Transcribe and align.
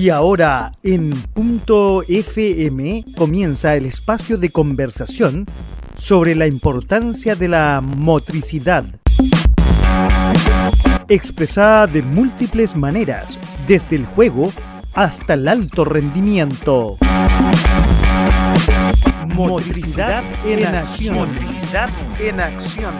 Y 0.00 0.08
ahora 0.08 0.72
en 0.82 1.10
punto 1.34 2.02
FM 2.08 3.04
comienza 3.18 3.76
el 3.76 3.84
espacio 3.84 4.38
de 4.38 4.48
conversación 4.48 5.44
sobre 5.94 6.34
la 6.34 6.46
importancia 6.46 7.34
de 7.34 7.48
la 7.48 7.82
motricidad. 7.82 8.86
Expresada 11.06 11.86
de 11.86 12.00
múltiples 12.00 12.74
maneras, 12.74 13.38
desde 13.66 13.96
el 13.96 14.06
juego 14.06 14.50
hasta 14.94 15.34
el 15.34 15.46
alto 15.46 15.84
rendimiento. 15.84 16.96
Motricidad 19.34 20.24
en 20.46 20.64
acción. 20.64 21.14
Motricidad 21.14 21.90
en 22.18 22.40
acción. 22.40 22.94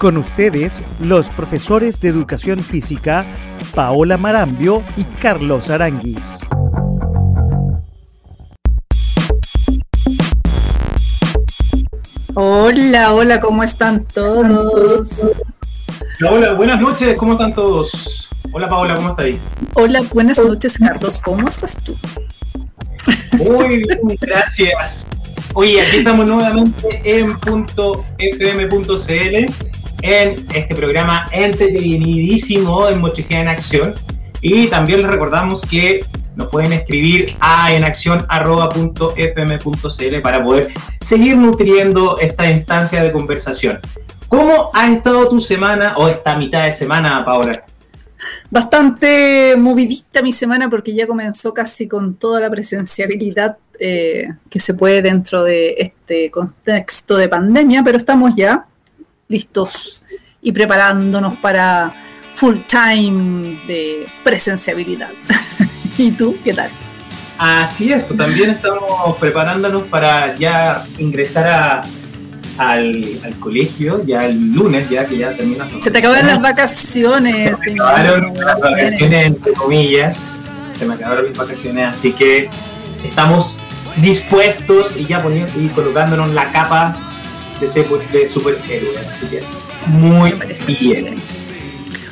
Con 0.00 0.16
ustedes, 0.16 0.78
los 0.98 1.28
profesores 1.28 2.00
de 2.00 2.08
educación 2.08 2.62
física, 2.62 3.26
Paola 3.74 4.16
Marambio 4.16 4.82
y 4.96 5.04
Carlos 5.04 5.68
Aranguis. 5.68 6.38
Hola, 12.32 13.12
hola, 13.12 13.40
¿cómo 13.42 13.62
están 13.62 14.06
todos? 14.06 15.32
Hola, 16.26 16.54
buenas 16.54 16.80
noches, 16.80 17.14
¿cómo 17.18 17.32
están 17.32 17.54
todos? 17.54 18.30
Hola 18.54 18.70
Paola, 18.70 18.96
¿cómo 18.96 19.10
estás 19.10 19.26
ahí? 19.26 19.38
Hola, 19.74 20.00
buenas 20.14 20.38
noches, 20.38 20.78
Carlos, 20.78 21.20
¿cómo 21.22 21.46
estás 21.46 21.76
tú? 21.76 21.94
Muy 23.36 23.84
bien, 23.84 24.00
gracias. 24.18 25.06
Oye, 25.52 25.78
aquí 25.82 25.98
estamos 25.98 26.26
nuevamente 26.26 27.02
en 27.04 27.38
punto 27.38 28.02
.fm.cl 28.16 29.79
en 30.02 30.36
este 30.54 30.74
programa 30.74 31.26
entretenidísimo 31.32 32.88
en 32.88 33.00
Motricidad 33.00 33.42
en 33.42 33.48
Acción. 33.48 33.94
Y 34.42 34.68
también 34.68 35.02
les 35.02 35.10
recordamos 35.10 35.60
que 35.62 36.02
nos 36.36 36.48
pueden 36.48 36.72
escribir 36.72 37.36
a 37.40 37.74
enacción.fm.cl 37.74 40.20
para 40.22 40.42
poder 40.42 40.72
seguir 41.00 41.36
nutriendo 41.36 42.18
esta 42.18 42.50
instancia 42.50 43.02
de 43.02 43.12
conversación. 43.12 43.78
¿Cómo 44.28 44.70
ha 44.74 44.90
estado 44.90 45.28
tu 45.28 45.40
semana 45.40 45.94
o 45.96 46.08
esta 46.08 46.36
mitad 46.36 46.64
de 46.64 46.72
semana, 46.72 47.24
Paola? 47.24 47.64
Bastante 48.50 49.56
movidita 49.56 50.22
mi 50.22 50.32
semana 50.32 50.70
porque 50.70 50.94
ya 50.94 51.06
comenzó 51.06 51.52
casi 51.52 51.88
con 51.88 52.14
toda 52.14 52.40
la 52.40 52.50
presenciabilidad 52.50 53.58
eh, 53.78 54.28
que 54.48 54.60
se 54.60 54.74
puede 54.74 55.02
dentro 55.02 55.42
de 55.42 55.74
este 55.78 56.30
contexto 56.30 57.16
de 57.16 57.28
pandemia, 57.28 57.82
pero 57.82 57.96
estamos 57.96 58.36
ya 58.36 58.66
listos 59.30 60.02
y 60.42 60.52
preparándonos 60.52 61.36
para 61.38 61.94
full 62.34 62.58
time 62.66 63.58
de 63.66 64.06
presenciabilidad. 64.22 65.10
¿Y 65.98 66.10
tú 66.10 66.36
qué 66.44 66.52
tal? 66.52 66.70
Así 67.38 67.90
es, 67.90 68.04
pues 68.04 68.18
también 68.18 68.50
estamos 68.50 69.16
preparándonos 69.18 69.84
para 69.84 70.36
ya 70.36 70.84
ingresar 70.98 71.48
a 71.48 71.82
al, 72.58 73.18
colegio 73.38 74.04
ya 74.04 74.26
el 74.26 74.52
lunes, 74.52 74.90
ya 74.90 75.06
que 75.06 75.16
ya 75.16 75.32
termina. 75.32 75.66
Se 75.80 75.90
te 75.90 75.98
acabaron 75.98 76.26
las 76.26 76.42
vacaciones. 76.42 77.58
Se 77.58 77.70
me 77.70 77.80
acabaron 77.80 78.34
las 78.34 78.60
vacaciones, 78.60 79.26
entre 79.26 79.52
comillas. 79.54 80.48
Se 80.74 80.84
me 80.84 80.94
acabaron 80.94 81.28
mis 81.28 81.38
vacaciones, 81.38 81.84
así 81.84 82.12
que 82.12 82.50
estamos 83.02 83.60
dispuestos 83.96 84.96
y 84.96 85.06
ya 85.06 85.22
poniendo 85.22 85.50
y 85.58 85.68
colocándonos 85.68 86.34
la 86.34 86.52
capa 86.52 86.94
de, 87.60 88.18
de 88.18 88.28
superhéroe. 88.28 88.98
Así 89.08 89.26
que 89.26 89.42
muy 89.88 90.32
bien. 90.66 91.20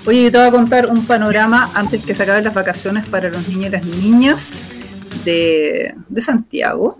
Oye, 0.06 0.24
yo 0.24 0.32
te 0.32 0.38
voy 0.38 0.46
a 0.46 0.50
contar 0.50 0.86
un 0.86 1.04
panorama 1.06 1.70
antes 1.74 2.02
que 2.02 2.14
se 2.14 2.22
acaben 2.22 2.44
las 2.44 2.54
vacaciones 2.54 3.06
para 3.08 3.28
los 3.28 3.46
niños 3.48 3.66
y 3.66 3.70
las 3.70 3.84
niñas 3.84 4.64
de, 5.24 5.94
de 6.08 6.20
Santiago 6.20 6.98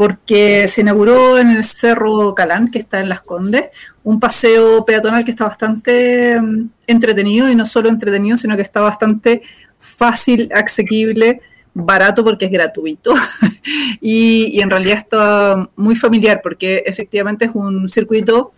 porque 0.00 0.66
se 0.68 0.80
inauguró 0.80 1.38
en 1.38 1.50
el 1.50 1.62
Cerro 1.62 2.34
Calán, 2.34 2.70
que 2.70 2.78
está 2.78 3.00
en 3.00 3.10
Las 3.10 3.20
Condes, 3.20 3.66
un 4.02 4.18
paseo 4.18 4.84
peatonal 4.86 5.26
que 5.26 5.30
está 5.30 5.44
bastante 5.44 6.40
mm, 6.40 6.70
entretenido 6.86 7.50
y 7.50 7.54
no 7.54 7.66
solo 7.66 7.90
entretenido, 7.90 8.38
sino 8.38 8.56
que 8.56 8.62
está 8.62 8.80
bastante 8.80 9.42
fácil, 9.78 10.50
asequible, 10.54 11.42
barato 11.72 12.24
porque 12.24 12.46
es 12.46 12.50
gratuito 12.50 13.14
y, 14.00 14.60
en 14.60 14.70
realidad 14.70 14.98
está 14.98 15.70
muy 15.76 15.94
familiar 15.94 16.40
porque 16.42 16.82
efectivamente 16.86 17.44
es 17.46 17.52
un 17.54 17.88
circuito 17.88 18.52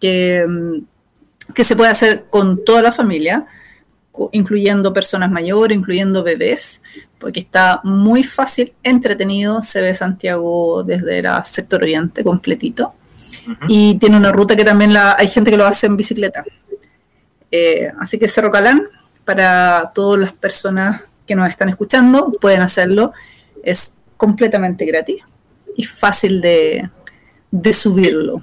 que, 0.00 0.44
mm, 0.46 1.52
que 1.54 1.64
se 1.64 1.76
puede 1.76 1.90
hacer 1.90 2.26
con 2.30 2.64
toda 2.64 2.82
la 2.82 2.92
familia 2.92 3.46
incluyendo 4.32 4.92
personas 4.92 5.30
mayores, 5.30 5.76
incluyendo 5.76 6.22
bebés, 6.22 6.82
porque 7.18 7.40
está 7.40 7.80
muy 7.84 8.22
fácil, 8.24 8.72
entretenido, 8.82 9.62
se 9.62 9.80
ve 9.80 9.94
Santiago 9.94 10.82
desde 10.84 11.18
el 11.18 11.26
sector 11.44 11.82
oriente 11.82 12.24
completito. 12.24 12.94
Y 13.68 13.98
tiene 13.98 14.16
una 14.16 14.32
ruta 14.32 14.56
que 14.56 14.64
también 14.64 14.92
la, 14.92 15.16
hay 15.18 15.28
gente 15.28 15.50
que 15.50 15.56
lo 15.56 15.66
hace 15.66 15.86
en 15.86 15.96
bicicleta. 15.96 16.44
Eh, 17.50 17.92
así 18.00 18.18
que 18.18 18.26
Cerro 18.26 18.50
Calán, 18.50 18.82
para 19.24 19.92
todas 19.94 20.20
las 20.20 20.32
personas 20.32 21.02
que 21.26 21.36
nos 21.36 21.48
están 21.48 21.68
escuchando, 21.68 22.32
pueden 22.40 22.62
hacerlo. 22.62 23.12
Es 23.62 23.92
completamente 24.16 24.84
gratis 24.84 25.22
y 25.76 25.84
fácil 25.84 26.40
de, 26.40 26.88
de 27.50 27.72
subirlo. 27.72 28.42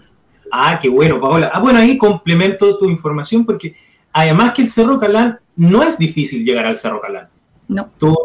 Ah, 0.51 0.77
qué 0.79 0.89
bueno, 0.89 1.19
Paola. 1.19 1.51
Ah, 1.53 1.59
bueno, 1.59 1.79
ahí 1.79 1.97
complemento 1.97 2.77
tu 2.77 2.89
información 2.89 3.45
porque 3.45 3.75
además 4.11 4.53
que 4.53 4.61
el 4.61 4.69
Cerro 4.69 4.99
Calán 4.99 5.39
no 5.55 5.81
es 5.81 5.97
difícil 5.97 6.45
llegar 6.45 6.67
al 6.67 6.75
Cerro 6.75 7.01
Calán. 7.01 7.27
No. 7.67 7.89
Tú, 7.97 8.16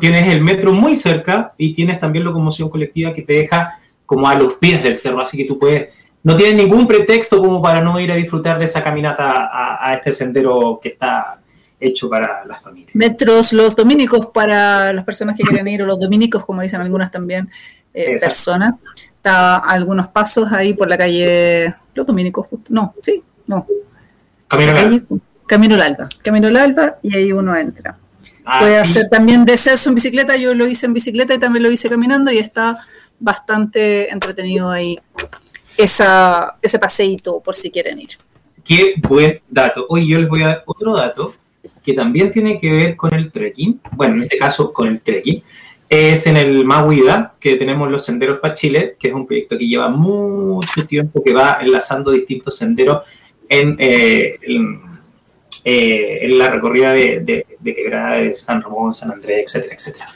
tienes 0.00 0.26
el 0.32 0.42
metro 0.42 0.72
muy 0.72 0.94
cerca 0.94 1.52
y 1.58 1.74
tienes 1.74 2.00
también 2.00 2.24
locomoción 2.24 2.70
colectiva 2.70 3.12
que 3.12 3.20
te 3.20 3.34
deja 3.34 3.78
como 4.06 4.26
a 4.26 4.34
los 4.34 4.54
pies 4.54 4.82
del 4.82 4.96
cerro, 4.96 5.20
así 5.20 5.36
que 5.36 5.44
tú 5.44 5.58
puedes, 5.58 5.88
no 6.22 6.34
tienes 6.34 6.56
ningún 6.56 6.86
pretexto 6.86 7.38
como 7.40 7.60
para 7.60 7.82
no 7.82 8.00
ir 8.00 8.10
a 8.10 8.14
disfrutar 8.14 8.58
de 8.58 8.64
esa 8.64 8.82
caminata 8.82 9.50
a, 9.82 9.92
este 9.94 10.12
sendero 10.12 10.78
que 10.80 10.90
está 10.90 11.40
hecho 11.78 12.08
para 12.08 12.44
las 12.44 12.62
familias. 12.62 12.94
Metros 12.94 13.52
los 13.52 13.76
dominicos 13.76 14.26
para 14.26 14.92
las 14.92 15.04
personas 15.04 15.36
que 15.36 15.42
quieren 15.42 15.68
ir, 15.68 15.82
o 15.82 15.86
los 15.86 16.00
dominicos, 16.00 16.44
como 16.44 16.62
dicen 16.62 16.80
algunas 16.80 17.10
también 17.10 17.50
eh, 17.92 18.16
personas. 18.20 18.74
Está 19.16 19.56
algunos 19.56 20.08
pasos 20.08 20.52
ahí 20.52 20.74
por 20.74 20.88
la 20.88 20.96
calle, 20.96 21.74
los 21.94 22.06
dominicos, 22.06 22.46
no, 22.70 22.94
sí, 23.02 23.22
no. 23.46 23.66
Camino 24.48 25.02
Camino 25.46 25.74
al 25.76 25.82
Alba. 25.82 26.08
Camino 26.22 26.48
al 26.48 26.56
Alba 26.56 26.96
y 27.02 27.16
ahí 27.16 27.32
uno 27.32 27.56
entra. 27.56 27.96
Ah, 28.44 28.60
Puede 28.60 28.78
hacer 28.78 29.08
también 29.08 29.44
descenso 29.44 29.88
en 29.88 29.94
bicicleta, 29.94 30.36
yo 30.36 30.54
lo 30.54 30.66
hice 30.66 30.86
en 30.86 30.92
bicicleta 30.92 31.34
y 31.34 31.38
también 31.38 31.62
lo 31.62 31.70
hice 31.70 31.88
caminando 31.88 32.30
y 32.30 32.38
está 32.38 32.78
bastante 33.18 34.10
entretenido 34.12 34.70
ahí 34.70 34.98
esa, 35.76 36.56
ese 36.62 36.78
paseíto 36.78 37.40
por 37.40 37.54
si 37.54 37.70
quieren 37.70 38.00
ir. 38.00 38.10
Qué 38.64 38.94
buen 38.98 39.40
dato. 39.48 39.86
Hoy 39.88 40.08
yo 40.08 40.18
les 40.18 40.28
voy 40.28 40.42
a 40.42 40.48
dar 40.48 40.62
otro 40.66 40.96
dato 40.96 41.32
que 41.84 41.94
también 41.94 42.32
tiene 42.32 42.58
que 42.60 42.70
ver 42.70 42.96
con 42.96 43.14
el 43.14 43.30
trekking, 43.30 43.80
bueno, 43.92 44.14
en 44.14 44.22
este 44.24 44.36
caso 44.36 44.72
con 44.72 44.88
el 44.88 45.00
trekking, 45.00 45.42
es 45.88 46.26
en 46.26 46.36
el 46.36 46.64
Mahuida, 46.64 47.34
que 47.38 47.56
tenemos 47.56 47.90
los 47.90 48.04
senderos 48.04 48.40
para 48.40 48.54
Chile, 48.54 48.96
que 48.98 49.08
es 49.08 49.14
un 49.14 49.26
proyecto 49.26 49.56
que 49.56 49.68
lleva 49.68 49.88
mucho 49.88 50.86
tiempo, 50.86 51.22
que 51.22 51.32
va 51.32 51.58
enlazando 51.60 52.10
distintos 52.10 52.56
senderos 52.56 53.04
en, 53.48 53.76
eh, 53.78 54.38
eh, 55.64 56.26
la 56.30 56.50
recorrida 56.50 56.92
de, 56.92 57.20
de, 57.60 57.74
Quebrada 57.74 58.34
San 58.34 58.62
Ramón, 58.62 58.94
San 58.94 59.12
Andrés, 59.12 59.44
etcétera, 59.46 59.74
etcétera. 59.74 60.06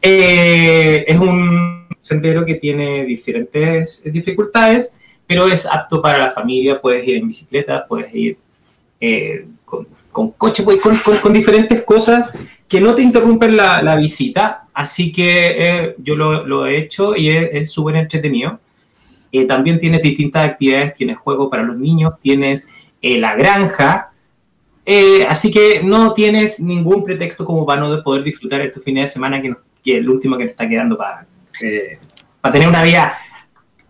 Eh, 0.00 1.04
es 1.06 1.18
un 1.18 1.86
sendero 2.00 2.44
que 2.46 2.54
tiene 2.54 3.04
diferentes 3.04 4.02
dificultades, 4.04 4.96
pero 5.26 5.46
es 5.46 5.66
apto 5.66 6.00
para 6.00 6.18
la 6.18 6.32
familia, 6.32 6.80
puedes 6.80 7.06
ir 7.06 7.16
en 7.16 7.28
bicicleta, 7.28 7.86
puedes 7.86 8.14
ir 8.14 8.38
con, 10.20 10.30
con, 10.30 10.30
coche, 10.32 10.62
puedes, 10.62 10.82
con, 10.82 11.16
con, 11.16 11.32
diferentes 11.32 11.82
cosas 11.82 12.32
que 12.68 12.80
no 12.80 12.94
te 12.94 13.02
interrumpen 13.02 13.56
la, 13.56 13.82
la 13.82 13.96
visita, 13.96 14.66
así 14.74 15.12
que 15.12 15.94
yo 15.98 16.14
lo, 16.14 16.46
lo, 16.46 16.66
he 16.66 16.78
hecho 16.78 17.16
y 17.16 17.28
es 17.30 17.70
súper 17.70 17.96
entretenido. 17.96 18.60
también 19.48 19.80
tienes 19.80 20.02
distintas 20.02 20.48
actividades, 20.48 20.94
tienes 20.94 21.18
juego 21.18 21.48
para 21.48 21.62
los 21.62 21.76
niños, 21.76 22.14
tienes 22.20 22.68
la 23.02 23.34
granja, 23.34 24.10
eh, 24.86 25.26
así 25.28 25.50
que 25.50 25.82
no 25.82 26.14
tienes 26.14 26.60
ningún 26.60 27.04
pretexto 27.04 27.44
como 27.44 27.64
para 27.64 27.80
no 27.80 28.02
poder 28.02 28.24
disfrutar 28.24 28.62
estos 28.62 28.82
fines 28.82 29.04
de 29.04 29.12
semana 29.12 29.40
que, 29.40 29.48
es 29.48 29.96
el 29.98 30.08
último 30.08 30.36
que 30.36 30.44
nos 30.44 30.50
está 30.50 30.68
quedando 30.68 30.96
para, 30.96 31.26
eh, 31.62 31.98
para 32.40 32.52
tener 32.52 32.68
una 32.68 32.82
vida 32.82 33.16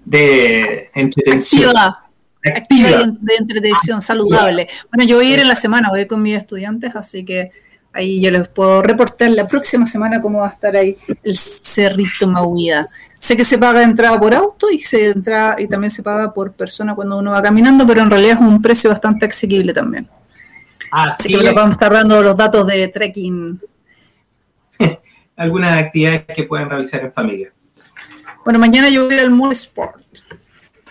de 0.05 0.91
entretención. 0.95 1.71
Activa. 1.71 2.10
De 2.43 3.35
entretención 3.39 4.01
saludable. 4.01 4.69
Bueno, 4.91 5.09
yo 5.09 5.17
voy 5.17 5.27
a 5.27 5.35
ir 5.35 5.41
en 5.41 5.49
la 5.49 5.57
semana, 5.57 5.89
voy 5.91 6.07
con 6.07 6.23
mis 6.23 6.37
estudiantes, 6.37 6.97
así 6.97 7.25
que 7.25 7.51
ahí 7.93 8.21
yo 8.21 8.31
les 8.31 8.49
puedo 8.49 8.83
reportar 8.83 9.31
la 9.31 9.47
próxima 9.47 9.87
semana 9.87 10.21
cómo 10.21 10.41
va 10.41 10.49
a 10.49 10.51
estar 10.51 10.75
ahí 10.77 10.97
el 11.23 11.37
Cerrito 11.37 12.27
Mauida. 12.27 12.89
Sé 13.19 13.37
que 13.37 13.45
se 13.45 13.59
paga 13.59 13.83
entrada 13.83 14.19
por 14.19 14.35
auto 14.35 14.71
y 14.71 14.79
se 14.79 15.11
entra 15.11 15.57
y 15.59 15.67
también 15.67 15.91
se 15.91 16.03
paga 16.03 16.33
por 16.33 16.53
persona 16.53 16.95
cuando 16.95 17.19
uno 17.19 17.33
va 17.33 17.43
caminando, 17.43 17.87
pero 17.87 18.01
en 18.01 18.11
realidad 18.11 18.39
es 18.41 18.41
un 18.41 18.63
precio 18.63 18.89
bastante 18.89 19.27
asequible 19.27 19.75
también. 19.75 20.09
Así, 20.91 21.29
que 21.29 21.37
vamos 21.37 21.69
a 21.69 21.73
estar 21.73 21.93
dando 21.93 22.21
los 22.23 22.37
datos 22.37 22.67
de 22.67 22.89
trekking 22.89 23.61
algunas 25.37 25.77
actividades 25.77 26.25
que 26.35 26.45
pueden 26.45 26.69
realizar 26.69 27.03
en 27.03 27.13
familia. 27.13 27.53
Bueno, 28.45 28.59
mañana 28.59 28.89
yo 28.89 29.05
voy 29.05 29.19
al 29.19 29.31
Muro 29.31 29.53
Sport 29.53 30.03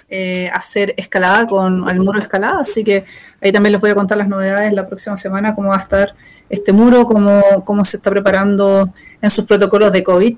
eh, 0.09 0.49
hacer 0.53 0.93
escalada 0.97 1.45
con 1.47 1.87
el 1.87 1.99
muro 1.99 2.17
de 2.17 2.23
escalada, 2.23 2.61
así 2.61 2.83
que 2.83 3.05
ahí 3.41 3.51
también 3.51 3.73
les 3.73 3.81
voy 3.81 3.91
a 3.91 3.95
contar 3.95 4.17
las 4.17 4.27
novedades 4.27 4.73
la 4.73 4.87
próxima 4.87 5.17
semana, 5.17 5.53
cómo 5.53 5.69
va 5.69 5.77
a 5.77 5.81
estar 5.81 6.13
este 6.49 6.71
muro, 6.73 7.05
cómo, 7.05 7.63
cómo 7.63 7.85
se 7.85 7.97
está 7.97 8.09
preparando 8.09 8.91
en 9.21 9.29
sus 9.29 9.45
protocolos 9.45 9.91
de 9.91 10.03
COVID. 10.03 10.35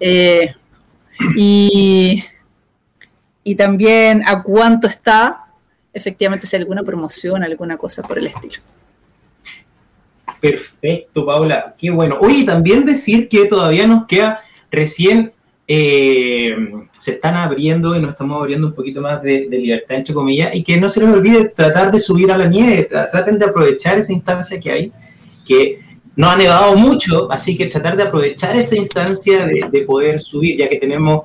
Eh, 0.00 0.54
y, 1.36 2.22
y 3.42 3.54
también 3.54 4.22
a 4.26 4.42
cuánto 4.42 4.86
está, 4.86 5.46
efectivamente, 5.92 6.46
si 6.46 6.56
hay 6.56 6.62
alguna 6.62 6.82
promoción, 6.82 7.42
alguna 7.42 7.76
cosa 7.76 8.02
por 8.02 8.18
el 8.18 8.26
estilo. 8.26 8.60
Perfecto, 10.40 11.24
Paula, 11.24 11.74
qué 11.78 11.90
bueno. 11.90 12.18
Oye, 12.20 12.44
también 12.44 12.84
decir 12.84 13.28
que 13.28 13.46
todavía 13.46 13.86
nos 13.86 14.06
queda 14.06 14.42
recién 14.70 15.32
eh, 15.66 16.54
se 17.04 17.10
están 17.10 17.36
abriendo 17.36 17.94
y 17.94 18.00
nos 18.00 18.12
estamos 18.12 18.40
abriendo 18.40 18.68
un 18.68 18.72
poquito 18.72 19.02
más 19.02 19.22
de, 19.22 19.46
libertad, 19.50 19.98
entre 19.98 20.14
comillas, 20.14 20.54
y 20.54 20.64
que 20.64 20.80
no 20.80 20.88
se 20.88 21.00
les 21.00 21.10
olvide 21.10 21.50
tratar 21.50 21.92
de 21.92 21.98
subir 21.98 22.32
a 22.32 22.38
la 22.38 22.46
nieve, 22.46 22.84
traten 22.84 23.38
de 23.38 23.44
aprovechar 23.44 23.98
esa 23.98 24.10
instancia 24.10 24.58
que 24.58 24.70
hay, 24.70 24.92
que 25.46 25.80
no 26.16 26.30
ha 26.30 26.36
nevado 26.36 26.74
mucho, 26.76 27.30
así 27.30 27.58
que 27.58 27.66
tratar 27.66 27.98
de 27.98 28.04
aprovechar 28.04 28.56
esa 28.56 28.74
instancia 28.74 29.44
de, 29.44 29.82
poder 29.82 30.18
subir, 30.18 30.56
ya 30.56 30.66
que 30.66 30.76
tenemos 30.76 31.24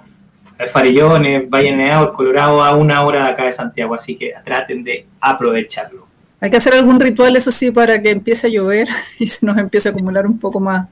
Farellones, 0.69 1.49
Valle 1.49 1.73
Nevado, 1.73 2.11
Colorado 2.11 2.61
a 2.61 2.75
una 2.75 3.05
hora 3.05 3.23
de 3.23 3.29
acá 3.29 3.45
de 3.45 3.53
Santiago, 3.53 3.95
así 3.95 4.17
que 4.17 4.33
traten 4.43 4.83
de 4.83 5.05
aprovecharlo. 5.21 6.09
Hay 6.41 6.49
que 6.49 6.57
hacer 6.57 6.73
algún 6.73 6.99
ritual, 6.99 7.37
eso 7.37 7.53
sí, 7.53 7.71
para 7.71 8.01
que 8.01 8.09
empiece 8.09 8.47
a 8.47 8.49
llover 8.49 8.89
y 9.17 9.27
se 9.27 9.45
nos 9.45 9.57
empiece 9.57 9.87
a 9.87 9.93
acumular 9.93 10.27
un 10.27 10.37
poco 10.37 10.59
más 10.59 10.89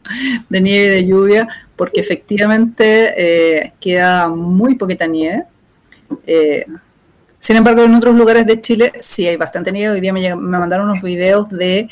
de 0.48 0.62
nieve 0.62 0.86
y 0.86 0.90
de 1.01 1.07
lluvia, 1.07 1.48
porque 1.77 2.01
efectivamente 2.01 3.13
eh, 3.15 3.74
queda 3.79 4.27
muy 4.27 4.75
poquita 4.75 5.07
nieve. 5.07 5.44
Eh, 6.25 6.65
sin 7.39 7.56
embargo, 7.56 7.83
en 7.83 7.94
otros 7.94 8.15
lugares 8.15 8.45
de 8.45 8.59
Chile 8.59 8.94
sí 9.00 9.27
hay 9.27 9.38
bastante 9.38 9.71
nieve. 9.71 9.94
Hoy 9.94 10.01
día 10.01 10.12
me, 10.12 10.35
me 10.35 10.57
mandaron 10.57 10.89
unos 10.89 11.03
videos 11.03 11.50
de 11.50 11.88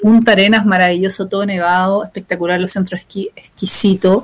Punta 0.00 0.32
Arenas, 0.32 0.64
maravilloso, 0.66 1.28
todo 1.28 1.44
nevado, 1.46 2.04
espectacular, 2.04 2.60
los 2.60 2.70
centros 2.70 3.00
esquí, 3.00 3.30
exquisito. 3.34 4.22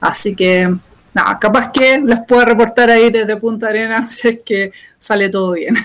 Así 0.00 0.34
que, 0.34 0.74
nada, 1.14 1.38
capaz 1.38 1.70
que 1.70 2.00
les 2.00 2.20
puedo 2.20 2.44
reportar 2.44 2.90
ahí 2.90 3.10
desde 3.10 3.36
Punta 3.36 3.68
Arenas 3.68 4.10
si 4.16 4.28
es 4.28 4.40
que 4.44 4.72
sale 4.98 5.28
todo 5.28 5.52
bien. 5.52 5.76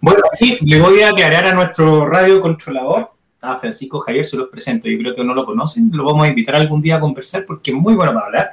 Bueno, 0.00 0.22
aquí 0.32 0.58
le 0.62 0.80
voy 0.80 1.00
a 1.02 1.10
aclarar 1.10 1.46
a 1.46 1.54
nuestro 1.54 2.06
radio 2.06 2.40
controlador, 2.40 3.12
a 3.40 3.58
Francisco 3.58 4.00
Javier, 4.00 4.26
se 4.26 4.36
los 4.36 4.48
presento, 4.48 4.88
yo 4.88 4.98
creo 4.98 5.14
que 5.14 5.24
no 5.24 5.34
lo 5.34 5.44
conocen, 5.44 5.90
lo 5.92 6.04
vamos 6.04 6.24
a 6.24 6.28
invitar 6.28 6.56
algún 6.56 6.82
día 6.82 6.96
a 6.96 7.00
conversar 7.00 7.44
porque 7.46 7.70
es 7.70 7.76
muy 7.76 7.94
bueno 7.94 8.12
para 8.12 8.26
hablar. 8.26 8.50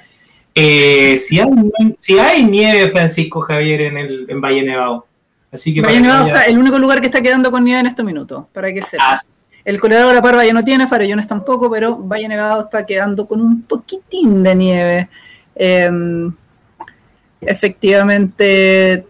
Eh, 0.53 1.17
si, 1.19 1.39
hay, 1.39 1.49
si 1.97 2.17
hay 2.17 2.43
nieve, 2.45 2.89
Francisco 2.89 3.41
Javier, 3.41 3.81
en, 3.81 3.97
el, 3.97 4.25
en 4.29 4.39
Valle 4.39 4.63
Nevado. 4.63 5.05
Así 5.51 5.73
que 5.73 5.81
Valle 5.81 6.01
Nevado 6.01 6.25
está 6.25 6.43
el 6.43 6.57
único 6.57 6.77
lugar 6.79 7.01
que 7.01 7.07
está 7.07 7.21
quedando 7.21 7.51
con 7.51 7.63
nieve 7.63 7.81
en 7.81 7.87
estos 7.87 8.05
minutos, 8.05 8.45
para 8.53 8.71
que 8.73 8.81
sepa. 8.81 9.03
Ah, 9.11 9.15
el 9.65 9.79
Colorado 9.79 10.09
de 10.09 10.13
la 10.13 10.21
Parva 10.21 10.45
ya 10.45 10.53
no 10.53 10.63
tiene, 10.63 10.88
Farellones 10.88 11.27
tampoco, 11.27 11.71
pero 11.71 11.97
Valle 11.97 12.27
Nevado 12.27 12.61
está 12.61 12.85
quedando 12.85 13.27
con 13.27 13.41
un 13.41 13.63
poquitín 13.63 14.43
de 14.43 14.55
nieve. 14.55 15.09
Em, 15.55 16.31
efectivamente, 17.41 19.07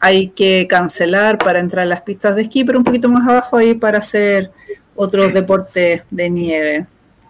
hay 0.00 0.28
que 0.28 0.66
cancelar 0.68 1.36
para 1.38 1.60
entrar 1.60 1.84
a 1.84 1.88
las 1.88 2.02
pistas 2.02 2.34
de 2.34 2.42
esquí, 2.42 2.64
pero 2.64 2.78
un 2.78 2.84
poquito 2.84 3.08
más 3.08 3.28
abajo 3.28 3.58
ahí 3.58 3.74
para 3.74 3.98
hacer 3.98 4.50
otros 4.96 5.32
deportes 5.32 6.02
de 6.10 6.30
nieve, 6.30 6.86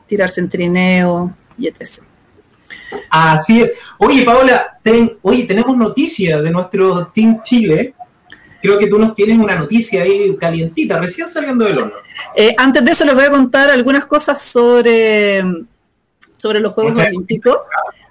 tirarse 0.06 0.40
en 0.40 0.48
trineo 0.48 1.34
y 1.58 1.66
etc. 1.66 2.04
Así 3.10 3.60
es. 3.60 3.76
Oye, 3.98 4.24
Paola, 4.24 4.78
oye, 5.22 5.44
tenemos 5.44 5.76
noticias 5.76 6.42
de 6.42 6.50
nuestro 6.50 7.08
Team 7.08 7.42
Chile. 7.42 7.94
Creo 8.62 8.78
que 8.78 8.86
tú 8.86 8.98
nos 8.98 9.14
tienes 9.14 9.38
una 9.38 9.56
noticia 9.56 10.02
ahí 10.02 10.36
calientita, 10.36 10.98
recién 10.98 11.26
saliendo 11.26 11.64
del 11.64 11.78
horno. 11.78 11.94
Eh, 12.36 12.54
antes 12.56 12.84
de 12.84 12.92
eso 12.92 13.04
les 13.04 13.14
voy 13.14 13.24
a 13.24 13.30
contar 13.30 13.70
algunas 13.70 14.06
cosas 14.06 14.40
sobre, 14.40 15.42
sobre 16.34 16.60
los 16.60 16.72
Juegos 16.72 16.98
Olímpicos 16.98 17.56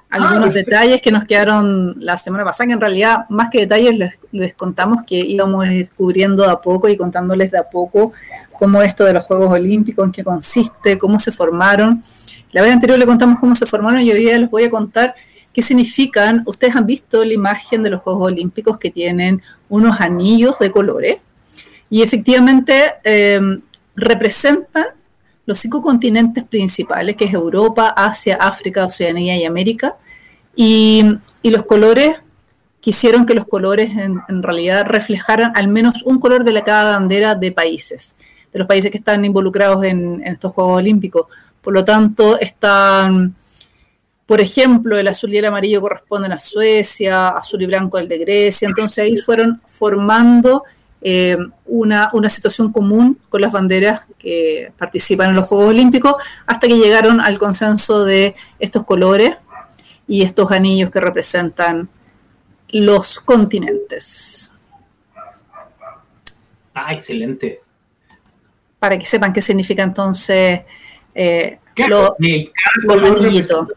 algunos 0.10 0.50
ah, 0.50 0.54
detalles 0.54 1.02
que 1.02 1.12
nos 1.12 1.26
quedaron 1.26 1.96
la 2.00 2.18
semana 2.18 2.44
pasada, 2.44 2.68
que 2.68 2.74
en 2.74 2.82
realidad 2.82 3.26
más 3.30 3.50
que 3.50 3.60
detalles 3.60 4.20
les, 4.32 4.54
contamos 4.56 5.04
que 5.04 5.16
íbamos 5.16 5.66
a 5.66 5.74
ir 5.74 5.90
cubriendo 5.92 6.44
de 6.44 6.52
a 6.52 6.60
poco 6.60 6.90
y 6.90 6.98
contándoles 6.98 7.52
de 7.52 7.60
a 7.60 7.70
poco 7.70 8.12
cómo 8.58 8.82
esto 8.82 9.06
de 9.06 9.14
los 9.14 9.24
Juegos 9.26 9.52
Olímpicos, 9.52 10.06
en 10.06 10.12
qué 10.12 10.24
consiste, 10.24 10.98
cómo 10.98 11.20
se 11.20 11.32
formaron. 11.32 12.02
La 12.52 12.62
vez 12.64 12.74
anterior 12.74 12.98
le 12.98 13.06
contamos 13.06 13.40
cómo 13.40 13.54
se 13.54 13.68
formaron 13.68 14.02
y 14.02 14.12
hoy 14.12 14.20
día 14.20 14.40
les 14.40 14.50
voy 14.50 14.64
a 14.64 14.70
contar 14.70 15.14
qué 15.54 15.62
significan. 15.62 16.42
Ustedes 16.48 16.76
han 16.76 16.88
visto 16.88 17.24
la 17.24 17.34
imagen 17.34 17.84
de 17.84 17.92
los 17.92 18.02
Juegos 18.02 18.32
Olímpicos 18.32 18.80
que 18.80 18.90
tienen 18.90 19.42
unos 19.70 20.02
anillos 20.02 20.58
de 20.60 20.72
colores 20.72 21.18
y 21.90 22.02
efectivamente 22.02 22.96
eh, 23.04 23.60
representan 23.96 24.88
los 25.50 25.58
cinco 25.58 25.82
continentes 25.82 26.44
principales, 26.44 27.16
que 27.16 27.26
es 27.26 27.34
Europa, 27.34 27.90
Asia, 27.98 28.38
África, 28.40 28.86
Oceanía 28.86 29.36
y 29.36 29.46
América, 29.46 29.96
y, 30.56 31.04
los 31.42 31.64
colores 31.64 32.18
quisieron 32.82 33.26
que 33.26 33.34
los 33.34 33.46
colores 33.46 33.90
en, 33.98 34.44
realidad 34.44 34.86
reflejaran 34.86 35.52
al 35.56 35.68
menos 35.68 36.04
un 36.04 36.20
color 36.20 36.44
de 36.44 36.52
la 36.52 36.64
cada 36.64 37.00
bandera 37.00 37.34
de 37.34 37.52
países, 37.52 38.16
de 38.54 38.60
los 38.60 38.68
países 38.68 38.92
que 38.92 39.00
están 39.00 39.26
involucrados 39.26 39.84
en, 39.86 40.22
estos 40.24 40.54
Juegos 40.54 40.78
Olímpicos. 40.78 41.26
Por 41.62 41.74
lo 41.74 41.84
tanto, 41.84 42.40
están, 42.40 43.34
por 44.28 44.42
ejemplo, 44.42 45.00
el 45.00 45.08
azul 45.08 45.34
y 45.34 45.40
el 45.40 45.46
amarillo 45.46 45.82
corresponden 45.82 46.32
a 46.32 46.38
Suecia, 46.38 47.30
azul 47.30 47.64
y 47.64 47.66
blanco 47.66 47.98
el 47.98 48.08
de 48.08 48.20
Grecia, 48.20 48.68
entonces 48.68 49.00
ahí 49.00 49.18
fueron 49.18 49.60
formando 49.66 50.64
eh, 51.02 51.38
una, 51.66 52.12
situación 52.30 52.72
común 52.72 53.18
con 53.30 53.42
las 53.42 53.52
banderas 53.52 54.02
que 54.18 54.74
participan 54.78 55.30
en 55.30 55.36
los 55.36 55.48
Juegos 55.48 55.70
Olímpicos 55.70 56.16
hasta 56.46 56.68
que 56.68 56.78
llegaron 56.78 57.22
al 57.22 57.38
consenso 57.38 58.04
de 58.04 58.36
estos 58.60 58.84
colores 58.84 59.38
y 60.08 60.24
estos 60.24 60.52
anillos 60.52 60.92
que 60.92 61.00
representan 61.00 61.90
los 62.70 63.20
continentes. 63.20 64.52
Ah, 66.74 66.94
excelente. 66.94 67.62
Para 68.78 68.98
que 68.98 69.06
sepan 69.06 69.34
qué 69.34 69.42
significa 69.42 69.84
entonces 69.84 70.62
eh, 71.16 71.60
los 71.88 72.12
anillitos. 72.20 73.68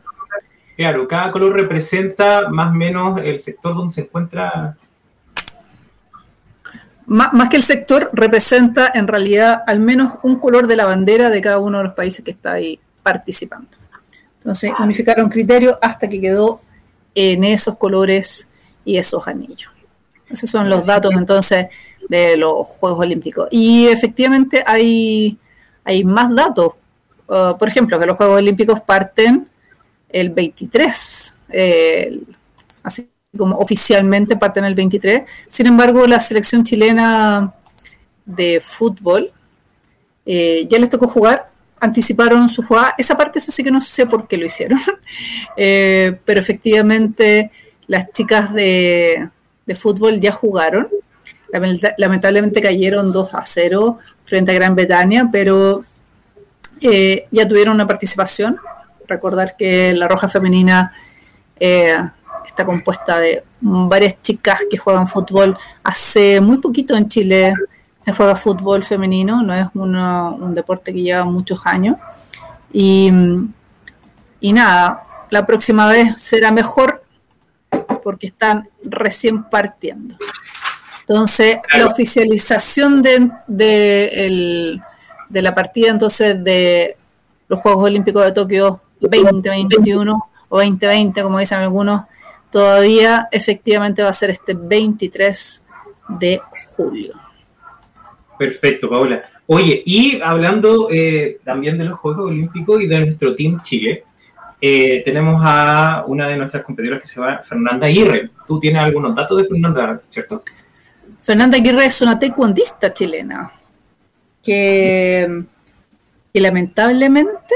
Claro, 0.76 1.07
cada 1.07 1.31
color 1.31 1.52
representa 1.52 2.49
más 2.49 2.71
o 2.71 2.75
menos 2.75 3.21
el 3.23 3.38
sector 3.41 3.75
donde 3.75 3.93
se 3.93 4.00
encuentra 4.02 4.76
más, 7.06 7.49
que 7.49 7.56
el 7.56 7.62
sector, 7.62 8.11
representa 8.12 8.90
en 8.94 9.06
realidad 9.09 9.62
al 9.66 9.80
menos 9.80 10.14
un 10.23 10.38
color 10.38 10.66
de 10.66 10.76
la 10.76 10.85
bandera 10.85 11.30
de 11.30 11.40
cada 11.40 11.59
uno 11.59 11.78
de 11.78 11.85
los 11.85 11.94
países 11.94 12.25
que 12.25 12.30
está 12.30 12.52
ahí 12.52 12.80
participando. 13.02 13.68
Entonces, 14.38 14.73
unificaron 14.80 15.28
criterios 15.28 15.78
hasta 15.80 16.09
que 16.09 16.21
quedó 16.21 16.61
en 17.14 17.44
esos 17.44 17.76
colores 17.76 18.49
y 18.85 18.97
esos 18.97 19.26
anillos. 19.28 19.71
Esos 20.28 20.50
son 20.50 20.68
los 20.68 20.87
datos 20.87 21.12
entonces 21.14 21.66
de 22.09 22.37
los 22.37 22.66
Juegos 22.66 23.00
Olímpicos. 23.00 23.49
Y 23.50 23.87
efectivamente 23.87 24.64
hay, 24.66 25.38
hay 25.85 26.04
más 26.04 26.35
datos. 26.35 26.75
Uh, 27.28 27.56
por 27.56 27.68
ejemplo, 27.68 27.99
que 28.00 28.06
los 28.06 28.16
Juegos 28.16 28.38
Olímpicos 28.38 28.80
parten 28.80 29.49
el 30.09 30.30
23, 30.30 31.35
así 32.82 33.12
como 33.37 33.57
oficialmente 33.57 34.37
parten 34.37 34.65
el 34.65 34.75
23. 34.75 35.23
Sin 35.49 35.67
embargo, 35.67 36.07
la 36.07 36.21
selección 36.21 36.65
chilena 36.65 37.55
de 38.27 38.61
fútbol 38.61 39.33
eh, 40.27 40.67
ya 40.69 40.79
les 40.79 40.91
tocó 40.91 41.09
jugar, 41.09 41.51
anticiparon 41.81 42.49
su 42.49 42.62
jugada. 42.62 42.95
Esa 42.99 43.17
parte, 43.17 43.39
eso 43.39 43.51
sí 43.51 43.65
que 43.65 43.71
no 43.71 43.81
sé 43.81 44.07
por 44.07 44.29
qué 44.29 44.37
lo 44.37 44.45
hicieron, 44.45 44.79
eh, 45.57 46.19
pero 46.25 46.41
efectivamente 46.41 47.51
las 47.87 48.12
chicas 48.12 48.53
de, 48.53 49.29
fútbol 49.75 50.21
ya 50.21 50.33
jugaron. 50.33 50.89
Lamentablemente 51.97 52.61
cayeron 52.61 53.12
2 53.12 53.35
a 53.35 53.45
0 53.45 53.99
frente 54.25 54.53
a 54.53 54.55
Gran 54.55 54.75
Bretaña, 54.75 55.29
pero 55.33 55.85
eh, 56.83 57.27
ya 57.31 57.49
tuvieron 57.49 57.75
una 57.75 57.87
participación. 57.87 58.59
Recordar 59.09 59.57
que 59.57 59.95
la 59.95 60.09
Roja 60.09 60.29
Femenina 60.29 60.93
está 62.52 62.64
compuesta 62.64 63.18
de 63.18 63.44
varias 63.61 64.21
chicas 64.23 64.61
que 64.71 64.76
juegan 64.76 65.09
fútbol. 65.09 65.56
Hace 65.82 66.40
muy 66.40 66.59
poquito 66.59 66.94
en 66.94 67.09
Chile 67.09 67.54
se 67.99 68.12
juega 68.12 68.37
fútbol 68.37 68.85
femenino, 68.85 69.42
no 69.42 69.54
es 69.54 69.66
un 69.75 70.54
deporte 70.54 70.92
que 70.92 71.02
lleva 71.02 71.25
muchos 71.25 71.61
años. 71.64 71.97
Y, 72.73 73.11
y 74.40 74.52
nada, 74.52 75.04
la 75.30 75.47
próxima 75.47 75.87
vez 75.88 76.21
será 76.21 76.50
mejor 76.50 77.04
porque 78.02 78.26
están 78.26 78.68
recién 78.85 79.44
partiendo. 79.44 80.16
Entonces, 81.00 81.59
la 81.76 81.87
oficialización 81.87 83.02
de, 83.02 83.30
de, 83.47 84.80
de 85.28 85.42
la 85.42 85.54
partida 85.54 85.90
entonces 85.90 86.42
de 86.42 86.97
los 87.49 87.61
Juegos 87.61 87.85
Olímpicos 87.85 88.25
de 88.25 88.32
Tokio 88.32 88.80
2021 89.00 90.28
o 90.49 90.56
2020, 90.56 91.23
como 91.23 91.38
dicen 91.38 91.59
algunos, 91.59 92.02
todavía 92.52 93.28
efectivamente 93.32 94.02
va 94.02 94.11
a 94.11 94.12
ser 94.12 94.30
este 94.30 94.54
23 94.54 95.64
de 96.21 96.40
julio. 96.76 97.14
Perfecto, 98.38 98.88
Paola. 98.88 99.25
Oye, 99.47 99.82
y 99.85 100.21
hablando 100.23 100.88
eh, 100.90 101.38
también 101.44 101.78
de 101.78 101.85
los 101.85 101.99
Juegos 101.99 102.26
Olímpicos 102.26 102.82
y 102.82 102.87
de 102.87 103.00
nuestro 103.00 103.35
Team 103.35 103.61
Chile, 103.62 104.04
eh, 104.61 105.02
tenemos 105.04 105.40
a 105.42 106.04
una 106.06 106.28
de 106.28 106.37
nuestras 106.37 106.62
competidoras 106.62 107.00
que 107.00 107.09
se 107.09 107.21
llama 107.21 107.42
Fernanda 107.42 107.87
Aguirre. 107.87 108.30
Tú 108.47 108.61
tienes 108.61 108.82
algunos 108.82 109.14
datos 109.14 109.42
de 109.42 109.49
Fernanda, 109.49 110.00
¿cierto? 110.09 110.42
Fernanda 111.21 111.56
Aguirre 111.56 111.87
es 111.87 112.00
una 112.02 112.18
taekwondista 112.18 112.92
chilena 112.92 113.50
que, 114.42 115.44
que 116.32 116.40
lamentablemente, 116.40 117.54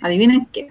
adivinen 0.00 0.46
qué, 0.52 0.68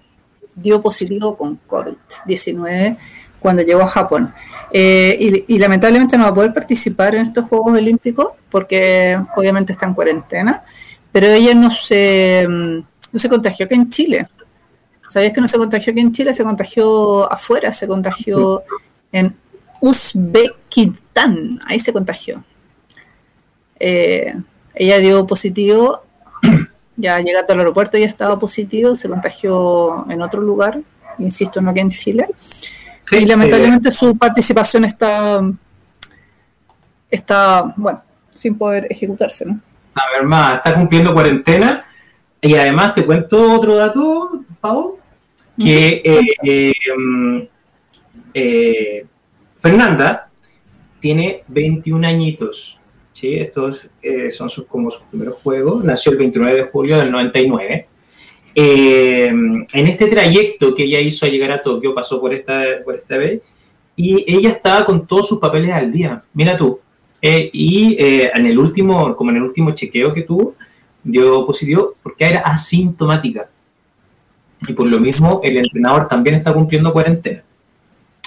dio 0.55 0.81
positivo 0.81 1.37
con 1.37 1.59
COVID-19 1.67 2.97
cuando 3.41 3.63
llegó 3.63 3.81
a 3.81 3.87
Japón. 3.87 4.33
Eh, 4.71 5.43
y, 5.47 5.57
lamentablemente 5.59 6.17
no 6.17 6.23
va 6.23 6.29
a 6.29 6.33
poder 6.33 6.53
participar 6.53 7.15
en 7.15 7.25
estos 7.25 7.45
Juegos 7.45 7.73
Olímpicos 7.73 8.27
porque 8.49 9.19
obviamente 9.35 9.73
está 9.73 9.85
en 9.85 9.93
cuarentena, 9.93 10.63
pero 11.11 11.27
ella 11.27 11.53
no 11.53 11.71
se, 11.71 12.45
no 12.47 13.19
se 13.19 13.27
contagió 13.27 13.65
aquí 13.65 13.75
en 13.75 13.89
Chile. 13.89 14.29
¿Sabías 15.07 15.33
que 15.33 15.41
no 15.41 15.47
se 15.49 15.57
contagió 15.57 15.91
aquí 15.91 15.99
en 15.99 16.13
Chile? 16.13 16.33
Se 16.33 16.45
contagió 16.45 17.31
afuera, 17.31 17.73
se 17.73 17.85
contagió 17.85 18.63
en 19.11 19.35
Uzbekistán, 19.81 21.59
ahí 21.67 21.79
se 21.79 21.91
contagió. 21.91 22.41
Eh, 23.77 24.33
ella 24.73 24.99
dio 24.99 25.25
positivo, 25.27 26.03
ya 26.95 27.19
llegando 27.19 27.51
al 27.51 27.59
aeropuerto 27.59 27.97
ya 27.97 28.05
estaba 28.05 28.39
positivo, 28.39 28.95
se 28.95 29.09
contagió 29.09 30.05
en 30.09 30.21
otro 30.21 30.39
lugar, 30.39 30.79
insisto, 31.17 31.59
no 31.61 31.71
aquí 31.71 31.81
en 31.81 31.91
Chile. 31.91 32.27
Y 33.11 33.25
lamentablemente 33.25 33.89
eh, 33.89 33.91
su 33.91 34.17
participación 34.17 34.85
está, 34.85 35.41
está, 37.09 37.73
bueno, 37.75 38.03
sin 38.33 38.57
poder 38.57 38.87
ejecutarse, 38.89 39.45
¿no? 39.45 39.59
A 39.95 40.01
ver, 40.13 40.23
más, 40.23 40.55
está 40.55 40.73
cumpliendo 40.73 41.13
cuarentena 41.13 41.85
y 42.41 42.55
además 42.55 42.95
te 42.95 43.05
cuento 43.05 43.53
otro 43.53 43.75
dato, 43.75 44.43
Pau, 44.59 44.97
que 45.59 46.01
eh, 46.03 46.73
em, 46.85 47.47
eh, 48.33 49.05
Fernanda 49.61 50.29
tiene 50.99 51.43
21 51.47 52.07
añitos. 52.07 52.79
¿sí? 53.11 53.35
Estos 53.35 53.87
eh, 54.01 54.31
son 54.31 54.49
sus, 54.49 54.65
como 54.65 54.89
sus 54.89 55.03
primeros 55.03 55.41
juegos. 55.41 55.83
Nació 55.83 56.13
el 56.13 56.17
29 56.17 56.55
de 56.55 56.63
julio 56.63 56.97
del 56.97 57.11
99. 57.11 57.87
Em, 58.53 59.65
en 59.73 59.87
este 59.87 60.07
trayecto 60.07 60.75
que 60.75 60.83
ella 60.83 60.99
hizo 60.99 61.25
a 61.25 61.29
llegar 61.29 61.51
a 61.51 61.61
Tokio, 61.61 61.93
pasó 61.95 62.19
por 62.19 62.33
esta, 62.33 62.63
por 62.83 62.95
esta 62.95 63.17
vez, 63.17 63.41
y 63.95 64.23
ella 64.27 64.49
estaba 64.49 64.85
con 64.85 65.05
todos 65.07 65.27
sus 65.27 65.39
papeles 65.39 65.71
al 65.71 65.91
día. 65.91 66.23
Mira 66.33 66.57
tú. 66.57 66.79
y 67.21 67.95
en 67.99 68.45
el 68.47 68.57
último, 68.57 69.15
como 69.15 69.29
en 69.29 69.37
el 69.37 69.43
último 69.43 69.71
chequeo 69.71 70.13
que 70.13 70.23
tuvo, 70.23 70.55
dio 71.03 71.45
positivo 71.45 71.93
porque 72.03 72.25
era 72.25 72.39
asintomática 72.41 73.47
y 74.67 74.73
por 74.73 74.87
lo 74.87 74.99
mismo 74.99 75.41
el 75.43 75.57
entrenador 75.57 76.07
también 76.07 76.35
está 76.35 76.53
cumpliendo 76.53 76.93
cuarentena. 76.93 77.43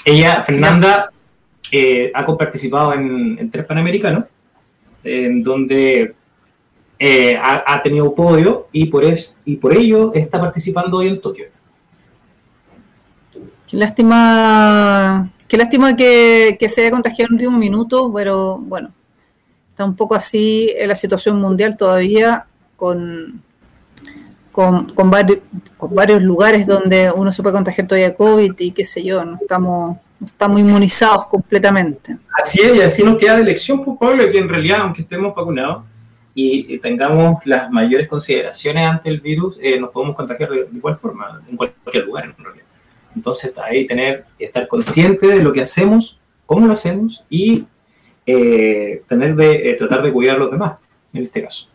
Ella, 0.05 0.43
Fernanda, 0.43 1.11
eh, 1.71 2.11
ha 2.15 2.27
participado 2.37 2.93
en, 2.95 3.51
tres 3.51 3.65
Panamericanos, 3.65 4.25
en 5.03 5.43
donde 5.43 6.15
eh, 6.99 7.39
ha, 7.43 7.83
tenido 7.83 8.15
podio 8.15 8.69
y 8.73 8.87
por, 8.87 9.05
es, 9.05 9.37
y 9.45 9.57
por 9.57 9.77
ello 9.77 10.13
está 10.15 10.41
participando 10.41 10.99
hoy 10.99 11.09
en 11.09 11.21
Tokio. 11.21 11.47
Qué 13.69 13.77
lástima, 13.77 15.31
qué 15.49 15.57
lástima 15.57 15.97
que, 15.97 16.57
que 16.59 16.69
se 16.69 16.83
haya 16.83 16.91
contagiado 16.91 17.27
en 17.27 17.41
el 17.41 17.47
último 17.47 17.59
minuto, 17.59 18.13
pero 18.15 18.59
bueno, 18.59 18.93
está 19.71 19.85
un 19.85 19.97
poco 19.97 20.15
así 20.15 20.73
en 20.77 20.89
la 20.89 20.95
situación 20.95 21.41
mundial 21.41 21.77
todavía 21.77 22.47
con 22.77 23.43
con, 24.55 24.85
con, 24.91 25.11
varios, 25.11 25.41
con 25.77 25.93
varios 25.93 26.23
lugares 26.23 26.65
donde 26.65 27.11
uno 27.11 27.33
se 27.33 27.43
puede 27.43 27.55
contagiar 27.55 27.89
todavía 27.89 28.15
COVID 28.15 28.53
y 28.59 28.71
qué 28.71 28.85
sé 28.85 29.03
yo, 29.03 29.25
no 29.25 29.37
estamos, 29.41 29.97
no 30.21 30.27
estamos 30.27 30.61
inmunizados 30.61 31.27
completamente. 31.27 32.19
Así 32.41 32.61
es, 32.61 32.77
y 32.77 32.81
así 32.81 33.03
nos 33.03 33.19
queda 33.19 33.35
de 33.35 33.43
elección, 33.43 33.85
pues 33.85 33.99
Pablo, 33.99 34.31
que 34.31 34.39
en 34.39 34.49
realidad, 34.49 34.83
aunque 34.83 35.03
estemos 35.03 35.35
vacunados 35.35 35.83
y, 36.35 36.79
tengamos 36.79 37.45
las 37.47 37.71
mayores 37.71 38.09
consideraciones 38.09 38.87
ante 38.87 39.09
el 39.09 39.21
virus, 39.21 39.59
eh, 39.63 39.79
nos 39.79 39.91
podemos 39.91 40.17
contagiar 40.17 40.51
de, 40.51 40.69
igual 40.75 40.99
forma, 40.99 41.43
en 41.49 41.57
cualquier 41.57 42.05
lugar 42.05 42.25
en 42.25 42.45
realidad. 42.45 42.65
Entonces, 43.15 43.53
ahí 43.59 43.87
tener, 43.87 44.25
estar 44.39 44.67
consciente 44.67 45.29
de 45.29 45.43
lo 45.43 45.53
que 45.53 45.63
hacemos, 45.63 46.19
cómo 46.47 46.67
lo 46.67 46.73
hacemos 46.73 47.25
y 47.31 47.65
eh, 48.27 49.03
tener 49.09 49.37
de, 49.37 49.71
eh, 49.71 49.75
tratar 49.75 50.03
de 50.03 50.13
cuidar 50.13 50.37
a 50.37 50.41
los 50.41 50.51
demás, 50.51 50.79
en 51.13 51.23
este 51.23 51.43
caso. 51.43 51.69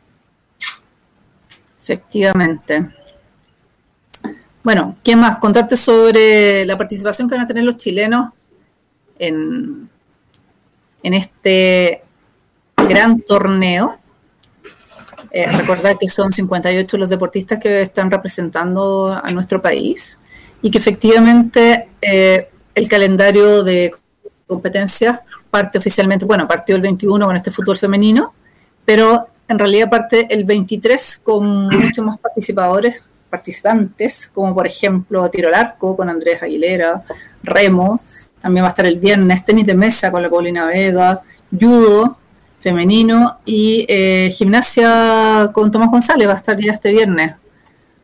Efectivamente. 1.82 2.90
Bueno, 4.62 4.98
¿qué 5.04 5.16
más? 5.16 5.38
Contarte 5.38 5.78
sobre 5.78 6.66
la 6.66 6.78
participación 6.78 7.30
que 7.30 7.36
van 7.36 7.46
a 7.46 7.48
tener 7.48 7.64
los 7.64 7.78
chilenos 7.78 8.34
en, 9.18 9.90
en 11.02 11.14
este 11.14 12.04
gran 12.76 13.22
torneo. 13.22 13.99
Eh, 15.32 15.46
recordar 15.52 15.98
que 16.00 16.08
son 16.08 16.32
58 16.32 16.98
los 16.98 17.10
deportistas 17.10 17.60
que 17.60 17.82
están 17.84 18.10
representando 18.10 19.20
a 19.24 19.32
nuestro 19.32 19.62
país 19.62 20.20
y 20.62 20.72
que 20.72 20.80
efectivamente 20.80 21.90
eh, 22.02 22.50
el 22.74 22.88
calendario 22.88 23.64
de 23.64 23.92
competencias 24.48 25.20
parte 25.50 25.78
oficialmente, 25.78 26.26
bueno, 26.26 26.48
partió 26.48 26.76
el 26.76 26.82
21 26.82 27.26
con 27.26 27.36
este 27.36 27.52
fútbol 27.52 27.78
femenino, 27.78 28.34
pero 28.86 29.28
en 29.48 29.60
realidad 29.60 29.90
parte 29.90 30.28
el 30.30 30.44
23 30.44 31.22
con 31.24 31.68
muchos 31.70 32.06
más 32.06 32.20
participadores, 32.20 33.02
participantes, 33.30 34.30
como 34.34 34.54
por 34.54 34.68
ejemplo 34.68 35.30
tiro 35.30 35.48
al 35.50 35.56
arco 35.56 35.96
con 35.96 36.10
Andrés 36.10 36.42
Aguilera, 36.42 37.04
remo, 37.44 38.00
también 38.42 38.64
va 38.64 38.70
a 38.70 38.72
estar 38.72 38.86
el 38.86 39.00
viernes 39.00 39.44
tenis 39.44 39.66
de 39.66 39.74
mesa 39.74 40.12
con 40.12 40.22
la 40.22 40.30
Paulina 40.30 40.68
Vega, 40.68 41.22
judo 41.52 42.19
femenino 42.60 43.40
y 43.46 43.86
eh, 43.88 44.30
gimnasia 44.32 45.50
con 45.54 45.72
Tomás 45.72 45.90
González 45.90 46.28
va 46.28 46.34
a 46.34 46.38
estar 46.38 46.60
ya 46.60 46.74
este 46.74 46.92
viernes, 46.92 47.36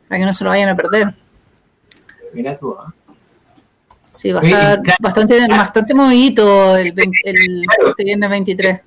para 0.08 0.20
que 0.20 0.26
no 0.26 0.34
se 0.34 0.44
lo 0.44 0.50
vayan 0.50 0.70
a 0.70 0.76
perder. 0.76 1.14
Mira 2.34 2.58
tú, 2.58 2.76
¿ah? 2.78 2.94
Sí, 4.12 4.32
va 4.32 4.40
a 4.40 4.44
estar 4.44 4.82
bastante, 5.00 5.48
bastante 5.48 5.94
movidito 5.94 6.78
el, 6.78 6.94
el, 6.98 7.66
este 7.90 8.04
viernes 8.06 8.30
23 8.30 8.82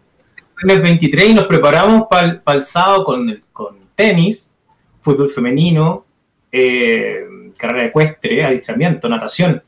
el 0.67 0.81
23 0.81 1.29
y 1.29 1.35
nos 1.35 1.47
preparamos 1.47 2.09
para 2.09 2.41
el 2.57 2.63
sábado 2.63 3.05
con, 3.05 3.43
con 3.53 3.79
tenis, 3.95 4.55
fútbol 5.01 5.31
femenino, 5.31 6.05
eh, 6.51 7.27
carrera 7.57 7.87
ecuestre, 7.87 8.45
adiestramiento, 8.45 9.09
natación, 9.09 9.63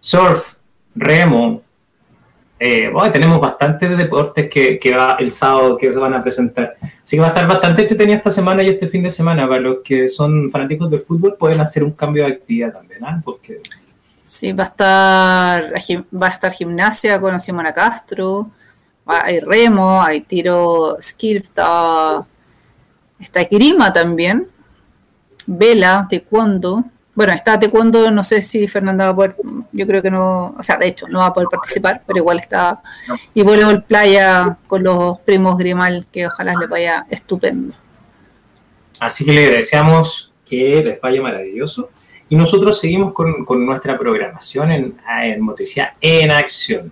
surf, 0.00 0.44
remo. 0.94 1.62
Eh, 2.62 2.92
tenemos 3.10 3.40
bastantes 3.40 3.96
deportes 3.96 4.50
que, 4.50 4.94
va 4.94 5.16
el 5.18 5.32
sábado 5.32 5.78
que 5.78 5.90
se 5.90 5.98
van 5.98 6.12
a 6.12 6.22
presentar. 6.22 6.76
Así 7.02 7.16
que 7.16 7.20
va 7.20 7.28
a 7.28 7.30
estar 7.30 7.48
bastante 7.48 7.82
entretenido 7.82 8.18
esta 8.18 8.30
semana 8.30 8.62
y 8.62 8.68
este 8.68 8.86
fin 8.86 9.02
de 9.02 9.10
semana. 9.10 9.48
Para 9.48 9.62
los 9.62 9.78
que 9.82 10.10
son 10.10 10.50
fanáticos 10.50 10.90
del 10.90 11.00
fútbol 11.00 11.36
pueden 11.38 11.58
hacer 11.60 11.82
un 11.82 11.92
cambio 11.92 12.26
de 12.26 12.32
actividad 12.32 12.74
también, 12.74 13.02
¿ah? 13.02 13.18
Porque... 13.24 13.62
Sí, 14.22 14.52
va 14.52 14.64
a 14.64 14.66
estar 14.66 15.72
va 16.14 16.26
a 16.26 16.30
estar 16.30 16.52
gimnasia 16.52 17.18
con 17.18 17.40
Simona 17.40 17.72
Castro, 17.72 18.50
hay 19.06 19.40
remo, 19.40 20.02
hay 20.02 20.20
tiro 20.20 20.98
skill, 21.00 21.38
está, 21.38 22.24
está 23.18 23.40
también, 23.92 24.46
vela, 25.46 26.06
taekwondo. 26.08 26.84
Bueno, 27.20 27.34
está 27.34 27.60
taekwondo, 27.60 28.10
no 28.10 28.24
sé 28.24 28.40
si 28.40 28.66
Fernanda 28.66 29.04
va 29.04 29.10
a 29.10 29.14
poder, 29.14 29.36
yo 29.72 29.86
creo 29.86 30.00
que 30.00 30.10
no, 30.10 30.54
o 30.58 30.62
sea, 30.62 30.78
de 30.78 30.86
hecho, 30.86 31.06
no 31.06 31.18
va 31.18 31.26
a 31.26 31.32
poder 31.34 31.50
participar, 31.50 32.02
pero 32.06 32.20
igual 32.20 32.38
está. 32.38 32.80
Y 33.34 33.42
el 33.42 33.82
playa 33.82 34.56
con 34.66 34.84
los 34.84 35.20
primos 35.20 35.58
Grimal, 35.58 36.06
que 36.10 36.28
ojalá 36.28 36.54
les 36.58 36.66
vaya 36.66 37.04
estupendo. 37.10 37.74
Así 39.00 39.26
que 39.26 39.34
le 39.34 39.50
deseamos 39.50 40.32
que 40.46 40.82
les 40.82 40.98
vaya 40.98 41.20
maravilloso. 41.20 41.90
Y 42.30 42.36
nosotros 42.36 42.80
seguimos 42.80 43.12
con, 43.12 43.66
nuestra 43.66 43.98
programación 43.98 44.70
en, 44.72 44.96
en 45.22 45.42
Motricidad 45.42 45.90
en 46.00 46.30
Acción. 46.30 46.90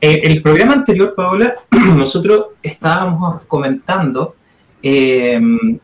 Eh, 0.00 0.20
el 0.22 0.42
programa 0.42 0.74
anterior, 0.74 1.12
Paola, 1.12 1.56
nosotros 1.72 2.50
estábamos 2.62 3.42
comentando 3.48 4.36
eh, 4.86 5.40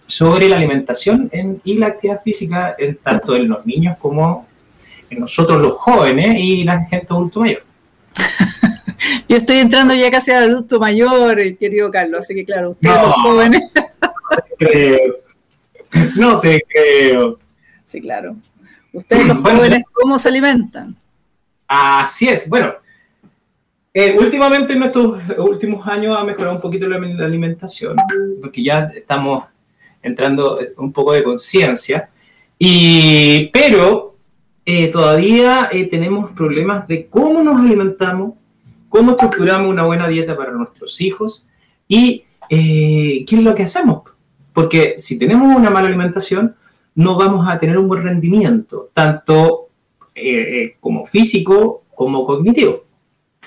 sobre 0.06 0.46
la 0.46 0.56
alimentación 0.56 1.30
y 1.64 1.78
la 1.78 1.86
actividad 1.86 2.20
física 2.22 2.74
en, 2.76 2.98
tanto 2.98 3.34
en 3.34 3.48
los 3.48 3.64
niños 3.64 3.96
como 3.98 4.46
en 5.08 5.20
nosotros 5.20 5.62
los 5.62 5.78
jóvenes 5.78 6.36
y 6.38 6.64
la 6.64 6.84
gente 6.84 7.06
adulto 7.08 7.40
mayor. 7.40 7.64
Yo 9.26 9.38
estoy 9.38 9.56
entrando 9.56 9.94
ya 9.94 10.10
casi 10.10 10.32
al 10.32 10.50
adulto 10.50 10.78
mayor, 10.78 11.38
querido 11.56 11.90
Carlos, 11.90 12.20
así 12.20 12.34
que 12.34 12.44
claro, 12.44 12.72
ustedes 12.72 12.94
los 12.94 13.14
jóvenes. 13.14 13.72
no 16.18 16.38
te 16.40 16.62
creo. 16.68 17.38
Sí, 17.86 18.02
claro. 18.02 18.36
Ustedes 18.92 19.24
los 19.24 19.38
jóvenes, 19.38 19.82
¿cómo 19.94 20.18
se 20.18 20.28
alimentan? 20.28 20.94
Así 21.66 22.28
es. 22.28 22.46
Bueno, 22.50 22.74
eh, 23.92 24.16
últimamente 24.16 24.74
en 24.74 24.78
nuestros 24.78 25.20
últimos 25.38 25.86
años 25.88 26.16
ha 26.16 26.22
mejorado 26.22 26.54
un 26.54 26.60
poquito 26.62 26.86
la, 26.86 26.96
alimentación, 26.96 27.96
porque 28.40 28.62
ya 28.62 28.86
estamos 28.94 29.44
entrando 30.00 30.60
un 30.76 30.92
poco 30.92 31.12
de 31.12 31.24
conciencia, 31.24 32.08
pero 33.52 34.14
eh, 34.64 34.88
todavía 34.88 35.68
eh, 35.72 35.86
tenemos 35.86 36.30
problemas 36.30 36.86
de 36.86 37.08
cómo 37.08 37.42
nos 37.42 37.60
alimentamos, 37.60 38.34
cómo 38.88 39.12
estructuramos 39.12 39.68
una 39.68 39.84
buena 39.84 40.06
dieta 40.06 40.36
para 40.36 40.52
nuestros 40.52 41.00
hijos 41.00 41.48
y 41.88 42.24
qué 42.48 43.24
es 43.28 43.42
lo 43.42 43.54
que 43.56 43.64
hacemos. 43.64 44.02
Porque 44.52 44.94
si 44.98 45.18
tenemos 45.18 45.56
una 45.56 45.70
mala 45.70 45.88
alimentación, 45.88 46.54
no 46.94 47.16
vamos 47.16 47.48
a 47.48 47.58
tener 47.58 47.76
un 47.76 47.88
buen 47.88 48.04
rendimiento, 48.04 48.90
tanto 48.94 49.68
como 50.80 51.06
físico 51.06 51.82
como 51.92 52.24
cognitivo. 52.24 52.89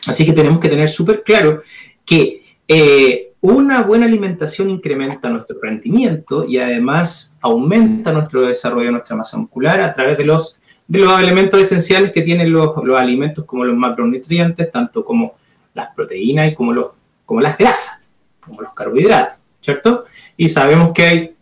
Así 0.08 0.26
que 0.26 0.34
tenemos 0.34 0.60
que 0.60 0.70
tener 0.70 0.90
súper 0.90 1.24
claro 1.24 1.64
que 2.06 2.44
eh, 2.68 3.34
una 3.42 3.84
buena 3.84 4.06
alimentación 4.06 4.70
incrementa 4.70 5.30
nuestro 5.30 5.58
rendimiento 5.62 6.46
y 6.48 6.58
además 6.60 7.36
aumenta 7.42 8.14
nuestro 8.14 8.44
desarrollo 8.44 8.86
de 8.86 8.92
nuestra 8.94 9.18
masa 9.18 9.38
muscular 9.38 9.82
a 9.82 9.94
través 9.94 10.18
de 10.18 10.24
los, 10.24 10.58
de 10.88 11.00
los 11.00 11.20
elementos 11.20 11.60
esenciales 11.60 12.12
que 12.12 12.22
tienen 12.22 12.52
los, 12.52 12.72
alimentos 12.96 13.44
como 13.44 13.66
los 13.66 13.76
macronutrientes, 13.76 14.72
tanto 14.72 15.04
como 15.04 15.36
las 15.74 15.94
proteínas 15.94 16.52
y 16.52 16.56
como, 16.56 16.72
los, 16.72 16.88
como 17.26 17.42
las 17.42 17.58
grasas, 17.58 18.02
como 18.40 18.62
los 18.62 18.74
carbohidratos, 18.74 19.40
¿cierto? 19.60 20.06
Y 20.38 20.48
sabemos 20.48 20.94
que 20.94 21.04
hay 21.04 21.36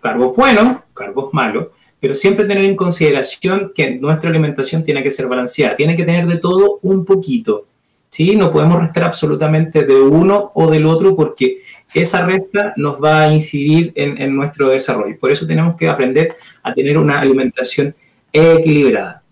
carbos 0.00 0.34
buenos, 0.34 0.78
carbos 0.94 1.32
malos, 1.32 1.68
pero 2.00 2.16
siempre 2.16 2.44
tener 2.44 2.64
en 2.64 2.74
consideración 2.74 3.72
que 3.72 3.92
nuestra 3.92 4.30
alimentación 4.30 4.82
tiene 4.82 5.02
que 5.02 5.12
ser 5.12 5.28
balanceada, 5.28 5.76
tiene 5.76 5.94
que 5.94 6.04
tener 6.04 6.26
de 6.26 6.38
todo 6.38 6.80
un 6.82 7.04
poquito. 7.04 7.66
¿Sí? 8.10 8.36
No 8.36 8.52
podemos 8.52 8.80
restar 8.80 9.04
absolutamente 9.04 9.84
de 9.84 9.94
uno 9.94 10.52
o 10.54 10.70
del 10.70 10.86
otro 10.86 11.14
porque 11.14 11.62
esa 11.94 12.24
resta 12.24 12.72
nos 12.76 13.02
va 13.02 13.22
a 13.22 13.32
incidir 13.32 13.92
en, 13.94 14.34
nuestro 14.34 14.70
desarrollo. 14.70 15.18
Por 15.18 15.30
eso 15.30 15.46
tenemos 15.46 15.76
que 15.76 15.88
aprender 15.88 16.36
a 16.62 16.74
tener 16.74 16.98
una 16.98 17.20
alimentación 17.20 17.94
equilibrada. 18.32 19.22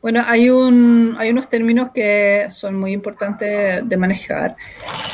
Bueno, 0.00 0.22
hay, 0.26 0.50
un, 0.50 1.16
hay 1.18 1.30
unos 1.30 1.48
términos 1.48 1.90
que 1.92 2.46
son 2.48 2.78
muy 2.78 2.92
importantes 2.92 3.86
de 3.88 3.96
manejar, 3.96 4.54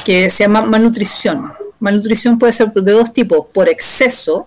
que 0.04 0.28
se 0.28 0.44
llama 0.44 0.62
malnutrición. 0.62 1.52
Malnutrición 1.80 2.38
puede 2.38 2.52
ser 2.52 2.72
de 2.72 2.92
dos 2.92 3.12
tipos, 3.12 3.46
por 3.52 3.68
exceso 3.68 4.46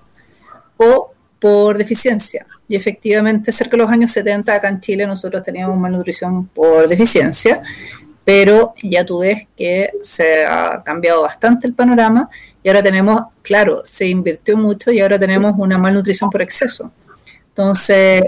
o 0.78 1.12
por 1.40 1.78
deficiencia. 1.78 2.46
Y 2.68 2.76
efectivamente, 2.76 3.52
cerca 3.52 3.72
de 3.72 3.84
los 3.84 3.92
años 3.92 4.12
70 4.12 4.54
acá 4.54 4.70
en 4.70 4.80
Chile 4.80 5.06
nosotros 5.06 5.44
teníamos 5.44 5.78
malnutrición 5.78 6.48
por 6.48 6.88
deficiencia 6.88 7.62
pero 8.26 8.74
ya 8.82 9.06
tú 9.06 9.20
ves 9.20 9.48
que 9.56 9.92
se 10.02 10.46
ha 10.46 10.82
cambiado 10.84 11.22
bastante 11.22 11.68
el 11.68 11.76
panorama 11.76 12.28
y 12.64 12.68
ahora 12.68 12.82
tenemos, 12.82 13.22
claro, 13.44 13.84
se 13.86 14.08
invirtió 14.08 14.58
mucho 14.58 14.92
y 14.92 15.00
ahora 15.00 15.20
tenemos 15.20 15.54
una 15.58 15.78
malnutrición 15.78 16.32
por 16.32 16.42
exceso. 16.42 16.92
Entonces, 17.50 18.24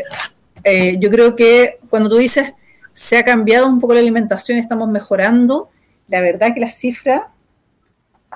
eh, 0.63 0.98
yo 1.00 1.10
creo 1.10 1.36
que 1.36 1.80
cuando 1.89 2.10
tú 2.10 2.18
dices 2.18 2.54
se 2.94 3.18
ha 3.18 3.25
cambiado 3.25 3.68
un 3.68 3.80
poco 3.80 3.96
la 3.96 4.00
alimentación, 4.00 4.60
estamos 4.60 4.88
mejorando, 4.88 5.70
la 6.08 6.22
verdad 6.22 6.54
que 6.54 6.60
las 6.60 6.75
cifras, 6.75 7.22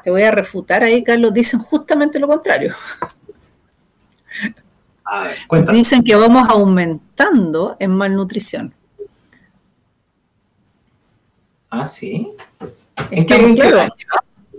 te 0.03 0.10
voy 0.10 0.24
a 0.24 0.32
refutar 0.32 0.84
ahí, 0.84 1.03
Carlos, 1.03 1.34
dicen 1.34 1.60
justamente 1.60 2.20
lo 2.20 2.27
contrario. 2.27 2.74
dicen 5.72 6.03
que 6.03 6.16
vamos 6.16 6.48
aumentando 6.50 7.75
en 7.79 7.92
malnutrición. 7.92 8.74
Ah, 11.72 11.88
sí. 11.88 12.27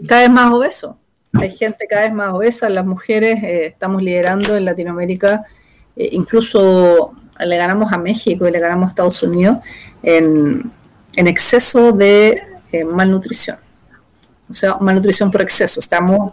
cada 0.08 0.22
vez 0.22 0.30
más 0.30 0.50
obeso. 0.50 0.98
Hay 1.34 1.50
gente 1.50 1.86
cada 1.86 2.02
vez 2.02 2.12
más 2.12 2.32
obesa. 2.32 2.70
Las 2.70 2.86
mujeres 2.86 3.42
eh, 3.42 3.66
estamos 3.66 4.02
liderando 4.02 4.56
en 4.56 4.64
Latinoamérica. 4.64 5.44
Eh, 5.94 6.08
incluso 6.12 7.12
le 7.38 7.56
ganamos 7.56 7.92
a 7.92 7.98
México 7.98 8.48
y 8.48 8.50
le 8.50 8.58
ganamos 8.58 8.86
a 8.86 8.88
Estados 8.88 9.22
Unidos 9.22 9.58
en, 10.02 10.72
exceso 11.16 11.92
de 11.92 12.42
eh, 12.72 12.84
malnutrición. 12.84 13.58
O 14.48 14.54
sea, 14.54 14.76
malnutrición 14.76 15.30
por 15.30 15.42
exceso. 15.42 15.80
Estamos 15.80 16.32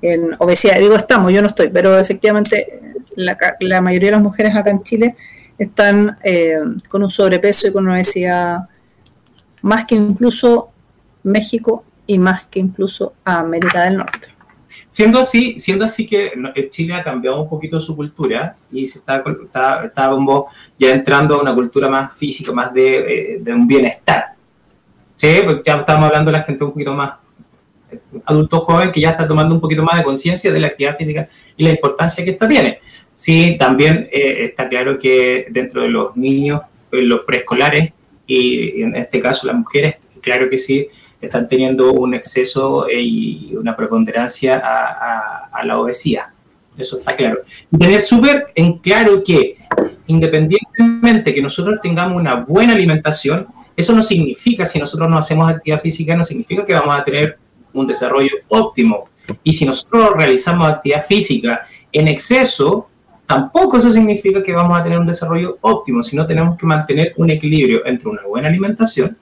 en 0.00 0.36
obesidad. 0.38 0.78
Digo 0.78 0.94
estamos, 0.94 1.32
yo 1.32 1.40
no 1.42 1.48
estoy, 1.48 1.70
pero 1.70 1.98
efectivamente 1.98 2.80
la, 3.16 3.36
la 3.58 3.80
mayoría 3.80 4.08
de 4.08 4.12
las 4.12 4.22
mujeres 4.22 4.54
acá 4.54 4.70
en 4.70 4.82
Chile 4.84 5.16
están 5.58 6.16
con 6.88 7.02
un 7.02 7.10
sobrepeso 7.10 7.68
y 7.68 7.72
con 7.72 7.84
una 7.84 7.94
obesidad 7.94 8.60
más 9.62 9.84
que 9.84 9.94
incluso 9.94 10.70
México 11.22 11.84
y 12.06 12.18
más 12.18 12.44
que 12.50 12.60
incluso 12.60 13.14
América 13.24 13.82
del 13.84 13.98
Norte. 13.98 14.28
Siendo 14.88 15.20
así, 15.20 15.60
siendo 15.60 15.84
así 15.84 16.04
que 16.04 16.32
Chile 16.70 16.94
ha 16.94 17.04
cambiado 17.04 17.42
un 17.42 17.48
poquito 17.48 17.80
su 17.80 17.94
cultura 17.94 18.56
y 18.72 18.86
se 18.86 18.98
está, 18.98 19.22
está, 19.44 19.92
ya 20.78 20.90
entrando 20.90 21.36
a 21.36 21.40
una 21.40 21.54
cultura 21.54 21.88
más 21.88 22.16
física, 22.16 22.52
más 22.52 22.74
de, 22.74 23.36
eh, 23.36 23.52
un 23.54 23.68
bienestar. 23.68 24.24
Sí, 25.14 25.42
porque 25.44 25.62
ya 25.64 25.76
estamos 25.76 26.06
hablando 26.06 26.32
de 26.32 26.38
la 26.38 26.42
gente 26.42 26.64
un 26.64 26.72
poquito 26.72 26.92
más 26.92 27.14
eh, 27.92 28.00
adulto 28.24 28.60
joven 28.62 28.90
que 28.90 29.00
ya 29.00 29.10
está 29.10 29.28
tomando 29.28 29.54
un 29.54 29.60
poquito 29.60 29.84
más 29.84 29.96
de 29.96 30.02
conciencia 30.02 30.52
de 30.52 30.58
la 30.58 30.68
actividad 30.68 30.96
física 30.96 31.28
y 31.56 31.62
la 31.62 31.70
importancia 31.70 32.24
que 32.24 32.30
esta 32.30 32.48
tiene. 32.48 32.80
Sí, 33.14 33.56
también 33.60 34.08
eh, 34.10 34.46
está 34.46 34.68
claro 34.68 34.98
que 34.98 35.46
dentro 35.50 35.82
de 35.82 35.88
los 35.88 36.16
niños, 36.16 36.62
los 36.90 37.20
preescolares, 37.20 37.92
y 38.30 38.82
en 38.82 38.94
este 38.94 39.20
caso 39.20 39.48
las 39.48 39.56
mujeres, 39.56 39.96
claro 40.20 40.48
que 40.48 40.56
sí, 40.56 40.86
están 41.20 41.48
teniendo 41.48 41.92
un 41.92 42.14
exceso 42.14 42.86
y 42.88 43.52
una 43.56 43.76
preponderancia 43.76 44.62
a, 44.64 45.64
la 45.64 45.78
obesidad. 45.78 46.26
Eso 46.78 46.98
está 46.98 47.14
claro. 47.14 47.40
tener 47.76 48.00
súper 48.00 48.52
en 48.54 48.78
claro 48.78 49.22
que 49.22 49.56
independientemente 50.06 51.34
que 51.34 51.42
nosotros 51.42 51.80
tengamos 51.82 52.16
una 52.16 52.36
buena 52.36 52.72
alimentación, 52.72 53.46
eso 53.76 53.92
no 53.92 54.02
significa, 54.02 54.64
si 54.64 54.78
nosotros 54.78 55.10
no 55.10 55.18
hacemos 55.18 55.50
actividad 55.50 55.82
física, 55.82 56.14
no 56.14 56.22
significa 56.22 56.64
que 56.64 56.72
vamos 56.72 56.98
a 56.98 57.02
tener 57.02 57.36
un 57.74 57.86
desarrollo 57.86 58.30
óptimo. 58.48 59.08
Y 59.42 59.52
si 59.52 59.66
nosotros 59.66 60.12
realizamos 60.16 60.68
actividad 60.68 61.04
física 61.04 61.66
en 61.92 62.08
exceso, 62.08 62.88
Tampoco 63.30 63.78
eso 63.78 63.92
significa 63.92 64.42
que 64.42 64.52
vamos 64.52 64.76
a 64.76 64.82
tener 64.82 64.98
un 64.98 65.06
desarrollo 65.06 65.56
óptimo, 65.60 66.02
sino 66.02 66.26
tenemos 66.26 66.58
que 66.58 66.66
mantener 66.66 67.14
un 67.16 67.30
equilibrio 67.30 67.86
entre 67.86 68.08
una 68.08 68.22
buena 68.26 68.48
alimentación 68.48 69.16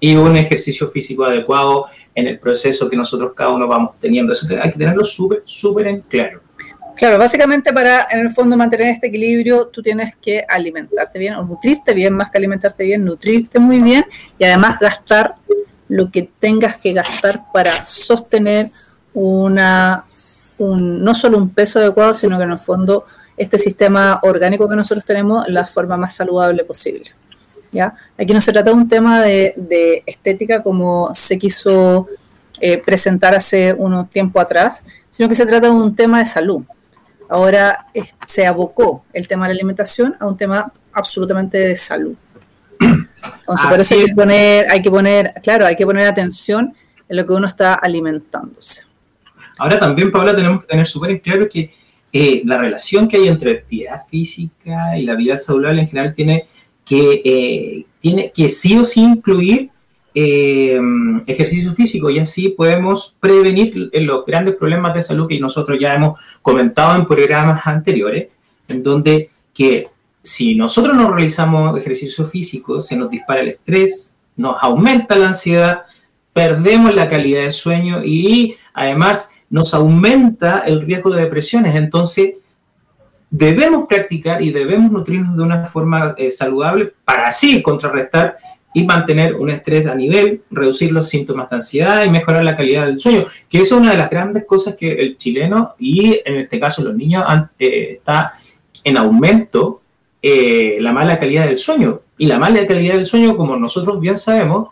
y 0.00 0.16
un 0.16 0.34
ejercicio 0.38 0.90
físico 0.90 1.22
adecuado 1.22 1.84
en 2.14 2.28
el 2.28 2.38
proceso 2.38 2.88
que 2.88 2.96
nosotros 2.96 3.34
cada 3.36 3.50
uno 3.50 3.68
vamos 3.68 3.96
teniendo. 4.00 4.32
Eso 4.32 4.46
hay 4.58 4.72
que 4.72 4.78
tenerlo 4.78 5.04
súper, 5.04 5.42
súper 5.44 5.86
en 5.88 6.00
claro. 6.00 6.40
Claro, 6.96 7.18
básicamente 7.18 7.74
para 7.74 8.08
en 8.10 8.20
el 8.20 8.30
fondo 8.30 8.56
mantener 8.56 8.94
este 8.94 9.08
equilibrio 9.08 9.66
tú 9.66 9.82
tienes 9.82 10.16
que 10.16 10.42
alimentarte 10.48 11.18
bien 11.18 11.34
o 11.34 11.44
nutrirte 11.44 11.92
bien, 11.92 12.14
más 12.14 12.30
que 12.30 12.38
alimentarte 12.38 12.84
bien, 12.84 13.04
nutrirte 13.04 13.58
muy 13.58 13.80
bien 13.80 14.06
y 14.38 14.44
además 14.44 14.78
gastar 14.80 15.34
lo 15.88 16.10
que 16.10 16.26
tengas 16.40 16.78
que 16.78 16.94
gastar 16.94 17.42
para 17.52 17.70
sostener 17.70 18.68
una, 19.12 20.06
un, 20.56 21.04
no 21.04 21.14
solo 21.14 21.36
un 21.36 21.50
peso 21.50 21.80
adecuado, 21.80 22.14
sino 22.14 22.38
que 22.38 22.44
en 22.44 22.52
el 22.52 22.58
fondo 22.58 23.04
este 23.36 23.58
sistema 23.58 24.20
orgánico 24.22 24.68
que 24.68 24.76
nosotros 24.76 25.04
tenemos 25.04 25.48
la 25.48 25.66
forma 25.66 25.96
más 25.96 26.14
saludable 26.14 26.64
posible. 26.64 27.10
¿ya? 27.72 27.94
Aquí 28.18 28.32
no 28.32 28.40
se 28.40 28.52
trata 28.52 28.70
de 28.70 28.76
un 28.76 28.88
tema 28.88 29.20
de, 29.22 30.02
estética 30.06 30.62
como 30.62 31.14
se 31.14 31.38
quiso 31.38 32.06
eh, 32.60 32.78
presentar 32.78 33.34
hace 33.34 33.72
unos 33.72 34.10
tiempo 34.10 34.38
atrás, 34.38 34.82
sino 35.10 35.28
que 35.28 35.34
se 35.34 35.46
trata 35.46 35.66
de 35.66 35.72
un 35.72 35.94
tema 35.94 36.18
de 36.20 36.26
salud. 36.26 36.64
Ahora 37.28 37.86
se 38.26 38.46
abocó 38.46 39.04
el 39.12 39.26
tema 39.26 39.46
de 39.46 39.54
la 39.54 39.58
alimentación 39.58 40.14
a 40.20 40.26
un 40.26 40.36
tema 40.36 40.70
absolutamente 40.92 41.58
de 41.58 41.76
salud. 41.76 42.14
Entonces, 42.78 43.66
por 43.68 43.80
eso 43.80 43.94
hay 43.94 44.04
que, 44.04 44.14
poner, 44.14 44.70
hay 44.70 44.82
que 44.82 44.90
poner, 44.90 45.34
claro, 45.42 45.66
hay 45.66 45.76
que 45.76 45.86
poner 45.86 46.06
atención 46.06 46.74
en 47.08 47.16
lo 47.16 47.26
que 47.26 47.32
uno 47.32 47.46
está 47.46 47.74
alimentándose. 47.74 48.84
Ahora 49.58 49.78
también, 49.78 50.10
Paula, 50.10 50.34
tenemos 50.34 50.62
que 50.62 50.66
tener 50.68 50.86
súper 50.86 51.20
claro 51.20 51.48
que 51.48 51.72
eh, 52.12 52.42
la 52.44 52.58
relación 52.58 53.08
que 53.08 53.16
hay 53.16 53.28
entre 53.28 53.52
actividad 53.52 54.06
física 54.10 54.98
y 54.98 55.04
la 55.04 55.14
vida 55.14 55.38
saludable 55.38 55.82
en 55.82 55.88
general 55.88 56.14
tiene 56.14 56.46
que, 56.84 57.22
eh, 57.24 57.86
tiene 58.00 58.32
que 58.32 58.48
sí 58.48 58.76
o 58.76 58.84
sí 58.84 59.00
incluir 59.00 59.70
eh, 60.14 60.78
ejercicio 61.26 61.72
físico 61.72 62.10
y 62.10 62.18
así 62.18 62.50
podemos 62.50 63.16
prevenir 63.18 63.90
los 63.94 64.26
grandes 64.26 64.56
problemas 64.56 64.92
de 64.92 65.00
salud 65.00 65.26
que 65.26 65.40
nosotros 65.40 65.78
ya 65.80 65.94
hemos 65.94 66.20
comentado 66.42 66.94
en 66.96 67.06
programas 67.06 67.66
anteriores, 67.66 68.28
en 68.68 68.82
donde 68.82 69.30
que 69.54 69.84
si 70.20 70.54
nosotros 70.54 70.94
no 70.94 71.10
realizamos 71.10 71.78
ejercicio 71.78 72.26
físico, 72.26 72.82
se 72.82 72.96
nos 72.96 73.10
dispara 73.10 73.40
el 73.40 73.48
estrés, 73.48 74.16
nos 74.36 74.62
aumenta 74.62 75.16
la 75.16 75.28
ansiedad, 75.28 75.82
perdemos 76.34 76.94
la 76.94 77.08
calidad 77.08 77.44
de 77.44 77.52
sueño 77.52 78.02
y 78.04 78.54
además 78.74 79.30
nos 79.52 79.74
aumenta 79.74 80.64
el 80.66 80.80
riesgo 80.80 81.10
de 81.10 81.20
depresiones. 81.20 81.76
Entonces, 81.76 82.34
debemos 83.30 83.86
practicar 83.86 84.42
y 84.42 84.50
debemos 84.50 84.90
nutrirnos 84.90 85.36
de 85.36 85.42
una 85.42 85.66
forma 85.66 86.14
eh, 86.16 86.30
saludable 86.30 86.94
para 87.04 87.28
así 87.28 87.62
contrarrestar 87.62 88.38
y 88.74 88.84
mantener 88.84 89.34
un 89.34 89.50
estrés 89.50 89.86
a 89.86 89.94
nivel, 89.94 90.40
reducir 90.50 90.90
los 90.90 91.06
síntomas 91.06 91.50
de 91.50 91.56
ansiedad 91.56 92.04
y 92.04 92.10
mejorar 92.10 92.42
la 92.42 92.56
calidad 92.56 92.86
del 92.86 92.98
sueño, 92.98 93.26
que 93.50 93.60
es 93.60 93.70
una 93.70 93.90
de 93.90 93.98
las 93.98 94.08
grandes 94.08 94.46
cosas 94.46 94.74
que 94.74 94.90
el 94.90 95.18
chileno 95.18 95.74
y 95.78 96.18
en 96.24 96.36
este 96.36 96.58
caso 96.58 96.82
los 96.82 96.96
niños 96.96 97.22
eh, 97.58 97.88
está 97.98 98.32
en 98.82 98.96
aumento 98.96 99.82
eh, 100.22 100.78
la 100.80 100.92
mala 100.92 101.18
calidad 101.18 101.44
del 101.44 101.58
sueño. 101.58 102.00
Y 102.16 102.24
la 102.24 102.38
mala 102.38 102.66
calidad 102.66 102.94
del 102.94 103.06
sueño, 103.06 103.36
como 103.36 103.56
nosotros 103.56 104.00
bien 104.00 104.16
sabemos, 104.16 104.68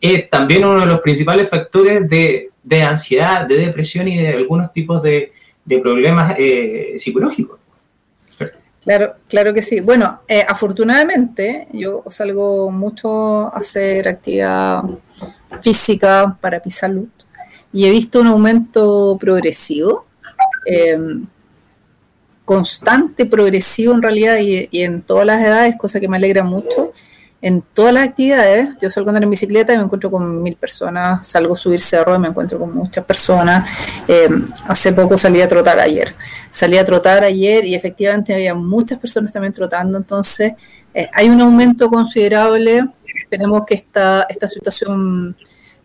es 0.00 0.30
también 0.30 0.64
uno 0.64 0.80
de 0.80 0.86
los 0.86 1.00
principales 1.00 1.48
factores 1.48 2.08
de, 2.08 2.50
de 2.62 2.82
ansiedad, 2.82 3.46
de 3.46 3.56
depresión 3.56 4.08
y 4.08 4.18
de 4.18 4.28
algunos 4.28 4.72
tipos 4.72 5.02
de, 5.02 5.32
de 5.64 5.78
problemas 5.78 6.34
eh, 6.38 6.94
psicológicos. 6.98 7.58
Claro, 8.82 9.14
claro 9.28 9.52
que 9.52 9.62
sí. 9.62 9.80
Bueno, 9.80 10.20
eh, 10.26 10.44
afortunadamente 10.46 11.68
yo 11.72 12.02
salgo 12.08 12.70
mucho 12.70 13.54
a 13.54 13.58
hacer 13.58 14.08
actividad 14.08 14.82
física 15.60 16.36
para 16.40 16.62
mi 16.64 16.70
salud 16.70 17.08
y 17.72 17.86
he 17.86 17.90
visto 17.90 18.20
un 18.20 18.28
aumento 18.28 19.18
progresivo, 19.20 20.06
em, 20.64 21.26
constante, 22.44 23.26
progresivo 23.26 23.92
en 23.92 24.02
realidad 24.02 24.38
y, 24.38 24.68
y, 24.70 24.82
en 24.82 25.02
todas 25.02 25.26
las 25.26 25.40
edades, 25.42 25.76
cosa 25.76 26.00
que 26.00 26.08
me 26.08 26.16
alegra 26.16 26.42
mucho 26.42 26.92
en 27.42 27.62
todas 27.62 27.94
las 27.94 28.08
actividades. 28.08 28.70
Yo 28.80 28.90
salgo 28.90 29.08
a 29.08 29.10
andar 29.10 29.24
en 29.24 29.30
bicicleta 29.30 29.72
y 29.72 29.78
me 29.78 29.84
encuentro 29.84 30.10
con 30.10 30.42
mil 30.42 30.56
personas, 30.56 31.26
salgo 31.26 31.54
a 31.54 31.56
subir 31.56 31.80
cerro 31.80 32.14
y 32.14 32.18
me 32.18 32.28
encuentro 32.28 32.58
con 32.58 32.74
muchas 32.74 33.04
personas. 33.04 33.68
Eh, 34.06 34.28
hace 34.66 34.92
poco 34.92 35.16
salí 35.16 35.40
a 35.40 35.48
trotar 35.48 35.78
ayer. 35.78 36.14
Salí 36.50 36.76
a 36.76 36.84
trotar 36.84 37.24
ayer 37.24 37.64
y 37.64 37.74
efectivamente 37.74 38.34
había 38.34 38.54
muchas 38.54 38.98
personas 38.98 39.32
también 39.32 39.52
trotando, 39.52 39.98
entonces 39.98 40.52
eh, 40.92 41.08
hay 41.12 41.28
un 41.28 41.40
aumento 41.40 41.88
considerable. 41.88 42.84
Esperemos 43.22 43.64
que 43.66 43.74
esta, 43.74 44.26
esta 44.28 44.48
situación 44.48 45.36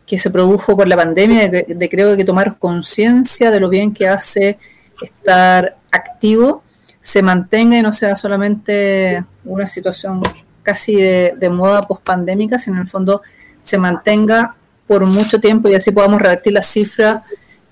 que 0.06 0.20
se 0.20 0.30
produjo 0.30 0.76
por 0.76 0.88
la 0.88 0.96
pandemia, 0.96 1.50
de, 1.50 1.66
de 1.68 1.90
creo 1.90 2.16
que 2.16 2.26
tomar 2.26 2.58
conciencia 2.58 3.50
de 3.50 3.60
lo 3.60 3.70
bien 3.70 3.94
que 3.94 4.08
hace 4.08 4.58
estar 5.02 5.78
activo, 5.92 6.64
se 7.02 7.22
mantenga 7.22 7.78
y 7.78 7.82
no 7.82 7.94
sea 7.94 8.16
solamente 8.16 9.24
una 9.44 9.68
situación 9.68 10.22
casi 10.66 10.96
de, 10.96 11.50
moda 11.50 11.84
post-pandémica, 11.84 12.58
sino 12.58 12.78
en 12.78 12.82
el 12.82 12.88
fondo 12.88 13.22
se 13.62 13.78
mantenga 13.78 14.56
por 14.88 15.06
mucho 15.06 15.40
tiempo 15.40 15.70
y 15.70 15.76
así 15.76 15.92
podamos 15.92 16.22
revertir 16.22 16.54
las 16.54 16.68
cifras 16.68 17.24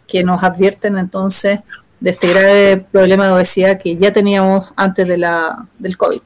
que 0.07 0.23
nos 0.23 0.43
advierten 0.43 0.97
entonces 0.97 1.59
de 1.99 2.09
este 2.09 2.27
grave 2.27 2.85
problema 2.91 3.25
de 3.25 3.33
obesidad 3.33 3.79
que 3.79 3.97
ya 3.97 4.13
teníamos 4.13 4.73
antes 4.77 5.07
de 5.07 5.17
la, 5.17 5.65
del 5.79 5.97
COVID. 5.97 6.21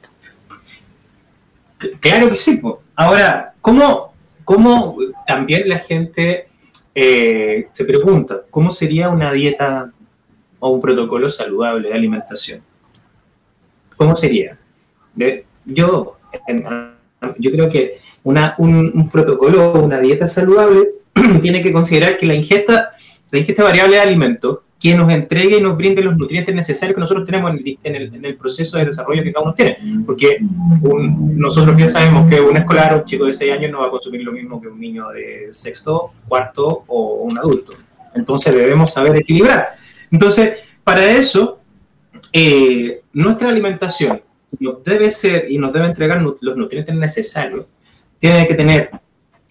Claro 2.00 2.30
que 2.30 2.36
sí. 2.36 2.62
Ahora, 2.96 3.54
¿cómo, 3.62 4.14
cómo 4.44 4.98
también 5.26 5.70
la 5.70 5.80
gente 5.80 6.48
eh, 6.96 7.68
se 7.72 7.86
pregunta, 7.86 8.42
¿cómo 8.50 8.72
sería 8.72 9.10
una 9.10 9.32
dieta 9.32 9.92
o 10.60 10.70
un 10.70 10.82
protocolo 10.82 11.30
saludable 11.30 11.90
de 11.90 11.96
alimentación? 11.96 12.62
¿Cómo 13.96 14.16
sería? 14.16 14.58
yo 15.66 16.17
yo 17.38 17.52
creo 17.52 17.70
que 17.70 18.00
un, 18.24 19.10
protocolo 19.12 19.72
o 19.72 19.84
una 19.84 20.00
dieta 20.00 20.28
saludable 20.28 20.90
tiene 21.42 21.62
que 21.62 21.72
considerar 21.72 22.18
que 22.18 22.26
la 22.26 22.36
ingesta, 22.36 22.92
la 23.32 23.40
ingesta 23.40 23.64
variable 23.64 23.96
de 23.96 24.02
alimentos 24.02 24.60
que 24.80 24.96
nos 24.96 25.12
entregue 25.12 25.58
y 25.58 25.62
nos 25.62 25.76
brinde 25.76 26.04
los 26.04 26.16
nutrientes 26.16 26.54
necesarios 26.54 26.94
que 26.94 27.02
nosotros 27.02 27.26
tenemos 27.26 27.52
en 27.52 27.96
el, 27.96 28.14
en 28.14 28.26
el, 28.26 28.36
proceso 28.36 28.78
de 28.78 28.86
desarrollo 28.86 29.24
que 29.24 29.34
cada 29.34 29.46
uno 29.46 29.56
tiene. 29.56 29.78
Porque 30.06 30.38
nosotros 30.80 31.76
bien 31.76 31.90
sabemos 31.90 32.30
que 32.30 32.40
un 32.40 32.56
escolar, 32.56 32.96
un 32.96 33.04
chico 33.04 33.26
de 33.26 33.34
6 33.34 33.54
años, 33.54 33.72
no 33.72 33.80
va 33.80 33.88
a 33.88 33.90
consumir 33.90 34.22
lo 34.22 34.32
mismo 34.32 34.62
que 34.62 34.68
un 34.68 34.80
niño 34.80 35.10
de 35.10 35.48
sexto, 35.52 36.14
cuarto 36.28 36.84
o 36.88 37.24
un 37.24 37.36
adulto. 37.40 37.74
Entonces 38.14 38.54
debemos 38.54 38.94
saber 38.94 39.16
equilibrar. 39.16 39.70
Entonces, 40.12 40.60
para 40.84 41.10
eso, 41.10 41.60
eh, 42.32 43.02
nuestra 43.14 43.50
alimentación 43.50 44.22
nos 44.60 44.84
debe 44.84 45.12
ser 45.12 45.52
y 45.52 45.58
nos 45.58 45.74
debe 45.74 45.86
entregar 45.86 46.22
los 46.22 46.58
nutrientes 46.58 46.96
necesarios, 46.96 47.66
tiene 48.20 48.48
que 48.48 48.56
tener 48.56 48.90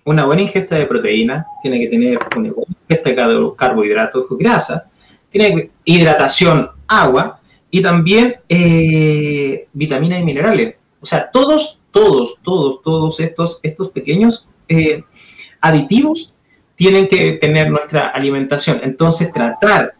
una 0.05 0.25
buena 0.25 0.43
ingesta 0.43 0.77
de 0.77 0.87
proteína, 0.87 1.47
tiene 1.63 1.81
que 1.81 1.89
tener 1.89 2.19
una 2.37 2.53
buena 2.53 2.75
ingesta 2.89 3.11
de 3.11 3.55
carbohidratos 3.57 4.27
grasa, 4.39 4.89
tiene 5.31 5.71
hidratación, 5.85 6.71
agua 6.87 7.41
y 7.71 7.83
también 7.83 8.37
eh, 8.49 9.67
vitaminas 9.73 10.21
y 10.21 10.25
minerales. 10.25 10.77
O 11.01 11.07
sea, 11.07 11.31
todos, 11.31 11.79
todos, 11.91 12.39
todos, 12.43 12.83
todos 12.83 13.21
estos, 13.21 13.61
estos 13.63 13.91
pequeños 13.91 14.47
eh, 14.69 15.05
aditivos 15.61 16.33
tienen 16.75 17.09
que 17.09 17.33
tener 17.33 17.71
nuestra 17.71 18.09
alimentación. 18.09 18.81
Entonces, 18.83 19.33
tratar 19.33 19.95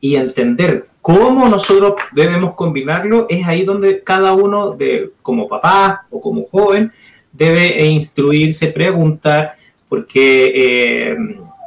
y 0.00 0.16
entender 0.16 0.86
cómo 1.02 1.48
nosotros 1.48 1.94
debemos 2.12 2.54
combinarlo 2.54 3.26
es 3.28 3.44
ahí 3.46 3.64
donde 3.64 4.02
cada 4.02 4.32
uno, 4.32 4.70
de, 4.70 5.10
como 5.20 5.48
papá 5.48 6.06
o 6.10 6.20
como 6.20 6.46
joven, 6.46 6.92
debe 7.32 7.84
instruirse, 7.86 8.68
preguntar, 8.68 9.56
porque 9.88 10.52
eh, 10.54 11.16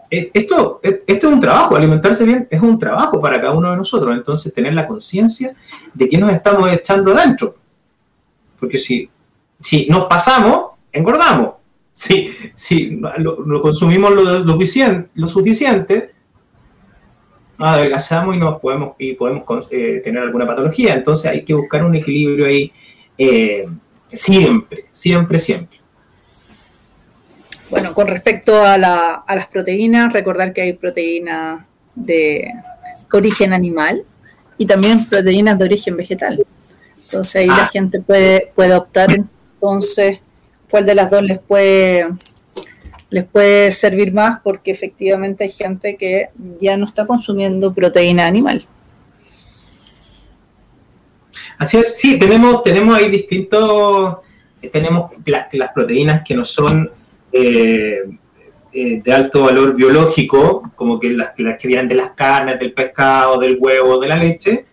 esto, 0.09 0.79
esto 0.81 1.27
es 1.27 1.33
un 1.33 1.41
trabajo, 1.41 1.75
alimentarse 1.75 2.23
bien 2.23 2.47
es 2.49 2.61
un 2.61 2.79
trabajo 2.79 3.19
para 3.19 3.41
cada 3.41 3.53
uno 3.53 3.71
de 3.71 3.77
nosotros, 3.77 4.13
entonces 4.13 4.53
tener 4.53 4.73
la 4.73 4.87
conciencia 4.87 5.53
de 5.93 6.07
que 6.07 6.17
nos 6.17 6.31
estamos 6.31 6.71
echando 6.71 7.13
adentro, 7.13 7.55
porque 8.57 8.77
si, 8.77 9.09
si 9.59 9.87
nos 9.87 10.05
pasamos, 10.05 10.71
engordamos, 10.93 11.55
si, 11.91 12.29
si 12.53 13.01
lo, 13.17 13.61
consumimos 13.61 14.13
lo, 14.13 14.39
lo, 14.39 14.57
lo 15.13 15.27
suficiente, 15.27 16.14
adelgazamos 17.57 18.35
y 18.35 18.39
nos 18.39 18.59
podemos 18.59 18.95
y 18.97 19.13
podemos 19.13 19.43
eh, 19.71 20.01
tener 20.03 20.23
alguna 20.23 20.45
patología. 20.45 20.93
Entonces 20.93 21.31
hay 21.31 21.43
que 21.43 21.53
buscar 21.53 21.83
un 21.83 21.95
equilibrio 21.95 22.45
ahí 22.45 22.71
eh, 23.17 23.65
siempre, 24.07 24.85
siempre, 24.91 25.39
siempre. 25.39 25.79
Bueno, 27.69 27.93
con 27.93 28.07
respecto 28.07 28.61
a, 28.61 28.77
la, 28.77 29.23
a, 29.27 29.35
las 29.35 29.47
proteínas, 29.47 30.13
recordar 30.13 30.53
que 30.53 30.61
hay 30.61 30.73
proteínas 30.73 31.65
de 31.95 32.51
origen 33.11 33.53
animal 33.53 34.03
y 34.57 34.65
también 34.65 35.05
proteínas 35.05 35.57
de 35.57 35.65
origen 35.65 35.97
vegetal. 35.97 36.45
Entonces 37.05 37.35
ahí 37.37 37.47
la 37.47 37.63
ah. 37.63 37.69
gente 37.71 38.01
puede, 38.01 38.51
puede 38.55 38.75
optar 38.75 39.11
entonces 39.13 40.19
cuál 40.69 40.85
de 40.85 40.95
las 40.95 41.09
dos 41.09 41.23
les 41.23 41.39
puede 41.39 42.07
les 43.15 43.23
puede 43.23 43.71
servir 43.71 44.11
más 44.11 44.41
porque 44.43 44.71
efectivamente 44.71 45.45
hay 45.45 45.49
gente 45.49 45.95
que 45.95 46.31
ya 46.59 46.75
no 46.75 46.85
está 46.85 47.07
consumiendo 47.07 47.73
proteína 47.73 48.25
animal. 48.25 48.67
Así 51.57 51.77
es, 51.77 51.97
sí, 51.97 52.19
tenemos, 52.19 52.61
tenemos 52.61 52.93
ahí 52.97 53.09
distintos, 53.09 54.17
tenemos 54.69 55.11
las, 55.25 55.71
proteínas 55.73 56.23
que 56.25 56.35
no 56.35 56.43
son 56.43 56.91
eh, 57.31 57.99
eh, 58.73 59.01
de 59.01 59.13
alto 59.13 59.43
valor 59.43 59.73
biológico, 59.75 60.69
como 60.75 60.99
que 60.99 61.11
las, 61.11 61.29
las, 61.37 61.57
que 61.57 61.69
vienen 61.69 61.87
de 61.87 61.95
las 61.95 62.11
carnes, 62.11 62.59
del 62.59 62.73
pescado, 62.73 63.39
del 63.39 63.57
huevo, 63.57 63.97
de 63.97 64.09
la 64.09 64.17
leche, 64.17 64.65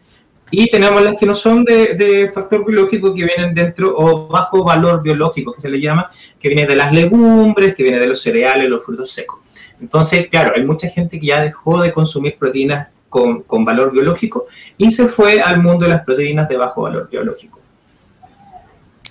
y 0.55 0.71
tenemos 0.71 1.03
las 1.03 1.15
que 1.19 1.25
no 1.25 1.35
son 1.35 1.65
de, 1.65 2.31
factor 2.33 2.63
biológico, 2.67 3.15
que 3.15 3.25
vienen 3.25 3.55
dentro, 3.55 3.95
o 3.97 4.29
bajo 4.29 4.63
valor 4.63 5.03
biológico, 5.03 5.55
que 5.55 5.63
se 5.63 5.71
le 5.71 5.81
llama, 5.81 6.11
que 6.39 6.49
viene 6.49 6.67
de 6.67 6.77
las 6.77 6.93
legumbres, 6.93 7.75
que 7.75 7.83
viene 7.83 7.99
de 7.99 8.07
los 8.07 8.21
cereales, 8.21 8.69
los 8.69 8.85
frutos 8.85 9.11
secos. 9.11 9.41
Entonces, 9.81 10.29
claro, 10.29 10.53
hay 10.55 10.63
mucha 10.63 10.89
gente 10.89 11.19
que 11.19 11.27
ya 11.27 11.41
dejó 11.41 11.81
de 11.81 11.91
consumir 11.91 12.37
proteínas 12.39 12.89
con, 13.09 13.65
valor 13.65 13.93
biológico 13.93 14.47
y 14.77 14.91
se 14.91 15.09
fue 15.09 15.41
al 15.41 15.63
mundo 15.63 15.87
de 15.87 15.93
las 15.93 16.05
proteínas 16.05 16.47
de 16.51 16.59
bajo 16.59 16.83
valor 16.83 17.09
biológico. 17.11 17.59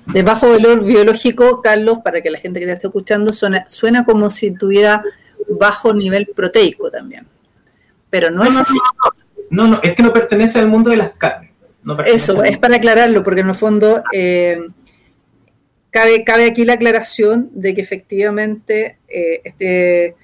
De 0.05 0.21
bajo 0.21 0.47
valor 0.47 0.85
biológico, 0.85 1.59
Carlos, 1.59 1.99
para 2.03 2.21
que 2.21 2.29
la 2.29 2.37
gente 2.37 2.59
que 2.59 2.67
te 2.67 2.73
esté 2.73 2.85
escuchando, 2.85 3.33
suena, 3.33 3.67
suena 3.67 4.05
como 4.05 4.29
si 4.29 4.51
tuviera 4.51 5.03
bajo 5.49 5.91
nivel 5.91 6.27
proteico 6.35 6.91
también. 6.91 7.25
Pero 8.11 8.29
no, 8.29 8.43
es 8.43 8.55
así. 8.55 8.75
No, 8.75 9.09
no, 9.09 9.20
es 9.83 9.95
que 9.95 10.03
no 10.03 10.13
pertenece 10.13 10.59
al 10.59 10.67
mundo 10.67 10.89
de 10.89 10.97
las 10.97 11.11
carnes. 11.11 11.51
Eso, 12.05 12.43
es 12.43 12.57
para 12.57 12.75
aclararlo, 12.75 13.23
porque 13.23 13.41
en 13.41 13.49
el 13.49 13.55
fondo 13.55 14.03
eh, 14.13 14.57
cabe, 15.89 16.23
cabe 16.23 16.45
aquí 16.45 16.63
la 16.63 16.73
aclaración 16.73 17.49
de 17.53 17.73
que 17.73 17.81
efectivamente 17.81 18.97
eh, 19.07 19.41
este 19.43 20.15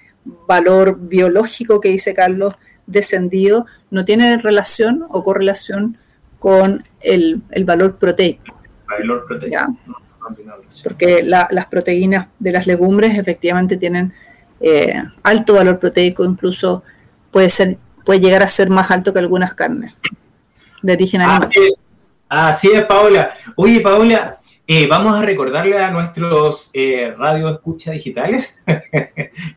valor 0.48 0.98
biológico 1.00 1.82
que 1.82 1.90
dice 1.90 2.14
Carlos 2.14 2.56
descendido 2.86 3.66
no 3.90 4.06
tiene 4.06 4.38
relación 4.38 5.06
o 5.10 5.24
correlación 5.24 5.98
con 6.40 6.84
el, 7.02 7.42
valor 7.66 7.98
proteico. 7.98 8.44
Valor 8.88 9.26
proteico. 9.26 9.78
Porque 10.84 11.24
las 11.24 11.66
proteínas 11.68 12.28
de 12.40 12.52
las 12.52 12.68
legumbres 12.68 13.18
efectivamente 13.18 13.78
tienen 13.78 14.14
eh, 14.60 15.02
alto 15.24 15.56
valor 15.56 15.80
proteico, 15.80 16.24
incluso 16.24 16.84
puede 17.32 17.50
ser 17.50 17.78
puede 18.08 18.22
llegar 18.22 18.42
a 18.42 18.48
ser 18.48 18.70
más 18.70 18.90
alto 18.90 19.12
que 19.12 19.20
algunas 19.20 19.54
carnes 19.54 19.94
de 20.82 20.94
origen 20.94 21.20
animal. 21.20 21.50
Así 22.30 22.70
es, 22.72 22.86
Paola. 22.86 23.32
Oye, 23.58 23.82
Paola, 23.82 24.40
eh, 24.66 24.88
vamos 24.88 25.14
a 25.14 25.22
recordarle 25.22 25.78
a 25.78 25.92
nuestros 25.92 26.70
eh, 26.74 27.14
radio 27.18 27.50
escucha 27.50 27.92
digitales 27.92 28.56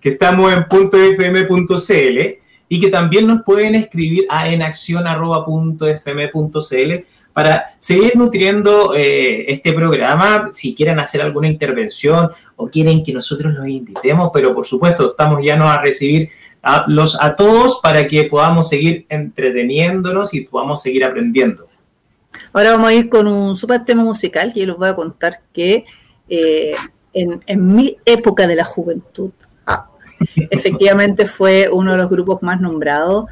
que 0.01 0.09
estamos 0.09 0.53
en 0.53 0.67
.fm.cl 0.69 2.39
y 2.69 2.81
que 2.81 2.89
también 2.89 3.29
nos 3.29 3.45
pueden 3.45 3.77
escribir 3.77 4.27
a 4.29 4.49
enaccion.fm.cl 4.49 7.05
para 7.33 7.77
seguir 7.79 8.17
nutriendo 8.17 8.97
eh, 8.97 9.45
este 9.47 9.73
programa, 9.73 10.49
si 10.51 10.75
quieren 10.75 10.99
hacer 10.99 11.23
alguna 11.23 11.47
intervención 11.47 12.31
o 12.57 12.69
quieren 12.69 13.05
que 13.05 13.13
nosotros 13.13 13.55
los 13.55 13.69
invitemos, 13.69 14.31
pero 14.35 14.53
por 14.53 14.67
supuesto 14.67 15.13
estamos 15.13 15.41
ya 15.41 15.55
a 15.55 15.81
recibir 15.81 16.31
a, 16.63 16.85
los, 16.89 17.21
a 17.21 17.37
todos 17.37 17.81
para 17.83 18.07
que 18.07 18.25
podamos 18.25 18.69
seguir 18.69 19.07
entreteniéndonos 19.09 20.35
y 20.35 20.43
podamos 20.43 20.83
seguir 20.83 21.05
aprendiendo. 21.05 21.67
Ahora 22.53 22.73
vamos 22.73 22.89
a 22.89 22.95
ir 22.95 23.09
con 23.09 23.27
un 23.27 23.57
super 23.57 23.85
tema 23.85 24.03
musical 24.03 24.53
que 24.53 24.61
yo 24.61 24.67
les 24.67 24.77
voy 24.77 24.89
a 24.89 24.95
contar 24.95 25.41
que 25.53 25.85
eh, 26.29 26.75
en, 27.13 27.75
mi 27.75 27.97
época 28.05 28.47
de 28.47 28.57
la 28.57 28.65
juventud, 28.65 29.31
ah, 29.67 29.89
efectivamente 30.51 31.27
fue 31.27 31.69
uno 31.71 31.93
de 31.93 31.99
los 31.99 32.11
grupos 32.11 32.43
más 32.43 32.61
nombrados, 32.61 33.27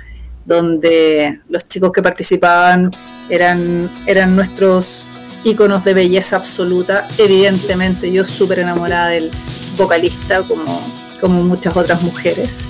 donde 0.45 1.41
los 1.49 1.69
chicos 1.69 1.93
que 1.93 2.03
participaban 2.03 2.91
eran, 3.29 3.91
eran 4.07 4.35
nuestros 4.35 5.07
íconos 5.45 5.85
de 5.85 5.95
belleza 5.95 6.37
absoluta. 6.37 7.07
Evidentemente 7.19 8.11
yo 8.11 8.25
súper 8.25 8.61
enamorada 8.61 9.09
del 9.09 9.31
vocalista, 9.77 10.43
como, 10.43 10.81
como 11.21 11.43
muchas 11.43 11.77
otras 11.77 12.03
mujeres. 12.03 12.65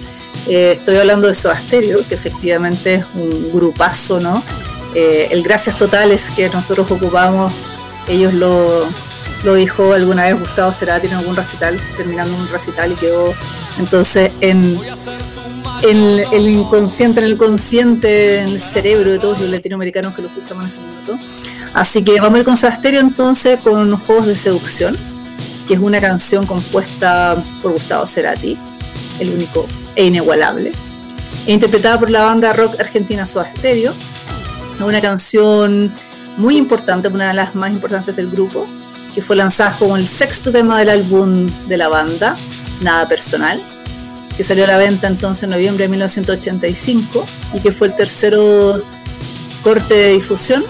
Eh, 0.46 0.74
estoy 0.76 0.96
hablando 0.96 1.26
de 1.26 1.34
Soda 1.34 1.56
Stereo, 1.56 1.98
que 2.08 2.14
efectivamente 2.14 2.96
es 2.96 3.06
un 3.14 3.52
grupazo, 3.52 4.20
¿no? 4.20 4.42
Eh, 4.94 5.28
el 5.30 5.42
gracias 5.42 5.76
totales 5.76 6.30
que 6.30 6.48
nosotros 6.48 6.90
ocupamos, 6.90 7.52
ellos 8.08 8.32
lo, 8.32 8.88
lo 9.44 9.54
dijo 9.54 9.92
alguna 9.92 10.26
vez 10.26 10.40
Gustavo 10.40 10.72
Cerati 10.72 11.06
en 11.06 11.14
algún 11.14 11.36
recital, 11.36 11.78
terminando 11.96 12.34
un 12.36 12.48
recital 12.48 12.92
y 12.92 12.94
quedó 12.94 13.34
entonces 13.78 14.32
en, 14.40 14.78
el 15.82 16.48
inconsciente, 16.48 17.20
en 17.20 17.26
el 17.26 17.36
consciente, 17.36 18.40
en 18.40 18.48
el 18.48 18.60
cerebro 18.60 19.10
de 19.10 19.18
todos 19.18 19.40
los 19.40 19.50
latinoamericanos 19.50 20.14
que 20.14 20.22
lo 20.22 20.28
escuchamos 20.28 20.64
en 20.64 20.68
ese 20.68 20.80
minuto. 20.80 21.18
Así 21.74 22.02
que 22.02 22.20
vamos 22.20 22.36
a 22.36 22.38
ir 22.40 22.44
con 22.44 22.56
Soasterio 22.56 23.00
entonces 23.00 23.60
con 23.60 23.96
Juegos 23.98 24.26
de 24.26 24.36
Seducción, 24.36 24.96
que 25.68 25.74
es 25.74 25.80
una 25.80 26.00
canción 26.00 26.46
compuesta 26.46 27.36
por 27.62 27.72
Gustavo 27.72 28.06
Cerati, 28.06 28.58
el 29.20 29.30
único 29.30 29.66
e 29.96 30.06
inigualable, 30.06 30.72
e 31.46 31.52
interpretada 31.52 31.98
por 31.98 32.10
la 32.10 32.24
banda 32.24 32.52
rock 32.52 32.80
argentina 32.80 33.26
Soda 33.26 33.50
Stereo 33.56 33.94
una 34.86 35.00
canción 35.00 35.92
muy 36.36 36.56
importante, 36.56 37.08
una 37.08 37.28
de 37.28 37.34
las 37.34 37.54
más 37.54 37.72
importantes 37.72 38.14
del 38.14 38.30
grupo, 38.30 38.66
que 39.14 39.22
fue 39.22 39.36
lanzada 39.36 39.76
como 39.76 39.96
el 39.96 40.06
sexto 40.06 40.52
tema 40.52 40.78
del 40.78 40.90
álbum 40.90 41.50
de 41.66 41.76
la 41.76 41.88
banda, 41.88 42.36
Nada 42.80 43.08
Personal, 43.08 43.60
que 44.36 44.44
salió 44.44 44.64
a 44.64 44.68
la 44.68 44.78
venta 44.78 45.08
entonces 45.08 45.44
en 45.44 45.50
noviembre 45.50 45.84
de 45.84 45.88
1985 45.88 47.26
y 47.54 47.60
que 47.60 47.72
fue 47.72 47.88
el 47.88 47.96
tercero 47.96 48.80
corte 49.64 49.94
de 49.94 50.12
difusión, 50.12 50.64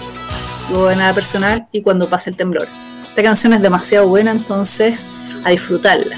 luego 0.71 0.89
de 0.89 0.95
Nada 0.95 1.13
Personal 1.13 1.67
y 1.71 1.81
Cuando 1.81 2.09
pasa 2.09 2.31
el 2.31 2.35
temblor. 2.35 2.67
Esta 3.09 3.21
canción 3.21 3.53
es 3.53 3.61
demasiado 3.61 4.07
buena, 4.07 4.31
entonces 4.31 4.99
a 5.43 5.51
disfrutarla. 5.51 6.17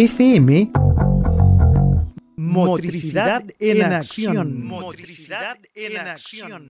FM, 0.00 0.70
motricidad 2.36 3.42
en 3.58 3.82
acción. 3.82 4.64
Motricidad 4.64 5.58
en 5.74 5.96
acción. 5.96 6.68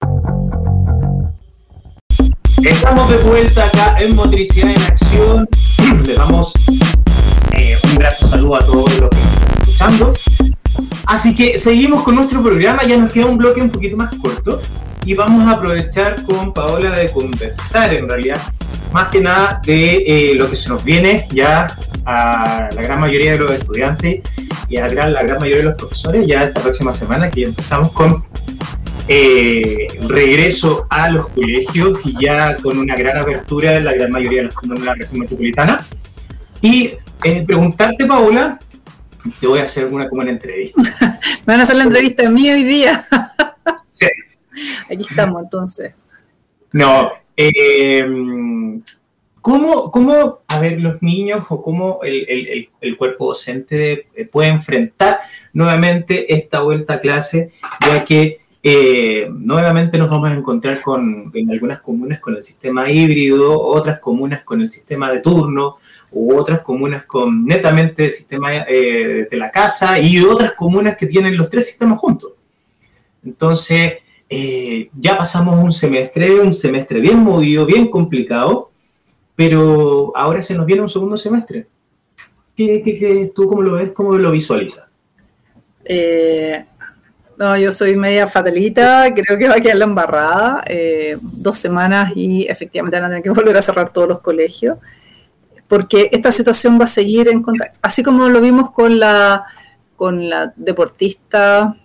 Estamos 2.62 3.10
de 3.10 3.18
vuelta 3.18 3.66
acá 3.66 3.98
en 4.00 4.16
Motricidad 4.16 4.70
en 4.70 4.80
Acción. 4.80 5.48
Le 6.06 6.14
damos 6.14 6.54
eh, 7.52 7.76
un 7.84 7.94
gran 7.96 8.12
saludo 8.12 8.56
a 8.56 8.60
todos 8.60 8.98
los 8.98 9.10
que 9.10 9.18
están 9.18 9.92
escuchando. 9.92 10.12
Así 11.04 11.36
que 11.36 11.58
seguimos 11.58 12.04
con 12.04 12.14
nuestro 12.14 12.42
programa, 12.42 12.82
ya 12.84 12.96
nos 12.96 13.12
queda 13.12 13.26
un 13.26 13.36
bloque 13.36 13.60
un 13.60 13.68
poquito 13.68 13.98
más 13.98 14.16
corto 14.16 14.58
y 15.04 15.12
vamos 15.12 15.44
a 15.44 15.50
aprovechar 15.50 16.22
con 16.22 16.54
Paola 16.54 16.92
de 16.92 17.10
conversar 17.10 17.92
en 17.92 18.08
realidad 18.08 18.40
más 18.92 19.09
que 19.11 19.20
nada 19.20 19.61
de 19.64 19.96
eh, 20.07 20.35
lo 20.35 20.48
que 20.48 20.57
se 20.57 20.68
nos 20.68 20.85
viene 20.85 21.27
ya 21.31 21.66
a 22.05 22.68
la 22.74 22.83
gran 22.83 23.01
mayoría 23.01 23.33
de 23.33 23.38
los 23.38 23.51
estudiantes 23.51 24.22
y 24.68 24.79
a 24.79 24.88
la 24.88 25.22
gran 25.22 25.38
mayoría 25.38 25.59
de 25.59 25.68
los 25.70 25.77
profesores 25.77 26.27
ya 26.27 26.44
esta 26.44 26.61
próxima 26.61 26.94
semana 26.94 27.31
que 27.31 27.44
empezamos 27.44 27.92
con 27.92 28.24
eh, 29.09 29.87
regreso 30.07 30.87
a 30.90 31.11
los 31.11 31.29
colegios 31.29 31.98
y 32.05 32.14
ya 32.22 32.57
con 32.57 32.79
una 32.79 32.94
gran 32.94 33.18
apertura 33.18 33.77
en 33.77 33.85
la 33.85 33.94
gran 33.94 34.11
mayoría 34.11 34.38
de 34.38 34.44
las 34.46 34.55
comunas 34.55 34.81
de 34.81 34.87
la 34.87 34.94
región 34.94 35.20
metropolitana. 35.20 35.87
Y 36.61 36.92
eh, 37.24 37.44
preguntarte, 37.46 38.05
Paola, 38.05 38.59
te 39.40 39.46
voy 39.46 39.61
a 39.61 39.64
hacer 39.64 39.85
alguna 39.85 40.09
como 40.09 40.22
una 40.22 40.31
entrevista. 40.31 40.83
Me 41.46 41.55
van 41.55 41.61
a 41.61 41.62
hacer 41.62 41.77
la 41.77 41.85
entrevista 41.85 42.27
a 42.27 42.31
mí 42.31 42.51
hoy 42.51 42.64
día. 42.64 43.07
sí. 43.90 44.07
Aquí 44.90 45.07
estamos 45.09 45.42
entonces. 45.42 45.94
No, 46.72 47.12
eh, 47.38 48.07
¿cómo, 49.40 49.90
¿cómo, 49.90 50.40
a 50.46 50.61
ver, 50.61 50.81
los 50.81 51.01
niños 51.03 51.46
o 51.48 51.62
cómo 51.62 52.01
el, 52.03 52.27
el, 52.29 52.68
el, 52.81 52.96
cuerpo 52.96 53.27
docente 53.27 54.07
puede 54.31 54.48
enfrentar 54.48 55.20
nuevamente 55.53 56.35
esta 56.35 56.61
vuelta 56.61 56.94
a 56.94 57.01
clase, 57.01 57.53
ya 57.87 58.05
que 58.05 58.40
eh, 58.62 59.29
nuevamente 59.31 59.98
nos 59.98 60.11
vamos 60.11 60.31
a 60.31 60.35
encontrar 60.35 60.81
con, 60.83 61.31
en 61.33 61.51
algunas 61.51 61.81
comunas 61.81 62.18
con 62.18 62.37
el 62.37 62.42
sistema 62.42 62.90
híbrido, 62.90 63.61
otras 63.61 64.01
comunas 64.01 64.42
con 64.42 64.61
el 64.61 64.68
sistema 64.68 65.12
de 65.12 65.20
turno, 65.20 65.77
u 66.11 66.37
otras 66.37 66.61
comunas 66.61 67.05
con 67.05 67.44
netamente 67.44 68.05
el 68.05 68.11
sistema 68.11 68.57
eh, 68.57 69.29
de 69.31 69.37
la 69.37 69.51
casa 69.51 69.98
y 69.98 70.20
otras 70.20 70.53
comunas 70.53 70.96
que 70.96 71.07
tienen 71.07 71.37
los 71.37 71.48
tres 71.51 71.66
sistemas 71.66 71.98
juntos. 71.98 72.33
Entonces, 73.24 73.94
eh, 74.28 74.90
ya 74.98 75.16
pasamos 75.16 75.58
un 75.58 75.72
semestre, 75.72 76.40
un 76.40 76.52
semestre 76.52 77.00
bien 77.00 77.18
movido, 77.18 77.64
bien 77.64 77.88
complicado, 77.88 78.70
pero 79.34 80.12
ahora 80.14 80.42
se 80.42 80.54
nos 80.54 80.66
viene 80.66 80.82
un 80.82 80.88
segundo 80.88 81.16
semestre. 81.16 81.66
¿Qué, 82.54 82.82
qué, 82.82 83.30
tú 83.34 83.46
cómo 83.46 83.62
lo 83.62 83.72
ves? 83.72 83.92
¿Cómo 83.92 84.16
lo 84.18 84.30
visualizas? 84.30 84.86
Eh, 85.84 86.64
no, 87.38 87.56
yo 87.56 87.70
soy 87.70 87.96
media 87.96 88.26
fatalita, 88.26 89.14
creo 89.14 89.38
que 89.38 89.48
va 89.48 89.54
a 89.54 89.60
quedar 89.60 89.76
la 89.76 89.84
embarrada. 89.84 90.64
Eh, 90.66 91.16
dos 91.22 91.56
semanas 91.56 92.12
y 92.14 92.46
efectivamente 92.48 92.96
van 92.96 93.04
a 93.04 93.08
tener 93.08 93.22
que 93.22 93.30
volver 93.30 93.56
a 93.56 93.62
cerrar 93.62 93.92
todos 93.92 94.08
los 94.08 94.20
colegios, 94.20 94.76
porque 95.68 96.10
esta 96.12 96.32
situación 96.32 96.78
va 96.78 96.84
a 96.84 96.88
seguir 96.88 97.28
en 97.28 97.42
contacto, 97.42 97.78
así 97.80 98.02
como 98.02 98.28
lo 98.28 98.40
vimos 98.40 98.72
con 98.72 98.98
la, 98.98 99.44
con 99.96 100.28
la 100.28 100.52
deportista 100.56 101.76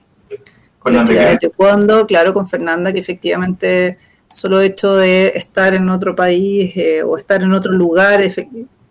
con 0.83 0.93
la 0.93 1.03
de 1.03 1.37
taekwondo, 1.37 2.05
claro, 2.05 2.33
con 2.33 2.47
Fernanda, 2.47 2.91
que 2.91 2.99
efectivamente 2.99 3.97
solo 4.27 4.59
hecho 4.59 4.95
de 4.95 5.31
estar 5.35 5.73
en 5.73 5.89
otro 5.89 6.15
país 6.15 6.75
eh, 6.75 7.03
o 7.03 7.17
estar 7.17 7.41
en 7.41 7.53
otro 7.53 7.71
lugar, 7.71 8.21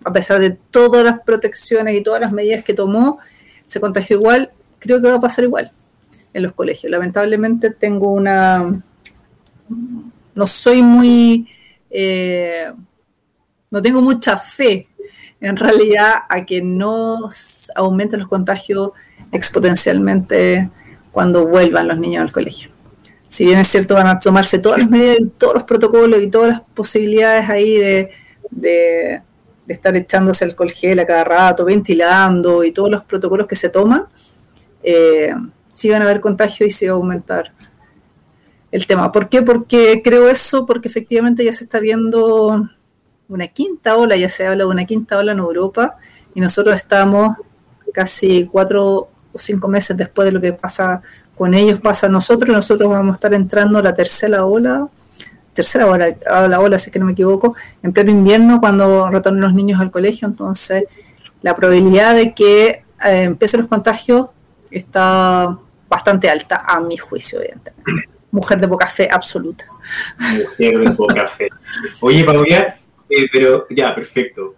a 0.04 0.12
pesar 0.12 0.40
de 0.40 0.50
todas 0.70 1.04
las 1.04 1.20
protecciones 1.20 1.94
y 1.94 2.02
todas 2.02 2.20
las 2.20 2.32
medidas 2.32 2.64
que 2.64 2.72
tomó, 2.72 3.18
se 3.66 3.78
contagió 3.78 4.16
igual, 4.16 4.50
creo 4.78 5.02
que 5.02 5.08
va 5.08 5.16
a 5.16 5.20
pasar 5.20 5.44
igual 5.44 5.70
en 6.32 6.42
los 6.42 6.52
colegios. 6.52 6.90
Lamentablemente 6.90 7.70
tengo 7.70 8.10
una... 8.10 8.82
No 10.34 10.46
soy 10.46 10.82
muy... 10.82 11.48
Eh, 11.90 12.72
no 13.70 13.82
tengo 13.82 14.00
mucha 14.00 14.36
fe 14.36 14.88
en 15.40 15.56
realidad 15.56 16.14
a 16.28 16.46
que 16.46 16.62
no 16.62 17.28
aumenten 17.74 18.20
los 18.20 18.28
contagios 18.28 18.92
exponencialmente 19.32 20.70
cuando 21.12 21.46
vuelvan 21.46 21.86
los 21.86 21.98
niños 21.98 22.22
al 22.22 22.32
colegio. 22.32 22.70
Si 23.28 23.44
bien 23.44 23.58
es 23.58 23.68
cierto, 23.68 23.94
van 23.94 24.08
a 24.08 24.18
tomarse 24.18 24.58
todas 24.58 24.80
las 24.80 24.90
medidas, 24.90 25.18
todos 25.38 25.54
los 25.54 25.62
protocolos 25.62 26.20
y 26.20 26.28
todas 26.28 26.48
las 26.50 26.60
posibilidades 26.74 27.48
ahí 27.48 27.78
de, 27.78 28.10
de, 28.50 29.22
estar 29.68 29.96
echándose 29.96 30.44
alcohol 30.44 30.70
gel 30.70 30.98
a 30.98 31.06
cada 31.06 31.24
rato, 31.24 31.64
ventilando 31.64 32.64
y 32.64 32.72
todos 32.72 32.90
los 32.90 33.04
protocolos 33.04 33.46
que 33.46 33.56
se 33.56 33.70
toman, 33.70 34.04
eh, 34.82 35.32
sí 35.70 35.88
van 35.88 36.02
a 36.02 36.04
haber 36.04 36.20
contagio 36.20 36.66
y 36.66 36.70
se 36.70 36.88
va 36.88 36.92
a 36.92 36.96
aumentar 36.96 37.52
el 38.70 38.86
tema. 38.86 39.12
¿Por 39.12 39.28
qué? 39.28 39.42
Porque 39.42 40.02
creo 40.02 40.28
eso, 40.28 40.66
porque 40.66 40.88
efectivamente 40.88 41.44
ya 41.44 41.52
se 41.52 41.64
está 41.64 41.78
viendo 41.78 42.68
una 43.28 43.48
quinta 43.48 43.96
ola, 43.96 44.16
ya 44.16 44.28
se 44.28 44.46
habla 44.46 44.64
de 44.64 44.70
una 44.70 44.84
quinta 44.84 45.16
ola 45.18 45.32
en 45.32 45.38
Europa 45.38 45.96
y 46.34 46.40
nosotros 46.40 46.74
estamos 46.74 47.36
casi 47.92 48.46
cuatro 48.50 49.11
cinco 49.34 49.68
meses 49.68 49.96
después 49.96 50.26
de 50.26 50.32
lo 50.32 50.40
que 50.40 50.52
pasa 50.52 51.02
con 51.36 51.54
ellos, 51.54 51.80
pasa 51.80 52.06
a 52.06 52.10
nosotros, 52.10 52.54
nosotros 52.54 52.90
vamos 52.90 53.12
a 53.12 53.14
estar 53.14 53.34
entrando 53.34 53.78
a 53.78 53.82
la 53.82 53.94
tercera 53.94 54.44
ola, 54.44 54.88
tercera 55.54 55.86
ola, 55.86 56.14
a 56.30 56.48
la 56.48 56.60
ola, 56.60 56.78
si 56.78 56.90
es 56.90 56.92
que 56.92 56.98
no 56.98 57.06
me 57.06 57.12
equivoco, 57.12 57.56
en 57.82 57.92
pleno 57.92 58.10
invierno 58.10 58.60
cuando 58.60 59.10
retornen 59.10 59.42
los 59.42 59.54
niños 59.54 59.80
al 59.80 59.90
colegio, 59.90 60.28
entonces 60.28 60.84
la 61.40 61.54
probabilidad 61.54 62.14
de 62.14 62.34
que 62.34 62.82
eh, 63.04 63.22
empiecen 63.22 63.60
los 63.60 63.68
contagios 63.68 64.28
está 64.70 65.58
bastante 65.88 66.30
alta, 66.30 66.62
a 66.66 66.80
mi 66.80 66.96
juicio, 66.96 67.40
evidentemente. 67.40 68.08
Mujer 68.30 68.58
de 68.58 68.68
poca 68.68 68.86
fe 68.86 69.08
absoluta. 69.10 69.66
Mujer 70.18 70.78
de 70.78 70.90
poca 70.92 71.26
fe. 71.26 71.48
Oye, 72.00 72.24
Paula, 72.24 72.78
eh, 73.10 73.28
pero 73.30 73.66
ya, 73.68 73.94
perfecto 73.94 74.54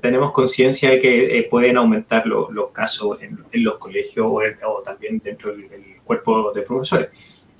tenemos 0.00 0.32
conciencia 0.32 0.90
de 0.90 0.98
que 0.98 1.38
eh, 1.38 1.42
pueden 1.50 1.76
aumentar 1.76 2.26
los 2.26 2.70
casos 2.72 3.18
en, 3.22 3.38
los 3.62 3.78
colegios 3.78 4.26
o, 4.26 4.82
también 4.84 5.20
dentro 5.22 5.52
del, 5.52 5.68
cuerpo 6.04 6.52
de 6.52 6.62
profesores. 6.62 7.08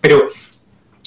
Pero 0.01 0.29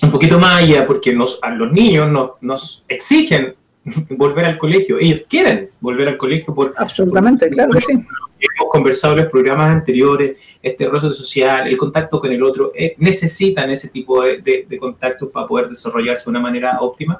un 0.03 0.11
poquito 0.11 0.39
más 0.39 0.61
allá, 0.61 0.85
porque 0.85 1.13
nos, 1.13 1.39
a 1.41 1.49
los 1.51 1.71
niños 1.71 2.09
nos, 2.09 2.31
nos 2.41 2.83
exigen 2.87 3.55
volver 4.11 4.45
al 4.45 4.57
colegio. 4.57 4.97
Ellos 4.99 5.21
quieren 5.27 5.69
volver 5.79 6.09
al 6.09 6.17
colegio 6.17 6.53
por... 6.53 6.73
Absolutamente, 6.77 7.49
claro 7.49 7.73
que 7.73 7.81
sí. 7.81 7.93
Hemos 7.93 8.71
conversado 8.71 9.13
en 9.13 9.23
los 9.23 9.31
programas 9.31 9.69
anteriores, 9.69 10.37
este 10.61 10.87
rostro 10.87 11.11
social, 11.11 11.67
el 11.67 11.77
contacto 11.77 12.19
con 12.19 12.31
el 12.31 12.41
otro, 12.41 12.71
eh, 12.75 12.95
necesitan 12.97 13.69
ese 13.69 13.89
tipo 13.89 14.23
de, 14.23 14.65
de, 14.67 14.77
contactos 14.79 15.29
para 15.29 15.47
poder 15.47 15.69
desarrollarse 15.69 16.25
de 16.25 16.29
una 16.31 16.39
manera 16.39 16.79
óptima. 16.81 17.19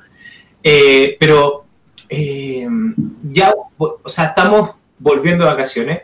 Eh, 0.64 1.16
pero 1.20 1.66
eh, 2.14 2.68
ya, 3.32 3.54
o 3.78 4.10
sea, 4.10 4.26
estamos 4.26 4.72
volviendo 5.00 5.46
de 5.46 5.52
vacaciones, 5.52 6.02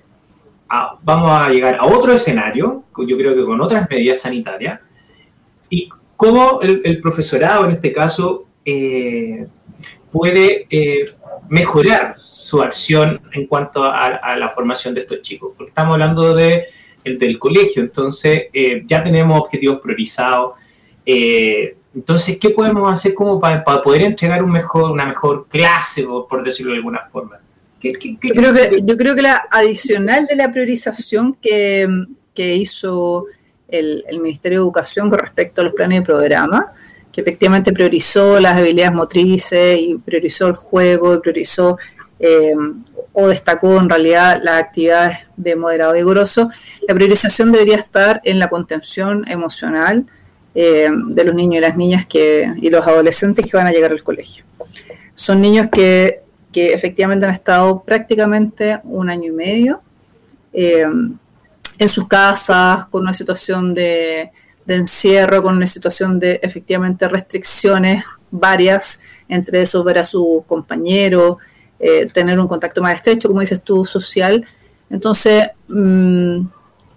vamos 1.02 1.30
a 1.30 1.50
llegar 1.50 1.76
a 1.76 1.86
otro 1.86 2.14
escenario, 2.14 2.86
yo 2.98 3.18
creo 3.18 3.36
que 3.36 3.44
con 3.44 3.60
otras 3.60 3.90
medidas 3.90 4.22
sanitarias, 4.22 4.80
y 5.70 5.90
cómo 6.16 6.62
el, 6.62 7.02
profesorado, 7.02 7.66
en 7.66 7.72
este 7.72 7.92
caso, 7.92 8.46
eh, 8.64 9.48
puede 10.10 10.66
eh, 10.70 11.12
mejorar 11.50 12.16
su 12.18 12.62
acción 12.62 13.20
en 13.34 13.46
cuanto 13.46 13.84
a, 13.84 14.34
la 14.38 14.50
formación 14.52 14.94
de 14.94 15.02
estos 15.02 15.22
chicos, 15.22 15.56
porque 15.58 15.72
estamos 15.72 15.92
hablando 15.92 16.34
de 16.34 16.68
el 17.04 17.20
del 17.20 17.38
colegio, 17.38 17.82
entonces 17.84 18.44
ya 18.86 19.04
tenemos 19.04 19.42
objetivos 19.42 19.82
priorizados, 19.82 20.54
entonces, 21.96 22.38
¿qué 22.38 22.52
podemos 22.52 22.92
hacer 22.92 23.14
como 23.14 23.40
para, 23.40 23.64
poder 23.82 24.04
entregar 24.04 24.44
un 24.44 24.52
mejor, 24.52 24.92
una 24.92 25.06
mejor 25.06 25.48
clase, 25.48 26.04
por, 26.04 26.44
decirlo 26.44 26.72
de 26.74 26.78
alguna 26.78 27.08
forma? 27.12 27.40
yo, 27.82 27.92
creo 28.20 28.54
que, 28.54 28.82
yo 28.84 28.98
creo 28.98 29.16
que 29.16 29.22
la 29.22 29.48
adicional 29.52 30.26
de 30.26 30.36
la 30.36 30.52
priorización 30.52 31.36
que, 31.42 31.88
hizo 32.36 33.26
el, 33.68 34.04
Ministerio 34.22 34.60
de 34.60 34.64
Educación 34.64 35.10
con 35.10 35.20
respecto 35.20 35.62
a 35.62 35.64
los 35.64 35.74
planes 35.74 36.00
de 36.00 36.06
programa, 36.06 36.72
que 37.12 37.22
efectivamente 37.22 37.74
priorizó 37.74 38.40
las 38.40 38.58
habilidades 38.58 38.94
motrices 38.94 39.80
y 39.80 39.96
priorizó 39.96 40.48
el 40.48 40.56
juego 40.56 41.16
y 41.16 41.20
priorizó 41.20 41.78
eh, 42.20 42.54
o 43.14 43.28
destacó 43.28 43.80
en 43.80 43.90
realidad 43.90 44.40
las 44.44 44.62
actividades 44.62 45.18
de 45.36 45.56
moderado 45.56 45.96
y 45.96 46.04
grosso, 46.04 46.52
la 46.88 46.94
priorización 46.94 47.52
debería 47.52 47.78
estar 47.78 48.22
en 48.24 48.38
la 48.38 48.50
contención 48.50 49.26
emocional, 49.28 50.06
eh, 50.60 50.90
de 50.90 51.24
los 51.24 51.36
niños 51.36 51.58
y 51.58 51.60
las 51.60 51.78
niñas 51.78 52.08
que, 52.08 52.52
y 52.60 52.72
los 52.72 52.88
adolescentes 52.88 53.46
que 53.46 53.56
van 53.56 53.68
a 53.68 53.72
llegar 53.72 53.92
al 53.92 54.02
colegio. 54.02 54.44
Son 55.14 55.40
niños 55.40 55.68
que, 55.72 56.22
que 56.52 56.74
efectivamente 56.74 57.28
han 57.28 57.32
estado 57.32 57.84
prácticamente 57.84 58.80
un 58.84 59.08
año 59.08 59.26
y 59.32 59.36
medio 59.36 59.82
eh, 60.52 60.88
en 61.78 61.90
sus 61.90 62.08
casas, 62.08 62.88
con 62.88 63.04
una 63.04 63.14
situación 63.14 63.76
de, 63.76 64.32
de 64.66 64.76
encierro, 64.76 65.44
con 65.44 65.56
una 65.56 65.68
situación 65.68 66.18
de 66.18 66.40
efectivamente 66.42 67.08
restricciones 67.08 68.04
varias, 68.32 69.00
entre 69.30 69.62
esos 69.62 69.86
ver 69.86 70.00
a 70.00 70.04
sus 70.04 70.44
compañeros, 70.46 71.38
eh, 71.78 72.08
tener 72.08 72.40
un 72.40 72.48
contacto 72.48 72.82
más 72.82 72.96
estrecho, 72.96 73.28
como 73.28 73.42
dices 73.42 73.62
tú, 73.62 73.86
social. 73.86 74.44
Entonces, 74.90 75.52
mm, 75.68 76.40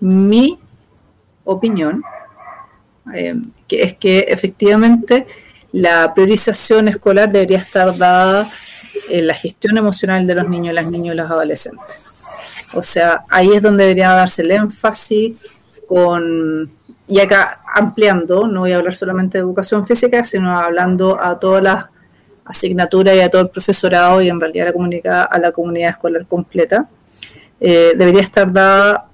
mi 0.00 0.58
opinión 1.44 2.02
eh, 3.14 3.36
que 3.68 3.82
es 3.82 3.94
que 3.94 4.20
efectivamente 4.28 5.26
la 5.72 6.12
priorización 6.14 6.88
escolar 6.88 7.30
debería 7.30 7.58
estar 7.58 7.96
dada 7.96 8.46
en 9.08 9.26
la 9.26 9.34
gestión 9.34 9.78
emocional 9.78 10.26
de 10.26 10.34
los 10.34 10.48
niños, 10.48 10.74
las 10.74 10.90
niñas 10.90 11.14
y 11.14 11.16
los 11.18 11.30
adolescentes. 11.30 12.00
O 12.74 12.82
sea, 12.82 13.24
ahí 13.28 13.50
es 13.52 13.62
donde 13.62 13.84
debería 13.84 14.11
darse 14.11 14.42
el 14.42 14.50
énfasis 14.52 15.36
con, 15.86 16.70
y 17.08 17.20
acá 17.20 17.61
ampliando, 17.74 18.46
no 18.46 18.61
voy 18.61 18.72
a 18.72 18.76
hablar 18.76 18.94
solamente 18.94 19.38
de 19.38 19.42
educación 19.42 19.86
física, 19.86 20.24
sino 20.24 20.56
hablando 20.56 21.22
a 21.22 21.38
todas 21.38 21.62
las 21.62 21.84
asignaturas 22.44 23.14
y 23.16 23.20
a 23.20 23.30
todo 23.30 23.42
el 23.42 23.48
profesorado 23.48 24.22
y 24.22 24.28
en 24.28 24.40
realidad 24.40 24.68
a 25.30 25.38
la 25.38 25.52
comunidad, 25.52 25.90
escolar 25.90 26.26
completa. 26.26 26.88
Eh, 27.61 27.92
debería 27.96 28.22
estar 28.22 28.50
dada 28.50 29.09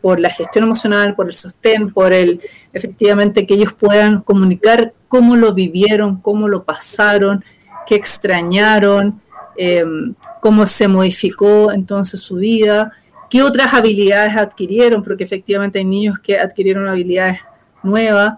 por 0.00 0.20
la 0.20 0.30
gestión 0.30 0.64
emocional, 0.64 1.14
por 1.14 1.26
el 1.26 1.32
sostén, 1.34 1.92
por 1.92 2.12
el 2.12 2.40
efectivamente 2.72 3.46
que 3.46 3.54
ellos 3.54 3.72
puedan 3.72 4.20
comunicar 4.20 4.92
cómo 5.08 5.36
lo 5.36 5.54
vivieron, 5.54 6.20
cómo 6.20 6.48
lo 6.48 6.64
pasaron, 6.64 7.44
qué 7.86 7.94
extrañaron, 7.94 9.20
em, 9.56 10.14
cómo 10.40 10.66
se 10.66 10.88
modificó 10.88 11.72
entonces 11.72 12.20
su 12.20 12.36
vida, 12.36 12.92
qué 13.30 13.42
otras 13.42 13.72
habilidades 13.74 14.36
adquirieron, 14.36 15.02
porque 15.02 15.24
efectivamente 15.24 15.78
hay 15.78 15.84
niños 15.84 16.18
que 16.18 16.38
adquirieron 16.38 16.86
habilidades 16.86 17.40
nuevas, 17.82 18.34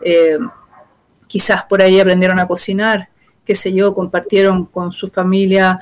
em, 0.00 0.48
quizás 1.26 1.64
por 1.64 1.82
ahí 1.82 2.00
aprendieron 2.00 2.40
a 2.40 2.46
cocinar, 2.46 3.08
qué 3.44 3.54
sé 3.54 3.72
yo, 3.72 3.94
compartieron 3.94 4.66
con 4.66 4.92
su 4.92 5.08
familia 5.08 5.80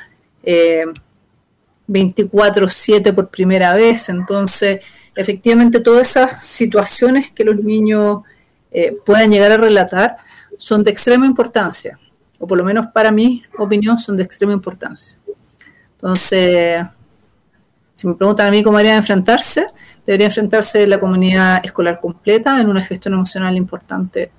24/7 1.86 3.10
em, 3.10 3.14
por 3.14 3.28
primera 3.28 3.72
vez, 3.74 4.08
entonces 4.08 4.80
efectivamente 5.18 5.80
todas 5.80 6.10
esas 6.10 6.46
situaciones 6.46 7.32
que 7.32 7.42
los 7.42 7.56
niños 7.56 8.22
eh, 8.70 8.96
puedan 9.04 9.32
llegar 9.32 9.50
a 9.50 9.56
relatar 9.56 10.16
son 10.56 10.84
de 10.84 10.92
extrema 10.92 11.26
importancia, 11.26 11.98
o 12.38 12.46
por 12.46 12.56
lo 12.56 12.62
menos 12.62 12.86
para 12.94 13.10
mi 13.10 13.42
opinión 13.58 13.98
son 13.98 14.16
de 14.16 14.22
extrema 14.22 14.52
importancia. 14.52 15.18
Entonces, 15.96 16.86
si 17.94 18.06
me 18.06 18.14
preguntan 18.14 18.46
a 18.46 18.50
mí 18.52 18.62
cómo 18.62 18.78
debería 18.78 18.96
enfrentarse, 18.96 19.66
debería 20.06 20.28
enfrentarse 20.28 20.86
la 20.86 21.00
comunidad 21.00 21.64
escolar 21.64 21.98
completa 21.98 22.60
en 22.60 22.68
una 22.68 22.80
gestión 22.80 23.14
emocional 23.14 23.56
importante 23.56 24.30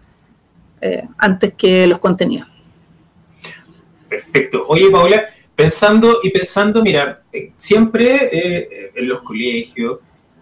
eh, 0.79 1.05
antes 1.17 1.55
que 1.55 1.87
los 1.87 1.99
contenidos. 1.99 2.47
Perfecto. 4.07 4.63
Oye, 4.69 4.89
Paula, 4.89 5.25
pensando 5.53 6.19
y 6.23 6.29
pensando, 6.29 6.81
mira, 6.81 7.21
eh, 7.33 7.51
siempre 7.57 8.91
en 8.95 9.09
los 9.09 9.21
colegios, 9.23 9.99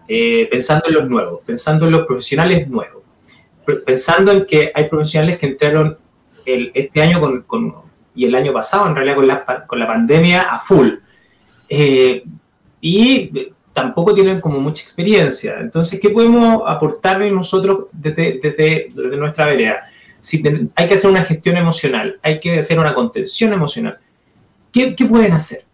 eh, 0.08 0.48
pensando 0.50 0.88
en 0.88 0.94
los 0.94 1.08
nuevos, 1.08 1.40
pensando 1.44 1.84
en 1.84 1.92
los 1.92 2.06
profesionales 2.06 2.66
nuevos, 2.66 3.02
pensando 3.84 4.32
en 4.32 4.46
que 4.46 4.72
hay 4.74 4.88
profesionales 4.88 5.38
que 5.38 5.46
entraron 5.46 5.98
este 6.46 7.02
año 7.02 7.20
con, 7.46 7.74
y 8.14 8.24
el 8.24 8.34
año 8.34 8.52
pasado, 8.52 8.86
en 8.86 8.94
realidad 8.94 9.16
con 9.16 9.28
la, 9.28 9.66
con 9.66 9.80
pandemia 9.80 10.42
a 10.54 10.60
full. 10.60 10.88
Eh, 11.68 12.24
y 12.80 13.52
tampoco 13.74 14.14
tienen 14.14 14.40
como 14.40 14.58
mucha 14.60 14.82
experiencia. 14.82 15.58
Entonces, 15.60 16.00
¿qué 16.00 16.08
podemos 16.10 16.62
aportarle 16.66 17.30
nosotros 17.30 17.86
desde, 17.92 18.40
desde, 18.42 19.16
nuestra 19.16 19.44
vereda? 19.44 19.82
Si 20.20 20.42
hay 20.74 20.88
que 20.88 20.94
hacer 20.94 21.10
una 21.10 21.22
gestión 21.22 21.56
emocional, 21.56 22.18
hay 22.22 22.40
que 22.40 22.58
hacer 22.58 22.78
una 22.78 22.94
contención 22.94 23.52
emocional. 23.52 23.98
¿Qué, 24.72 24.94
qué 24.94 25.04
pueden 25.04 25.32
hacer? 25.32 25.67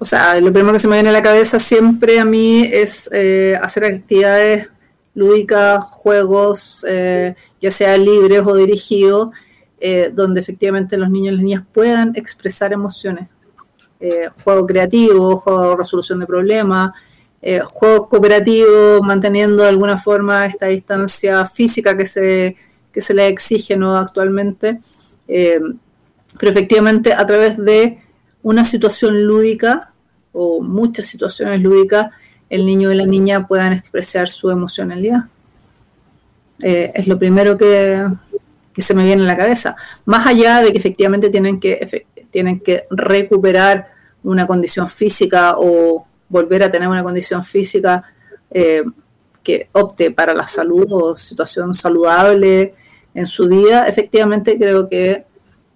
O 0.00 0.04
sea, 0.04 0.40
lo 0.40 0.52
primero 0.52 0.72
que 0.72 0.78
se 0.78 0.86
me 0.86 0.94
viene 0.94 1.08
a 1.08 1.12
la 1.12 1.22
cabeza 1.22 1.58
siempre 1.58 2.20
a 2.20 2.24
mí 2.24 2.62
es 2.62 3.10
eh, 3.12 3.58
hacer 3.60 3.84
actividades 3.84 4.68
lúdicas, 5.14 5.84
juegos, 5.84 6.86
eh, 6.88 7.34
ya 7.60 7.70
sea 7.72 7.98
libres 7.98 8.42
o 8.46 8.54
dirigidos, 8.54 9.30
eh, 9.80 10.10
donde 10.14 10.40
efectivamente 10.40 10.96
los 10.96 11.10
niños 11.10 11.32
y 11.32 11.36
las 11.36 11.44
niñas 11.44 11.64
puedan 11.72 12.12
expresar 12.14 12.72
emociones. 12.72 13.28
juego 14.44 14.64
creativo, 14.64 15.36
juego 15.38 15.70
de 15.70 15.76
resolución 15.76 16.20
de 16.20 16.26
problemas, 16.26 16.92
juego 17.64 18.08
cooperativo, 18.08 19.02
manteniendo 19.02 19.64
de 19.64 19.68
alguna 19.70 19.98
forma 19.98 20.46
esta 20.46 20.66
distancia 20.66 21.44
física 21.46 21.96
que 21.96 22.06
se, 22.06 22.56
que 22.92 23.00
se 23.00 23.12
le 23.12 23.26
exige 23.26 23.74
actualmente, 23.74 24.78
pero 25.26 26.50
efectivamente 26.52 27.12
a 27.12 27.26
través 27.26 27.56
de 27.58 27.98
una 28.48 28.64
situación 28.64 29.24
lúdica 29.24 29.92
o 30.32 30.62
muchas 30.62 31.04
situaciones 31.04 31.60
lúdicas, 31.60 32.08
el 32.48 32.64
niño 32.64 32.90
y 32.90 32.94
la 32.96 33.04
niña 33.04 33.46
puedan 33.46 33.74
expresar 33.74 34.26
su 34.26 34.50
emocionalidad. 34.50 35.24
Eh, 36.62 36.90
es 36.94 37.06
lo 37.06 37.18
primero 37.18 37.58
que, 37.58 38.06
se 38.78 38.94
me 38.94 39.04
viene 39.04 39.22
a 39.24 39.26
la 39.26 39.36
cabeza. 39.36 39.76
Más 40.06 40.26
allá 40.26 40.62
de 40.62 40.72
que 40.72 40.78
efectivamente 40.78 41.28
tienen 41.28 41.60
que, 41.60 42.06
tienen 42.30 42.60
que 42.60 42.84
recuperar 42.88 43.88
una 44.22 44.46
condición 44.46 44.88
física 44.88 45.56
o 45.58 46.06
volver 46.30 46.62
a 46.62 46.70
tener 46.70 46.88
una 46.88 47.02
condición 47.02 47.44
física 47.44 48.02
eh, 48.50 48.82
que 49.42 49.68
opte 49.72 50.10
para 50.10 50.32
la 50.32 50.46
salud 50.46 50.86
o 50.90 51.14
situación 51.14 51.74
saludable 51.74 52.74
en 53.12 53.26
su 53.26 53.46
vida, 53.46 53.86
efectivamente 53.86 54.56
creo 54.56 54.88
que 54.88 55.26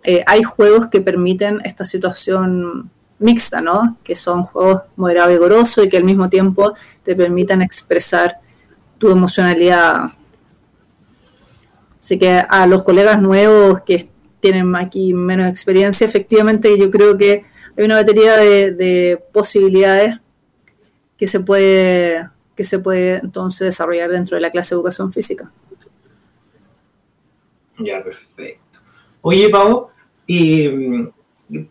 eh, 0.05 0.25
hay 0.27 0.43
juegos 0.43 0.89
que 0.89 1.01
permiten 1.01 1.61
esta 1.65 1.85
situación 1.85 2.91
mixta, 3.19 3.61
¿no? 3.61 3.97
Que 4.03 4.17
son 4.17 4.43
juegos 4.43 4.83
moderado 4.97 5.31
y 5.31 5.85
y 5.85 5.89
que 5.89 5.97
al 5.97 6.05
mismo 6.05 6.29
tiempo 6.29 6.75
te 7.05 7.15
permitan 7.15 7.63
expresar 7.63 8.39
tu 8.99 9.11
emocionalidad. 9.11 10.11
Así 12.01 12.19
que 12.19 12.31
a 12.31 12.67
los 12.67 12.83
colegas 12.83 13.23
nuevos 13.23 13.81
que 13.83 14.09
tienen 14.41 14.75
aquí 14.75 15.15
menos 15.15 15.49
experiencia, 15.49 16.05
efectivamente 16.05 16.77
yo 16.77 16.91
creo 16.91 17.17
que 17.17 17.45
hay 17.77 17.85
una 17.85 17.95
batería 17.95 18.37
de, 18.37 19.23
posibilidades 19.33 20.17
que 21.17 21.27
se 21.27 21.41
puede 21.41 22.29
que 22.57 22.65
se 22.65 22.79
puede 22.79 23.17
entonces 23.17 23.67
desarrollar 23.67 24.11
dentro 24.11 24.35
de 24.35 24.43
la 24.43 24.51
clase 24.51 24.75
de 24.75 24.79
educación 24.79 25.11
física. 25.11 25.51
Ya, 27.79 28.05
perfecto. 28.05 28.81
Oye, 29.23 29.49
Pau, 29.49 29.92
y 30.33 30.65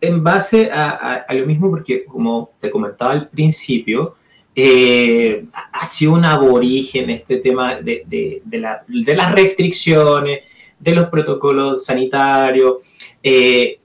en 0.00 0.22
base 0.22 0.70
a, 0.72 1.26
lo 1.30 1.46
mismo, 1.46 1.68
porque 1.68 2.04
como 2.04 2.50
te 2.60 2.70
comentaba 2.70 3.10
al 3.10 3.28
principio, 3.28 4.14
eh, 4.54 5.46
ha 5.72 5.84
sido 5.84 6.12
un 6.12 6.24
aborigen 6.24 7.10
este 7.10 7.38
tema 7.38 7.80
de, 7.80 8.42
las 8.46 9.32
restricciones, 9.32 10.42
de 10.78 10.94
los 10.94 11.08
protocolos 11.08 11.84
sanitarios 11.84 12.76
eh, 13.20 13.80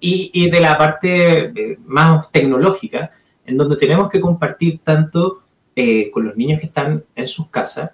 y, 0.00 0.50
de 0.50 0.60
la 0.60 0.76
parte 0.76 1.52
eh, 1.54 1.78
más 1.86 2.28
tecnológica, 2.32 3.12
en 3.44 3.56
donde 3.56 3.76
tenemos 3.76 4.10
que 4.10 4.20
compartir 4.20 4.80
tanto 4.82 5.42
con 6.10 6.24
los 6.24 6.36
niños 6.36 6.58
que 6.58 6.66
están 6.66 7.04
en 7.14 7.26
sus 7.28 7.48
casas, 7.48 7.90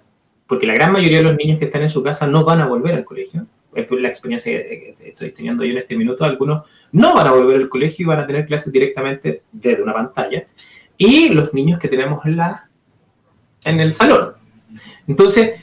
porque 0.47 0.65
la 0.65 0.73
gran 0.73 0.93
mayoría 0.93 1.17
de 1.17 1.25
los 1.25 1.35
niños 1.35 1.59
que 1.59 1.65
están 1.65 1.83
en 1.83 1.91
su 1.91 2.01
casa 2.01 2.25
no 2.25 2.43
van 2.43 2.61
a 2.61 2.65
volver 2.65 2.95
al 2.95 3.05
colegio. 3.05 3.45
Es 3.75 3.89
la 3.91 4.07
experiencia 4.07 4.51
que 4.51 4.95
estoy 5.03 5.31
teniendo 5.31 5.63
yo 5.63 5.71
en 5.71 5.77
este 5.77 5.95
minuto. 5.95 6.23
Algunos 6.23 6.63
no 6.91 7.15
van 7.15 7.27
a 7.27 7.31
volver 7.31 7.57
al 7.57 7.69
colegio 7.69 8.03
y 8.03 8.07
van 8.07 8.19
a 8.19 8.27
tener 8.27 8.45
clases 8.45 8.71
directamente 8.71 9.43
desde 9.51 9.81
una 9.81 9.93
pantalla. 9.93 10.45
Y 10.97 11.29
los 11.29 11.53
niños 11.53 11.79
que 11.79 11.87
tenemos 11.87 12.25
en, 12.25 12.37
la, 12.37 12.69
en 13.65 13.79
el 13.79 13.93
salón. 13.93 14.33
Entonces, 15.07 15.59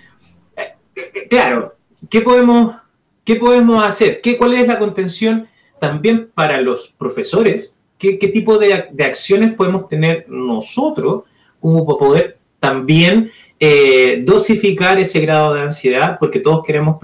eh, 0.57 0.75
eh, 0.95 1.29
claro, 1.29 1.77
¿qué 2.09 2.21
podemos, 2.21 2.77
qué 3.25 3.37
podemos 3.37 3.83
hacer? 3.83 4.21
¿Qué, 4.21 4.37
¿Cuál 4.37 4.55
es 4.55 4.67
la 4.67 4.79
contención 4.79 5.49
también 5.81 6.31
para 6.35 6.61
los 6.61 6.89
profesores? 6.89 7.79
¿Qué, 7.99 8.19
qué 8.19 8.29
tipo 8.29 8.59
de, 8.59 8.87
de, 8.91 9.05
acciones 9.05 9.53
podemos 9.53 9.89
tener 9.89 10.29
nosotros 10.29 11.25
como 11.61 11.87
para 11.87 11.99
poder 11.99 12.39
también 12.59 13.31
eh, 13.59 14.23
dosificar 14.25 14.99
ese 14.99 15.21
grado 15.21 15.55
de 15.55 15.63
ansiedad? 15.63 16.17
Porque 16.19 16.41
todos 16.41 16.65
queremos 16.65 16.99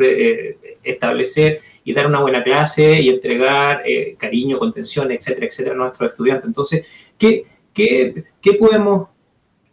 establecer 0.87 1.61
y 1.84 1.93
dar 1.93 2.07
una 2.07 2.20
buena 2.20 2.43
clase 2.43 3.01
y 3.01 3.09
entregar 3.09 3.82
eh, 3.87 4.16
cariño, 4.18 4.59
contención, 4.59 5.11
etcétera, 5.12 5.47
etcétera, 5.47 5.74
a 5.74 5.78
nuestros 5.78 6.11
estudiantes. 6.11 6.47
Entonces, 6.47 6.84
¿qué, 7.16 7.45
qué, 7.72 8.24
qué 8.41 8.55
podemos, 8.55 9.09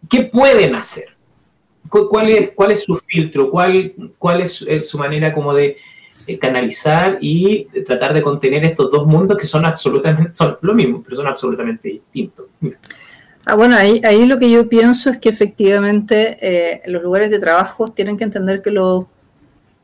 qué 0.07 0.23
pueden 0.23 0.75
hacer? 0.75 1.05
¿Cuál 1.89 2.29
es, 2.29 2.51
cuál 2.51 2.71
es 2.71 2.83
su 2.83 2.97
filtro? 2.97 3.49
¿Cuál, 3.49 3.93
cuál 4.17 4.41
es 4.41 4.63
eh, 4.67 4.83
su 4.83 4.97
manera 4.97 5.33
como 5.33 5.53
de 5.53 5.77
eh, 6.27 6.37
canalizar 6.37 7.17
y 7.19 7.65
tratar 7.85 8.13
de 8.13 8.21
contener 8.21 8.63
estos 8.63 8.91
dos 8.91 9.07
mundos 9.07 9.37
que 9.37 9.47
son 9.47 9.65
absolutamente, 9.65 10.33
son 10.33 10.57
lo 10.61 10.73
mismo, 10.73 11.01
pero 11.03 11.15
son 11.15 11.27
absolutamente 11.27 11.89
distintos? 11.89 12.45
Ah, 13.45 13.55
bueno, 13.55 13.75
ahí, 13.75 14.01
ahí 14.03 14.25
lo 14.25 14.37
que 14.37 14.49
yo 14.49 14.69
pienso 14.69 15.09
es 15.09 15.17
que 15.17 15.29
efectivamente 15.29 16.81
los 16.85 17.03
lugares 17.03 17.29
de 17.29 17.39
trabajo 17.39 17.89
tienen 17.89 18.17
que 18.17 18.23
entender 18.23 18.61
que 18.61 18.71
los 18.71 19.05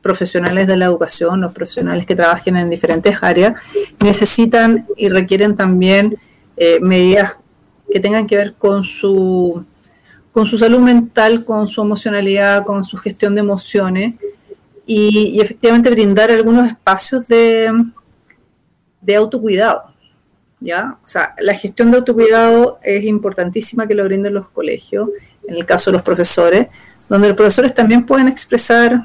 profesionales 0.02 0.66
de 0.66 0.76
la 0.76 0.86
educación, 0.86 1.40
los 1.40 1.52
profesionales 1.52 2.06
que 2.06 2.16
trabajen 2.16 2.56
en 2.56 2.70
diferentes 2.70 3.16
áreas, 3.20 3.54
necesitan 4.02 4.86
y 4.96 5.08
requieren 5.08 5.54
también 5.54 6.16
eh, 6.56 6.78
medidas 6.80 7.36
que 7.92 8.00
tengan 8.00 8.26
que 8.26 8.36
ver 8.36 8.54
con 8.54 8.84
su, 8.84 9.64
con 10.32 10.46
su 10.46 10.58
salud 10.58 10.80
mental, 10.80 11.44
con 11.44 11.68
su 11.68 11.82
emocionalidad, 11.82 12.64
con 12.64 12.84
su 12.84 12.96
gestión 12.96 13.34
de 13.34 13.40
emociones 13.40 14.14
y, 14.86 15.32
y 15.34 15.40
efectivamente 15.40 15.90
brindar 15.90 16.30
algunos 16.30 16.68
espacios 16.68 17.26
de, 17.28 17.72
de 19.00 19.16
autocuidado. 19.16 19.90
¿ya? 20.60 20.98
O 21.02 21.08
sea, 21.08 21.34
la 21.40 21.54
gestión 21.54 21.90
de 21.90 21.98
autocuidado 21.98 22.78
es 22.82 23.04
importantísima 23.04 23.86
que 23.86 23.94
lo 23.94 24.04
brinden 24.04 24.34
los 24.34 24.50
colegios, 24.50 25.08
en 25.46 25.56
el 25.56 25.66
caso 25.66 25.90
de 25.90 25.94
los 25.94 26.02
profesores, 26.02 26.68
donde 27.08 27.28
los 27.28 27.36
profesores 27.36 27.74
también 27.74 28.06
pueden 28.06 28.28
expresar, 28.28 29.02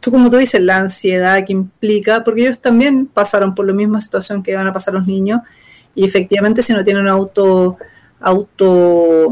tú 0.00 0.10
como 0.10 0.30
tú 0.30 0.36
dices, 0.36 0.60
la 0.60 0.78
ansiedad 0.78 1.44
que 1.44 1.52
implica, 1.52 2.24
porque 2.24 2.42
ellos 2.42 2.58
también 2.58 3.06
pasaron 3.06 3.54
por 3.54 3.66
la 3.66 3.72
misma 3.72 4.00
situación 4.00 4.42
que 4.42 4.54
van 4.54 4.66
a 4.66 4.72
pasar 4.72 4.94
los 4.94 5.06
niños, 5.06 5.40
y 5.94 6.04
efectivamente 6.04 6.62
si 6.62 6.72
no 6.72 6.84
tienen 6.84 7.08
auto, 7.08 7.76
auto, 8.20 9.30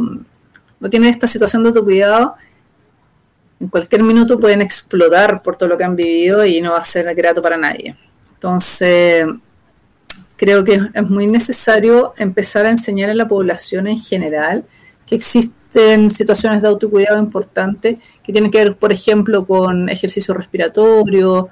no 0.81 0.91
tienen 0.91 1.11
esta 1.11 1.27
situación 1.27 1.63
de 1.63 1.69
autocuidado, 1.69 2.35
en 3.59 3.69
cualquier 3.69 4.03
minuto 4.03 4.39
pueden 4.39 4.61
explotar 4.61 5.43
por 5.43 5.57
todo 5.57 5.69
lo 5.69 5.79
que 5.79 5.85
han 5.85 5.97
vivido 5.97 6.45
y 6.45 6.61
no 6.61 6.73
va 6.73 6.79
a 6.79 6.85
ser 6.85 7.15
grato 7.15 7.41
para 7.41 7.57
nadie. 7.57 7.97
Entonces, 8.35 9.27
creo 10.37 10.63
que 10.63 10.81
es 10.93 11.03
muy 11.09 11.27
necesario 11.27 12.13
empezar 12.19 12.67
a 12.67 12.71
enseñar 12.71 13.09
a 13.09 13.15
la 13.15 13.27
población 13.27 13.87
en 13.87 13.99
general 13.99 14.65
que 15.07 15.17
existen 15.77 16.11
situaciones 16.11 16.63
de 16.63 16.69
autocuidado 16.69 17.19
importantes 17.19 17.99
que 18.23 18.33
tienen 18.33 18.51
que 18.51 18.59
ver, 18.59 18.77
por 18.77 18.93
ejemplo, 18.93 19.47
con 19.47 19.89
ejercicio 19.89 20.35
respiratorio, 20.35 21.49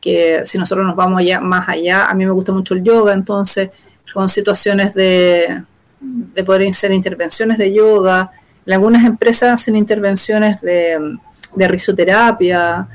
que 0.00 0.42
si 0.44 0.58
nosotros 0.58 0.86
nos 0.86 0.96
vamos 0.96 1.20
allá, 1.20 1.40
más 1.40 1.68
allá, 1.68 2.08
a 2.08 2.14
mí 2.14 2.24
me 2.24 2.32
gusta 2.32 2.52
mucho 2.52 2.74
el 2.74 2.82
yoga, 2.82 3.14
entonces 3.14 3.70
con 4.12 4.28
situaciones 4.28 4.94
de, 4.94 5.62
de 6.00 6.44
poder 6.44 6.68
hacer 6.68 6.92
intervenciones 6.92 7.58
de 7.58 7.72
yoga. 7.72 8.30
En 8.66 8.72
algunas 8.74 9.04
empresas 9.04 9.52
hacen 9.52 9.76
intervenciones 9.76 10.60
de, 10.60 11.16
de 11.54 11.68
risoterapia, 11.68 12.86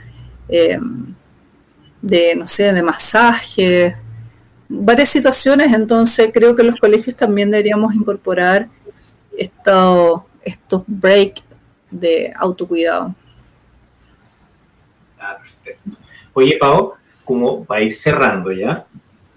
eh, 0.49 0.79
de, 2.01 2.35
no 2.35 2.47
sé, 2.47 2.73
de 2.73 2.83
masaje, 2.83 3.95
varias 4.67 5.09
situaciones, 5.09 5.73
entonces 5.73 6.31
creo 6.33 6.55
que 6.55 6.63
los 6.63 6.75
colegios 6.77 7.15
también 7.15 7.51
deberíamos 7.51 7.93
incorporar 7.93 8.67
esto, 9.37 10.25
estos 10.43 10.83
breaks 10.87 11.43
de 11.89 12.33
autocuidado. 12.35 13.13
Ah, 15.19 15.37
Oye, 16.33 16.57
Pau, 16.59 16.93
como 17.23 17.63
para 17.63 17.83
ir 17.83 17.95
cerrando 17.95 18.51
ya. 18.51 18.85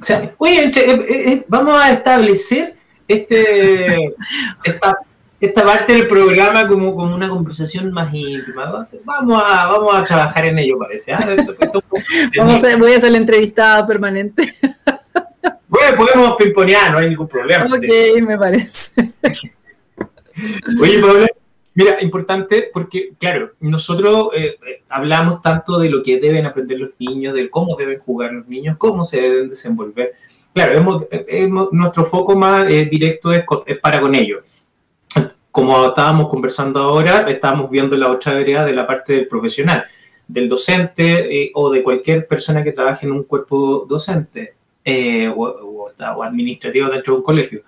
O 0.00 0.04
sea, 0.04 0.34
oye, 0.38 0.64
eh, 0.64 0.72
eh, 0.74 1.06
eh, 1.08 1.44
vamos 1.48 1.80
a 1.80 1.92
establecer 1.92 2.74
este, 3.08 4.14
esta, 4.64 4.98
esta, 5.40 5.64
parte 5.64 5.92
del 5.94 6.08
programa 6.08 6.66
como, 6.68 6.94
como 6.94 7.14
una 7.14 7.28
conversación 7.28 7.92
más 7.92 8.12
íntima. 8.12 8.86
Vamos 9.04 9.42
a, 9.44 9.66
vamos 9.66 9.94
a 9.94 10.04
trabajar 10.04 10.46
en 10.46 10.58
ello, 10.58 10.78
parece. 10.78 11.12
¿ah? 11.12 11.26
vamos 12.36 12.64
a, 12.64 12.76
voy 12.76 12.92
a 12.92 12.96
hacer 12.96 13.10
la 13.10 13.18
entrevistada 13.18 13.86
permanente. 13.86 14.54
Bueno, 15.68 15.96
podemos 15.96 16.36
pimponear, 16.36 16.92
no 16.92 16.98
hay 16.98 17.08
ningún 17.08 17.28
problema. 17.28 17.66
Ok, 17.76 18.22
me 18.22 18.38
parece. 18.38 19.12
Oye, 20.80 21.02
mira, 21.74 22.02
importante 22.02 22.70
porque, 22.72 23.12
claro, 23.18 23.52
nosotros 23.60 24.28
eh, 24.34 24.56
eh, 24.66 24.82
hablamos 24.88 25.42
tanto 25.42 25.78
de 25.78 25.90
lo 25.90 26.02
que 26.02 26.20
deben 26.20 26.46
aprender 26.46 26.78
los 26.78 26.90
niños, 26.98 27.34
de 27.34 27.48
cómo 27.50 27.76
deben 27.76 27.98
jugar 27.98 28.32
los 28.32 28.48
niños, 28.48 28.76
cómo 28.78 29.04
se 29.04 29.20
deben 29.20 29.48
desenvolver. 29.48 30.14
Claro, 30.52 31.08
nuestro 31.72 32.06
foco 32.06 32.34
más 32.34 32.66
eh, 32.70 32.86
directo 32.86 33.32
es, 33.32 33.44
para 33.80 34.00
con 34.00 34.14
ellos. 34.14 34.42
Como 35.50 35.88
estábamos 35.88 36.28
conversando 36.28 36.80
ahora, 36.80 37.28
estábamos 37.28 37.70
viendo 37.70 37.96
la 37.96 38.10
otra 38.10 38.34
vereda 38.34 38.64
de 38.64 38.72
la 38.72 38.86
parte 38.86 39.14
del 39.14 39.28
profesional, 39.28 39.84
del 40.26 40.48
docente 40.48 41.50
o 41.54 41.70
de 41.70 41.82
cualquier 41.82 42.26
persona 42.26 42.62
que 42.62 42.72
trabaje 42.72 43.06
en 43.06 43.12
un 43.12 43.24
cuerpo 43.24 43.86
docente 43.88 44.56
eh, 44.88 45.28
o, 45.34 45.90
administrativo 46.22 46.88
dentro 46.88 47.14
de 47.14 47.18
un 47.18 47.24
colegio. 47.24 47.62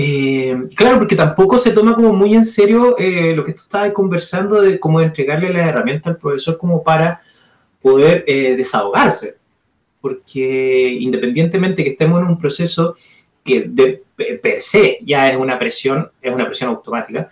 Eh, 0.00 0.56
claro, 0.76 0.98
porque 0.98 1.16
tampoco 1.16 1.58
se 1.58 1.72
toma 1.72 1.96
como 1.96 2.12
muy 2.12 2.32
en 2.32 2.44
serio 2.44 2.96
eh, 2.98 3.34
lo 3.34 3.44
que 3.44 3.52
tú 3.52 3.62
estabas 3.62 3.92
conversando 3.92 4.62
de 4.62 4.78
cómo 4.78 5.00
entregarle 5.00 5.52
las 5.52 5.66
herramientas 5.66 6.12
al 6.12 6.18
profesor 6.18 6.56
como 6.56 6.84
para 6.84 7.20
poder 7.82 8.24
desahogarse. 8.24 9.38
Porque 10.00 10.96
independientemente 11.00 11.82
que 11.82 11.90
estemos 11.90 12.22
en 12.22 12.28
un 12.28 12.38
proceso 12.38 12.94
que 13.42 14.02
per 14.16 14.60
se 14.60 14.98
ya 15.04 15.28
es 15.30 15.36
una 15.36 15.58
presión, 15.58 16.08
es 16.22 16.32
una 16.32 16.46
presión 16.46 16.70
automática, 16.70 17.30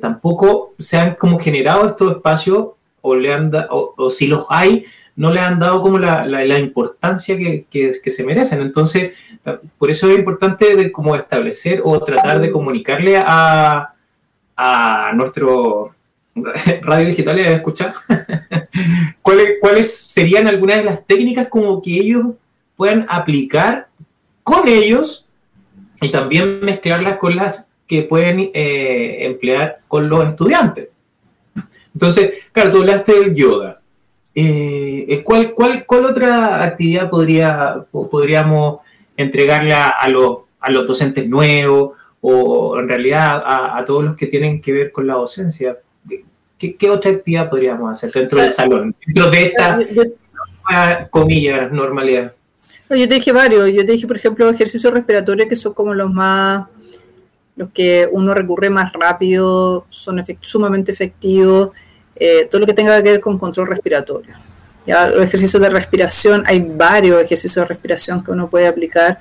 tampoco 0.00 0.74
se 0.78 0.96
han 0.96 1.14
como 1.16 1.38
generado 1.38 1.88
estos 1.88 2.16
espacios 2.16 2.68
o 3.02 4.10
si 4.10 4.26
los 4.28 4.46
hay, 4.48 4.86
no 5.16 5.32
le 5.32 5.40
han 5.40 5.58
dado 5.58 5.80
como 5.80 5.98
la, 5.98 6.26
la, 6.26 6.58
importancia 6.58 7.36
que, 7.36 7.66
que, 7.70 8.10
se 8.10 8.24
merecen. 8.24 8.60
Entonces, 8.60 9.14
por 9.78 9.90
eso 9.90 10.10
es 10.10 10.18
importante 10.18 10.76
de 10.76 10.92
como 10.92 11.16
establecer 11.16 11.80
o 11.84 12.02
tratar 12.02 12.40
de 12.40 12.50
comunicarle 12.50 13.16
a, 13.16 13.94
a 14.56 15.12
nuestro 15.14 15.94
radio 16.82 17.08
digital 17.08 17.36
de 17.36 17.54
escuchar 17.54 17.94
¿Cuáles, 19.22 19.54
cuáles 19.60 19.96
serían 19.96 20.46
algunas 20.46 20.76
de 20.76 20.84
las 20.84 21.06
técnicas 21.06 21.48
como 21.48 21.80
que 21.80 21.94
ellos 21.94 22.26
puedan 22.76 23.06
aplicar 23.08 23.88
con 24.42 24.68
ellos 24.68 25.26
y 26.00 26.10
también 26.10 26.60
mezclarlas 26.60 27.16
con 27.16 27.36
las 27.36 27.68
que 27.86 28.02
pueden 28.02 28.50
eh, 28.52 29.18
emplear 29.20 29.78
con 29.88 30.08
los 30.08 30.28
estudiantes. 30.28 30.88
Entonces, 31.94 32.32
claro, 32.52 32.72
tú 32.72 32.78
hablaste 32.80 33.12
del 33.14 33.34
yoga. 33.34 33.75
Eh, 34.38 35.06
eh, 35.08 35.22
¿cuál, 35.24 35.54
cuál, 35.54 35.86
cuál, 35.86 36.04
otra 36.04 36.62
actividad 36.62 37.08
podría, 37.08 37.86
podríamos 37.90 38.80
entregarle 39.16 39.72
a, 39.72 40.06
los, 40.10 40.40
a 40.60 40.70
los 40.70 40.86
docentes 40.86 41.26
nuevos 41.26 41.92
o 42.20 42.78
en 42.78 42.86
realidad 42.86 43.42
a, 43.46 43.82
todos 43.86 44.04
los 44.04 44.14
que 44.14 44.26
tienen 44.26 44.60
que 44.60 44.74
ver 44.74 44.92
con 44.92 45.06
la 45.06 45.14
docencia? 45.14 45.78
¿Qué, 46.58 46.76
qué 46.76 46.90
otra 46.90 47.12
actividad 47.12 47.48
podríamos 47.48 47.90
hacer 47.90 48.10
dentro 48.10 48.42
del 48.42 48.52
salón, 48.52 48.94
dentro 49.06 49.30
de 49.30 49.46
esta, 49.46 49.78
comillas, 51.08 51.72
normalidad? 51.72 52.34
yo 52.90 53.08
te 53.08 53.14
dije 53.14 53.32
varios, 53.32 53.72
yo 53.72 53.86
te 53.86 53.92
dije, 53.92 54.06
por 54.06 54.18
ejemplo, 54.18 54.50
ejercicios 54.50 54.92
respiratorios 54.92 55.48
que 55.48 55.56
son 55.56 55.72
como 55.72 55.94
los 55.94 56.12
más, 56.12 56.66
los 57.56 57.70
que 57.70 58.06
uno 58.12 58.34
recurre 58.34 58.68
más 58.68 58.92
rápido, 58.92 59.86
son 59.88 60.22
sumamente 60.42 60.92
efectivos. 60.92 61.70
Eh, 62.18 62.48
todo 62.50 62.62
lo 62.62 62.66
que 62.66 62.72
tenga 62.72 63.02
que 63.02 63.10
ver 63.10 63.20
con 63.20 63.38
control 63.38 63.68
respiratorio. 63.68 64.34
Los 64.86 65.24
ejercicios 65.24 65.60
de 65.60 65.68
respiración, 65.68 66.44
hay 66.46 66.60
varios 66.60 67.22
ejercicios 67.22 67.64
de 67.64 67.68
respiración 67.68 68.22
que 68.22 68.30
uno 68.30 68.48
puede 68.48 68.66
aplicar. 68.66 69.18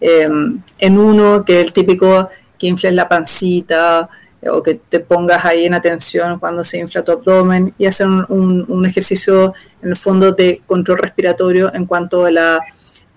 Em, 0.00 0.62
en 0.78 0.98
uno, 0.98 1.44
que 1.44 1.60
es 1.60 1.66
el 1.66 1.72
típico 1.72 2.30
que 2.58 2.68
infles 2.68 2.94
la 2.94 3.08
pancita 3.08 4.08
eh, 4.40 4.48
o 4.48 4.62
que 4.62 4.76
te 4.76 5.00
pongas 5.00 5.44
ahí 5.44 5.66
en 5.66 5.74
atención 5.74 6.38
cuando 6.38 6.64
se 6.64 6.78
infla 6.78 7.02
tu 7.04 7.12
abdomen 7.12 7.74
y 7.76 7.86
hacer 7.86 8.06
un, 8.06 8.86
ejercicio 8.86 9.52
en 9.82 9.90
el 9.90 9.96
fondo 9.96 10.32
de 10.32 10.62
control 10.66 10.98
respiratorio 10.98 11.74
en 11.74 11.84
cuanto 11.86 12.24
a 12.24 12.30
la 12.30 12.60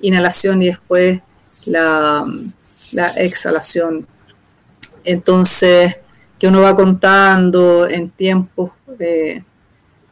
inhalación 0.01 0.61
y 0.63 0.67
después 0.67 1.21
la 1.65 2.25
exhalación. 3.17 4.07
Entonces, 5.05 5.95
que 6.43 6.49
uno 6.49 6.59
va 6.59 6.75
contando 6.75 7.87
en 7.87 8.09
tiempos 8.09 8.71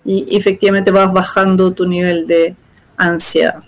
y 0.06 0.38
efectivamente 0.38 0.90
vas 0.90 1.12
bajando 1.12 1.74
tu 1.74 1.86
nivel 1.86 2.26
de 2.26 2.56
ansiedad. 2.96 3.62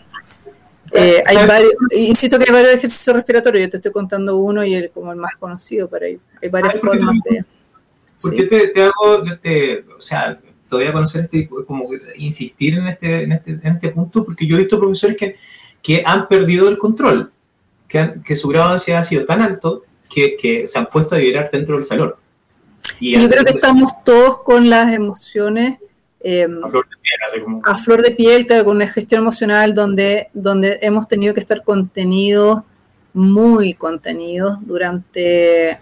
Eh, 0.93 1.21
hay 1.25 1.45
varios, 1.45 1.73
insisto 1.91 2.39
que 2.39 2.45
hay 2.47 2.53
varios 2.53 2.75
ejercicios 2.75 3.17
respiratorios, 3.17 3.65
yo 3.65 3.69
te 3.69 3.75
estoy 3.75 3.91
contando 3.91 4.37
uno 4.37 4.63
y 4.63 4.75
el 4.75 4.91
como 4.91 5.11
el 5.11 5.17
más 5.17 5.35
conocido 5.35 5.89
para 5.89 6.05
ellos. 6.05 6.21
Hay 6.41 6.47
varias 6.47 6.79
formas 6.79 7.17
de... 7.25 7.43
¿Por 8.21 8.33
qué 8.33 8.43
te, 8.73 8.81
hago, 8.81 9.25
o 9.97 9.99
sea, 9.99 10.39
te 10.39 10.75
voy 10.77 10.85
a 10.85 10.93
conocer 10.93 11.25
este, 11.25 11.49
como 11.67 11.89
insistir 12.15 12.75
en 12.75 12.87
este, 12.87 13.23
en 13.23 13.31
este, 13.33 13.51
en 13.51 13.67
este 13.73 13.89
punto? 13.89 14.23
Porque 14.23 14.47
yo 14.47 14.55
he 14.55 14.59
visto 14.59 14.79
profesores 14.79 15.17
que, 15.17 15.35
que 15.81 16.01
han 16.05 16.29
perdido 16.29 16.69
el 16.69 16.77
control, 16.77 17.29
que, 17.89 18.21
que 18.23 18.37
su 18.37 18.47
grado 18.47 18.69
de 18.69 18.73
ansiedad 18.75 19.01
ha 19.01 19.03
sido 19.03 19.25
tan 19.25 19.41
alto 19.41 19.83
que, 20.09 20.37
que 20.37 20.65
se 20.65 20.79
han 20.79 20.85
puesto 20.85 21.15
a 21.15 21.17
vibrar 21.17 21.51
dentro 21.51 21.75
del 21.75 21.83
salón. 21.83 22.13
Yo 22.99 23.29
creo 23.29 23.43
que 23.43 23.53
estamos 23.53 23.91
todos 24.03 24.39
con 24.43 24.69
las 24.69 24.93
emociones 24.93 25.79
em, 26.21 26.61
a, 27.63 27.77
flor 27.77 28.01
de 28.01 28.11
piel, 28.11 28.47
con 28.47 28.77
una 28.77 28.87
gestión 28.87 29.21
emocional 29.21 29.73
donde, 29.73 30.29
donde 30.33 30.79
hemos 30.81 31.07
tenido 31.07 31.33
que 31.33 31.39
estar 31.39 31.63
contenidos, 31.63 32.63
muy 33.13 33.73
contenidos 33.73 34.57
durante 34.61 35.77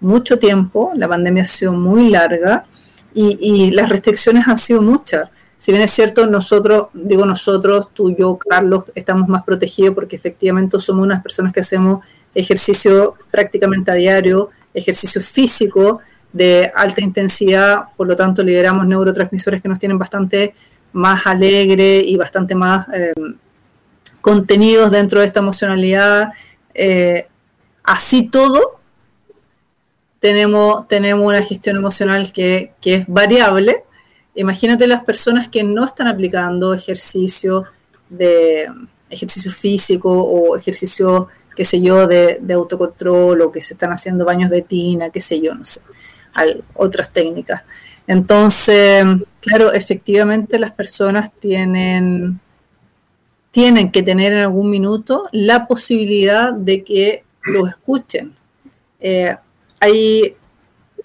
mucho 0.00 0.38
tiempo. 0.38 0.92
La 0.94 1.08
pandemia 1.08 1.44
ha 1.44 1.46
sido 1.46 1.72
muy 1.72 2.10
larga 2.10 2.66
y, 3.14 3.70
las 3.70 3.88
restricciones 3.88 4.46
han 4.46 4.58
sido 4.58 4.82
muchas. 4.82 5.30
si 5.56 5.72
bien 5.72 5.82
es 5.82 5.90
cierto, 5.90 6.26
nosotros, 6.26 6.88
digo 6.92 7.24
nosotros, 7.24 7.88
tú, 7.94 8.14
yo, 8.14 8.36
Carlos, 8.36 8.84
estamos 8.94 9.26
más 9.26 9.42
protegidos 9.42 9.94
porque 9.94 10.16
efectivamente 10.16 10.78
somos 10.80 11.04
unas 11.04 11.22
personas 11.22 11.52
que 11.52 11.60
hacemos 11.60 12.04
ejercicio 12.34 13.14
prácticamente 13.30 13.90
a 13.90 13.94
diario, 13.94 14.50
ejercicio 14.74 15.22
físico 15.22 16.00
de 16.36 16.70
alta 16.74 17.02
intensidad, 17.02 17.84
por 17.96 18.06
lo 18.06 18.14
tanto 18.14 18.42
liberamos 18.42 18.86
neurotransmisores 18.86 19.62
que 19.62 19.68
nos 19.68 19.78
tienen 19.78 19.98
bastante 19.98 20.54
más 20.92 21.26
alegre 21.26 21.98
y 21.98 22.16
bastante 22.16 22.54
más 22.54 22.86
eh, 22.94 23.12
contenidos 24.20 24.90
dentro 24.90 25.20
de 25.20 25.26
esta 25.26 25.40
emocionalidad. 25.40 26.32
Eh, 26.74 27.26
así 27.82 28.28
todo, 28.28 28.80
tenemos, 30.20 30.86
tenemos 30.88 31.26
una 31.26 31.42
gestión 31.42 31.76
emocional 31.76 32.30
que, 32.32 32.72
es 32.84 33.06
variable 33.06 33.82
Imagínate 34.38 34.86
las 34.86 35.02
personas 35.02 35.48
que 35.48 35.64
no 35.64 35.82
están 35.82 36.08
aplicando 36.08 36.74
ejercicio 36.74 37.64
de 38.10 38.68
ejercicio 39.08 39.50
físico 39.50 40.10
o 40.12 40.58
ejercicio, 40.58 41.28
qué 41.56 41.64
sé 41.64 41.80
yo, 41.80 42.06
de, 42.06 42.38
autocontrol 42.52 43.40
o 43.40 43.50
que 43.50 43.62
se 43.62 43.72
están 43.72 43.92
haciendo 43.92 44.26
baños 44.26 44.50
de 44.50 44.60
tina, 44.60 45.08
qué 45.08 45.22
sé 45.22 45.40
yo, 45.40 45.54
no 45.54 45.64
sé, 45.64 45.80
otras 46.74 47.12
técnicas. 47.12 47.62
Entonces, 48.06 49.04
claro, 49.40 49.72
efectivamente 49.72 50.58
las 50.58 50.72
personas 50.72 51.32
tienen, 51.32 52.40
tienen 53.50 53.90
que 53.90 54.02
tener 54.02 54.32
en 54.32 54.38
algún 54.40 54.70
minuto 54.70 55.28
la 55.32 55.66
posibilidad 55.66 56.52
de 56.52 56.84
que 56.84 57.24
lo 57.44 57.66
escuchen. 57.66 58.34
Eh, 59.00 59.34
hay 59.80 60.36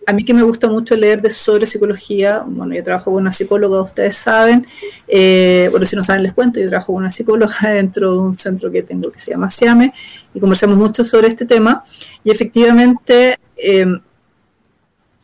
a 0.05 0.13
mí 0.13 0.25
que 0.25 0.33
me 0.33 0.43
gusta 0.43 0.67
mucho 0.67 0.95
leer 0.95 1.21
de 1.21 1.29
sobre 1.29 1.65
psicología, 1.65 2.43
bueno, 2.45 2.73
yo 2.73 2.83
trabajo 2.83 3.11
con 3.11 3.21
una 3.21 3.31
psicóloga, 3.31 3.81
ustedes 3.81 4.15
saben, 4.15 4.65
eh, 5.07 5.67
bueno, 5.71 5.85
si 5.85 5.95
no 5.95 6.03
saben 6.03 6.23
les 6.23 6.33
cuento, 6.33 6.59
yo 6.59 6.69
trabajo 6.69 6.93
con 6.93 7.03
una 7.03 7.11
psicóloga 7.11 7.55
dentro 7.73 8.11
de 8.11 8.17
un 8.17 8.33
centro 8.33 8.71
que 8.71 8.83
tengo 8.83 9.11
que 9.11 9.19
se 9.19 9.31
llama 9.31 9.49
SIAME 9.49 9.93
y 10.33 10.39
conversamos 10.39 10.77
mucho 10.77 11.03
sobre 11.03 11.27
este 11.27 11.45
tema 11.45 11.83
y 12.23 12.31
efectivamente 12.31 13.39
eh, 13.55 13.85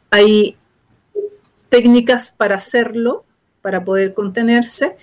hay 0.10 0.55
técnicas 1.70 2.32
para 2.36 2.55
hacerlo, 2.55 3.24
para 3.62 3.84
poder 3.84 4.14
contenerse, 4.14 4.95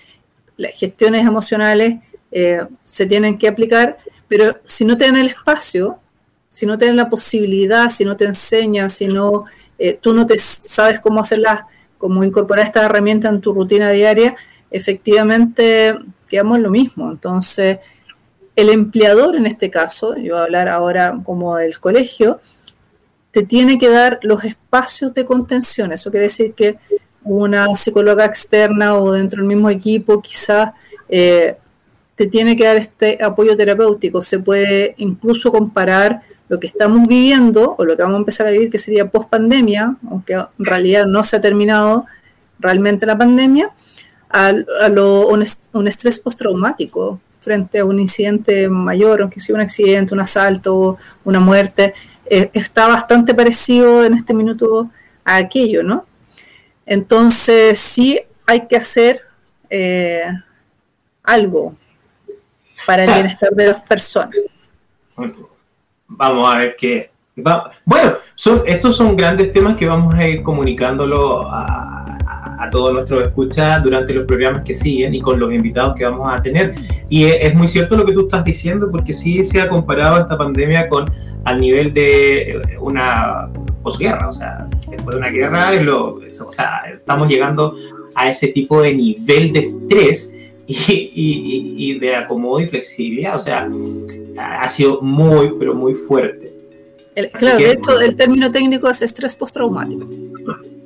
las 0.56 0.78
gestiones 0.78 1.26
emocionales 1.26 1.96
eh, 2.30 2.66
se 2.82 3.06
tienen 3.06 3.38
que 3.38 3.48
aplicar, 3.48 3.98
pero 4.28 4.56
si 4.64 4.84
no 4.84 4.96
tienen 4.96 5.20
el 5.20 5.28
espacio, 5.28 5.98
si 6.48 6.66
no 6.66 6.78
tienen 6.78 6.96
la 6.96 7.08
posibilidad, 7.08 7.90
si 7.90 8.04
no 8.04 8.16
te 8.16 8.24
enseñan, 8.24 8.88
si 8.88 9.08
no 9.08 9.44
eh, 9.78 9.98
tú 10.00 10.14
no 10.14 10.26
te 10.26 10.38
sabes 10.38 11.00
cómo 11.00 11.20
hacerla, 11.20 11.66
cómo 11.98 12.22
incorporar 12.22 12.64
esta 12.64 12.84
herramienta 12.84 13.28
en 13.28 13.40
tu 13.40 13.52
rutina 13.52 13.90
diaria, 13.90 14.36
efectivamente 14.70 15.96
quedamos 16.28 16.60
lo 16.60 16.70
mismo. 16.70 17.10
Entonces, 17.10 17.78
el 18.56 18.70
empleador 18.70 19.36
en 19.36 19.46
este 19.46 19.70
caso, 19.70 20.16
yo 20.16 20.34
voy 20.34 20.40
a 20.40 20.44
hablar 20.44 20.68
ahora 20.68 21.20
como 21.24 21.56
del 21.56 21.78
colegio, 21.80 22.40
te 23.34 23.42
tiene 23.42 23.78
que 23.78 23.88
dar 23.88 24.20
los 24.22 24.44
espacios 24.44 25.12
de 25.12 25.24
contención. 25.24 25.90
Eso 25.90 26.12
quiere 26.12 26.26
decir 26.26 26.54
que 26.54 26.76
una 27.24 27.74
psicóloga 27.74 28.24
externa 28.24 28.94
o 28.94 29.10
dentro 29.10 29.40
del 29.40 29.48
mismo 29.48 29.68
equipo 29.70 30.22
quizás 30.22 30.70
eh, 31.08 31.56
te 32.14 32.28
tiene 32.28 32.56
que 32.56 32.64
dar 32.64 32.76
este 32.76 33.18
apoyo 33.20 33.56
terapéutico. 33.56 34.22
Se 34.22 34.38
puede 34.38 34.94
incluso 34.98 35.50
comparar 35.50 36.22
lo 36.48 36.60
que 36.60 36.68
estamos 36.68 37.08
viviendo 37.08 37.74
o 37.76 37.84
lo 37.84 37.96
que 37.96 38.04
vamos 38.04 38.18
a 38.18 38.18
empezar 38.18 38.46
a 38.46 38.50
vivir, 38.50 38.70
que 38.70 38.78
sería 38.78 39.10
post 39.10 39.28
pandemia, 39.28 39.96
aunque 40.08 40.34
en 40.34 40.46
realidad 40.64 41.06
no 41.06 41.24
se 41.24 41.36
ha 41.36 41.40
terminado 41.40 42.04
realmente 42.60 43.04
la 43.04 43.18
pandemia, 43.18 43.72
a, 44.28 44.52
lo, 44.88 45.26
un, 45.26 45.88
estrés 45.88 46.20
postraumático 46.20 47.20
frente 47.40 47.80
a 47.80 47.84
un 47.84 47.98
incidente 47.98 48.68
mayor, 48.68 49.22
aunque 49.22 49.40
sea 49.40 49.56
un 49.56 49.60
accidente, 49.60 50.14
un 50.14 50.20
asalto, 50.20 50.98
una 51.24 51.40
muerte, 51.40 51.94
eh, 52.26 52.50
está 52.52 52.88
bastante 52.88 53.34
parecido 53.34 54.04
en 54.04 54.14
este 54.14 54.34
minuto 54.34 54.90
a 55.24 55.36
aquello, 55.36 55.82
¿no? 55.82 56.06
Entonces 56.86 57.78
sí 57.78 58.18
hay 58.46 58.66
que 58.66 58.76
hacer 58.76 59.20
eh, 59.70 60.24
algo 61.22 61.76
para 62.86 63.04
el 63.04 63.12
bienestar 63.12 63.50
de 63.50 63.66
las 63.68 63.80
personas. 63.82 64.36
Vamos 66.06 66.54
a 66.54 66.58
ver 66.58 66.76
qué. 66.76 67.10
Bueno, 67.84 68.14
son, 68.36 68.62
estos 68.64 68.96
son 68.96 69.16
grandes 69.16 69.52
temas 69.52 69.76
que 69.76 69.86
vamos 69.86 70.14
a 70.14 70.28
ir 70.28 70.42
comunicándolo 70.42 71.42
a, 71.50 72.16
a, 72.60 72.70
todos 72.70 72.92
nuestros 72.92 73.22
escuchas 73.22 73.82
durante 73.82 74.14
los 74.14 74.24
programas 74.24 74.62
que 74.62 74.72
siguen 74.72 75.14
y 75.14 75.20
con 75.20 75.40
los 75.40 75.52
invitados 75.52 75.96
que 75.96 76.04
vamos 76.04 76.32
a 76.32 76.40
tener. 76.40 76.74
Y 77.08 77.24
es, 77.24 77.52
muy 77.54 77.66
cierto 77.66 77.96
lo 77.96 78.06
que 78.06 78.12
tú 78.12 78.20
estás 78.22 78.44
diciendo, 78.44 78.88
porque 78.88 79.12
sí 79.12 79.42
se 79.42 79.60
ha 79.60 79.68
comparado 79.68 80.20
esta 80.20 80.38
pandemia 80.38 80.88
con 80.88 81.10
al 81.44 81.60
nivel 81.60 81.92
de 81.92 82.60
una 82.80 83.48
posguerra, 83.82 84.28
o 84.28 84.32
sea, 84.32 84.66
después 84.88 85.14
de 85.14 85.16
una 85.16 85.28
guerra, 85.28 85.72
lo, 85.72 86.14
o 86.16 86.52
sea, 86.52 86.80
estamos 86.92 87.28
llegando 87.28 87.76
a 88.14 88.28
ese 88.28 88.48
tipo 88.48 88.80
de 88.80 88.94
nivel 88.94 89.52
de 89.52 89.60
estrés 89.60 90.32
y, 90.66 90.74
y, 90.76 91.74
y 91.76 91.98
de 91.98 92.16
acomodo 92.16 92.60
y 92.60 92.66
flexibilidad, 92.66 93.36
o 93.36 93.40
sea, 93.40 93.68
ha 94.38 94.68
sido 94.68 95.00
muy, 95.02 95.52
pero 95.58 95.74
muy 95.74 95.94
fuerte. 95.94 96.48
claro, 97.34 97.58
de 97.58 97.72
hecho, 97.72 98.00
el 98.00 98.16
término 98.16 98.50
técnico 98.50 98.88
es 98.88 99.02
estrés 99.02 99.36
postraumático. 99.36 100.08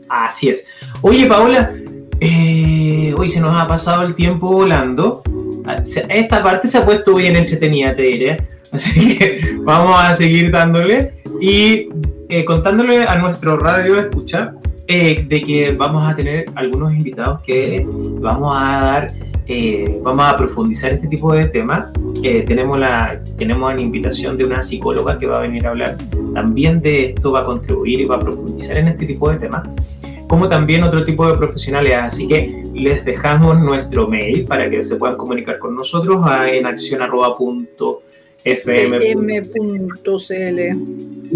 Así 0.08 0.48
es. 0.48 0.66
Oye, 1.02 1.26
Paola, 1.26 1.72
eh, 2.20 3.14
hoy 3.16 3.28
se 3.28 3.40
nos 3.40 3.56
ha 3.56 3.66
pasado 3.66 4.02
el 4.02 4.14
tiempo 4.14 4.48
volando. 4.48 5.22
Ah, 5.64 5.82
esta 6.08 6.42
parte 6.42 6.66
se 6.66 6.78
ha 6.78 6.84
puesto 6.84 7.14
bien 7.14 7.36
entretenida, 7.36 7.94
te 7.94 8.02
diré. 8.02 8.42
Así 8.72 9.18
que 9.18 9.40
vamos 9.60 10.00
a 10.00 10.14
seguir 10.14 10.50
dándole 10.50 11.12
y 11.40 11.88
eh, 12.28 12.44
contándole 12.44 13.04
a 13.04 13.16
nuestro 13.16 13.56
radio 13.56 13.98
escucha 13.98 14.54
eh, 14.86 15.24
de 15.26 15.42
que 15.42 15.72
vamos 15.72 16.10
a 16.10 16.14
tener 16.14 16.46
algunos 16.54 16.92
invitados 16.92 17.42
que 17.42 17.86
vamos 18.20 18.56
a 18.58 18.80
dar 18.80 19.08
eh, 19.50 19.98
vamos 20.02 20.26
a 20.26 20.36
profundizar 20.36 20.92
este 20.92 21.08
tipo 21.08 21.32
de 21.32 21.46
temas. 21.46 21.90
Eh, 22.22 22.42
tenemos, 22.46 22.78
la, 22.78 23.18
tenemos 23.38 23.74
la 23.74 23.80
invitación 23.80 24.36
de 24.36 24.44
una 24.44 24.62
psicóloga 24.62 25.18
que 25.18 25.26
va 25.26 25.38
a 25.38 25.40
venir 25.40 25.66
a 25.66 25.70
hablar 25.70 25.96
también 26.34 26.80
de 26.80 27.06
esto, 27.06 27.32
va 27.32 27.40
a 27.40 27.44
contribuir 27.44 28.00
y 28.00 28.04
va 28.04 28.16
a 28.16 28.20
profundizar 28.20 28.76
en 28.76 28.88
este 28.88 29.06
tipo 29.06 29.30
de 29.30 29.38
temas, 29.38 29.62
como 30.28 30.50
también 30.50 30.82
otro 30.84 31.02
tipo 31.02 31.26
de 31.26 31.38
profesionales. 31.38 31.94
Así 31.98 32.28
que 32.28 32.62
les 32.74 33.06
dejamos 33.06 33.58
nuestro 33.58 34.06
mail 34.06 34.44
para 34.44 34.68
que 34.68 34.84
se 34.84 34.96
puedan 34.96 35.16
comunicar 35.16 35.58
con 35.58 35.74
nosotros 35.74 36.22
en 36.46 36.66
acción.fm.cl. 38.52 39.98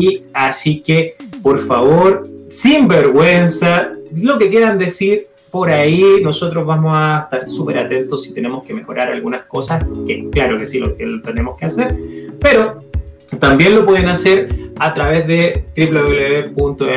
Y 0.00 0.22
así 0.32 0.80
que, 0.80 1.16
por 1.42 1.66
favor, 1.66 2.22
sin 2.48 2.88
vergüenza, 2.88 3.92
lo 4.14 4.38
que 4.38 4.50
quieran 4.50 4.78
decir, 4.78 5.26
por 5.50 5.68
ahí 5.70 6.20
nosotros 6.22 6.64
vamos 6.66 6.92
a 6.96 7.24
estar 7.24 7.48
súper 7.48 7.78
atentos 7.78 8.24
si 8.24 8.32
tenemos 8.32 8.64
que 8.64 8.72
mejorar 8.72 9.12
algunas 9.12 9.44
cosas, 9.46 9.84
que 10.06 10.28
claro 10.30 10.56
que 10.58 10.66
sí 10.66 10.78
lo, 10.78 10.96
que 10.96 11.06
tenemos 11.22 11.56
que 11.56 11.66
hacer, 11.66 11.94
pero 12.40 12.82
también 13.38 13.74
lo 13.74 13.84
pueden 13.84 14.08
hacer 14.08 14.48
a 14.78 14.94
través 14.94 15.26
de 15.26 15.64
www.mg.cl 16.56 16.90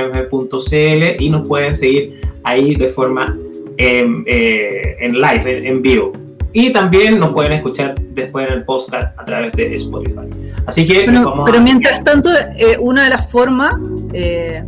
y 1.23 1.29
nos 1.29 1.47
pueden 1.47 1.75
seguir 1.75 2.21
ahí 2.43 2.75
de 2.75 2.87
forma 2.89 3.37
em, 3.77 4.23
eh, 4.25 4.95
en 4.99 5.19
live, 5.19 5.67
en, 5.67 5.81
vivo. 5.81 6.13
Y 6.57 6.71
también 6.71 7.19
nos 7.19 7.33
pueden 7.33 7.51
escuchar 7.51 7.95
después 8.11 8.47
en 8.47 8.53
el 8.53 8.63
podcast 8.63 9.19
a 9.19 9.25
través 9.25 9.51
de 9.51 9.75
Spotify. 9.75 10.53
Así 10.65 10.87
que... 10.87 11.01
Pero, 11.45 11.61
mientras 11.61 12.01
tanto, 12.01 12.29
eh, 12.57 12.77
una 12.79 13.03
de 13.03 13.09
las 13.09 13.29
formas... 13.29 13.75
Eh, 14.13 14.63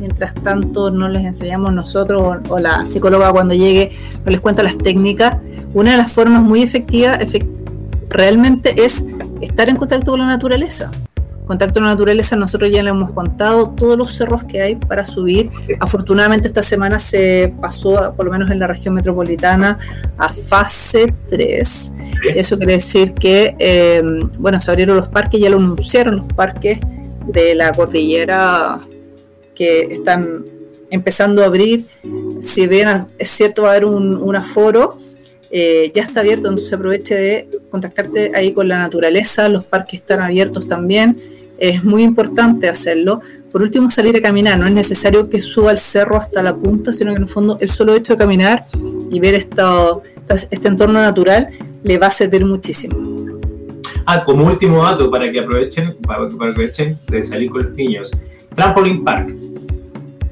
mientras 0.00 0.34
tanto 0.34 0.90
no 0.90 1.08
les 1.08 1.24
enseñamos 1.24 1.72
nosotros 1.72 2.38
o, 2.48 2.58
la 2.58 2.86
psicóloga 2.86 3.30
cuando 3.30 3.54
llegue 3.54 3.92
no 4.24 4.32
les 4.32 4.40
cuenta 4.40 4.64
las 4.64 4.78
técnicas, 4.78 5.38
una 5.74 5.92
de 5.92 5.96
las 5.96 6.10
formas 6.12 6.42
muy 6.42 6.62
efectivas 6.62 7.20
realmente 8.08 8.84
es 8.84 9.04
estar 9.40 9.68
en 9.68 9.76
contacto 9.76 10.12
con 10.12 10.20
la 10.20 10.26
naturaleza. 10.26 10.90
Contacto 11.48 11.80
con 11.80 11.84
la 11.84 11.92
naturaleza, 11.92 12.36
nosotros 12.36 12.70
ya 12.70 12.82
le 12.82 12.90
hemos 12.90 13.10
contado 13.12 13.70
todos 13.70 13.96
los 13.96 14.14
cerros 14.14 14.44
que 14.44 14.60
hay 14.60 14.74
para 14.74 15.06
subir. 15.06 15.50
Afortunadamente 15.80 16.46
esta 16.46 16.60
semana 16.60 16.98
se 16.98 17.54
pasó, 17.58 18.12
por 18.14 18.26
lo 18.26 18.32
menos 18.32 18.50
en 18.50 18.58
la 18.58 18.66
región 18.66 18.92
metropolitana, 18.92 19.78
a 20.18 20.30
fase 20.30 21.14
3. 21.30 21.92
Eso 22.34 22.58
quiere 22.58 22.74
decir 22.74 23.14
que, 23.14 23.56
eh, 23.58 24.02
bueno, 24.38 24.60
se 24.60 24.70
abrieron 24.70 24.98
los 24.98 25.08
parques, 25.08 25.40
ya 25.40 25.48
lo 25.48 25.56
anunciaron 25.56 26.16
los 26.16 26.32
parques 26.34 26.80
de 27.26 27.54
la 27.54 27.72
cordillera 27.72 28.80
que 29.54 29.84
están 29.90 30.44
empezando 30.90 31.42
a 31.42 31.46
abrir. 31.46 31.82
Si 32.42 32.66
bien 32.66 33.06
es 33.18 33.30
cierto, 33.30 33.62
va 33.62 33.68
a 33.68 33.70
haber 33.70 33.86
un, 33.86 34.36
aforo, 34.36 34.98
eh, 35.50 35.90
ya 35.94 36.02
está 36.02 36.20
abierto, 36.20 36.48
entonces 36.48 36.70
aproveche 36.74 37.14
de 37.14 37.48
contactarte 37.70 38.32
ahí 38.34 38.52
con 38.52 38.68
la 38.68 38.76
naturaleza, 38.76 39.48
los 39.48 39.64
parques 39.64 40.00
están 40.00 40.20
abiertos 40.20 40.68
también, 40.68 41.16
es 41.58 41.84
muy 41.84 42.02
importante 42.02 42.68
hacerlo. 42.68 43.20
Por 43.50 43.62
último, 43.62 43.90
salir 43.90 44.16
a 44.16 44.22
caminar, 44.22 44.58
no 44.58 44.66
es 44.66 44.72
necesario 44.72 45.28
que 45.28 45.40
suba 45.40 45.72
el 45.72 45.78
cerro 45.78 46.16
hasta 46.16 46.42
la 46.42 46.54
punta, 46.54 46.92
sino 46.92 47.10
que 47.12 47.16
en 47.16 47.22
el 47.24 47.28
fondo 47.28 47.58
el 47.60 47.68
solo 47.68 47.94
hecho 47.94 48.14
de 48.14 48.18
caminar 48.18 48.64
y 49.10 49.20
ver 49.20 49.34
esto, 49.34 50.02
este 50.50 50.68
entorno 50.68 51.00
natural 51.00 51.48
le 51.82 51.98
va 51.98 52.08
a 52.08 52.10
servir 52.10 52.44
muchísimo. 52.44 52.96
Ah, 54.06 54.20
como 54.24 54.46
último 54.46 54.82
dato 54.82 55.10
para 55.10 55.30
que 55.30 55.40
aprovechen, 55.40 55.96
para 56.06 56.28
que 56.28 56.34
aprovechen 56.34 56.96
de 57.08 57.24
salir 57.24 57.50
con 57.50 57.64
los 57.64 57.72
niños. 57.74 58.10
Trampoline 58.54 59.04
Park. 59.04 59.34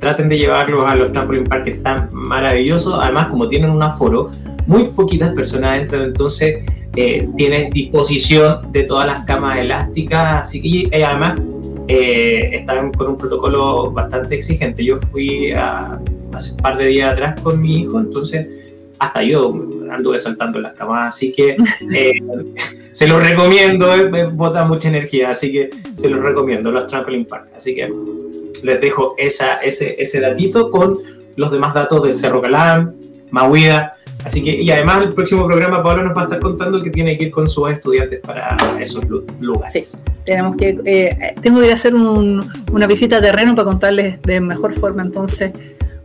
Traten 0.00 0.28
de 0.28 0.38
llevarlos 0.38 0.84
a 0.86 0.94
los 0.94 1.12
Trampoline 1.12 1.44
Park 1.44 1.64
que 1.64 1.70
están 1.72 2.08
maravillosos. 2.12 2.98
Además, 3.00 3.30
como 3.30 3.48
tienen 3.48 3.70
un 3.70 3.82
aforo, 3.82 4.30
muy 4.66 4.84
poquitas 4.84 5.32
personas 5.34 5.80
entran, 5.80 6.02
entonces 6.02 6.64
eh, 6.96 7.28
tienes 7.36 7.70
disposición 7.70 8.72
de 8.72 8.84
todas 8.84 9.06
las 9.06 9.24
camas 9.24 9.58
elásticas, 9.58 10.40
así 10.40 10.88
que 10.90 11.04
además 11.04 11.40
eh, 11.88 12.50
están 12.52 12.92
con 12.92 13.08
un 13.10 13.18
protocolo 13.18 13.92
bastante 13.92 14.34
exigente. 14.34 14.84
Yo 14.84 14.98
fui 15.12 15.52
hace 15.52 16.52
un 16.52 16.56
par 16.58 16.76
de 16.76 16.86
días 16.86 17.12
atrás 17.12 17.40
con 17.40 17.60
mi 17.60 17.82
hijo, 17.82 18.00
entonces 18.00 18.50
hasta 18.98 19.22
yo 19.22 19.54
anduve 19.90 20.18
saltando 20.18 20.56
en 20.56 20.64
las 20.64 20.76
camas, 20.76 21.14
así 21.14 21.32
que 21.32 21.54
eh, 21.94 22.12
se 22.92 23.06
los 23.06 23.26
recomiendo, 23.26 23.94
eh, 23.94 24.24
bota 24.32 24.64
mucha 24.64 24.88
energía, 24.88 25.30
así 25.30 25.52
que 25.52 25.70
se 25.96 26.08
los 26.08 26.24
recomiendo, 26.24 26.72
los 26.72 26.86
Trampoline 26.86 27.26
Park. 27.26 27.48
Así 27.56 27.74
que 27.74 27.88
les 28.62 28.80
dejo 28.80 29.14
esa, 29.18 29.56
ese, 29.56 30.02
ese 30.02 30.20
datito 30.20 30.70
con 30.70 30.98
los 31.36 31.50
demás 31.50 31.74
datos 31.74 32.02
del 32.02 32.14
Cerro 32.14 32.40
Calán, 32.40 32.94
Mahuida, 33.30 33.96
Así 34.26 34.42
que, 34.42 34.60
y 34.60 34.68
además 34.72 35.02
el 35.02 35.10
próximo 35.10 35.46
programa 35.46 35.84
Pablo 35.84 36.02
nos 36.02 36.16
va 36.16 36.22
a 36.22 36.24
estar 36.24 36.40
contando 36.40 36.82
que 36.82 36.90
tiene 36.90 37.16
que 37.16 37.26
ir 37.26 37.30
con 37.30 37.48
sus 37.48 37.70
estudiantes 37.70 38.18
para 38.18 38.56
esos 38.80 39.04
lugares. 39.38 39.72
Sí, 39.72 39.98
tenemos 40.24 40.56
que, 40.56 40.76
eh, 40.84 41.34
tengo 41.40 41.60
que 41.60 41.66
ir 41.66 41.70
a 41.70 41.74
hacer 41.74 41.94
una 41.94 42.86
visita 42.88 43.18
a 43.18 43.20
terreno 43.20 43.54
para 43.54 43.66
contarles 43.66 44.20
de 44.22 44.40
mejor 44.40 44.72
forma 44.72 45.02
entonces 45.02 45.52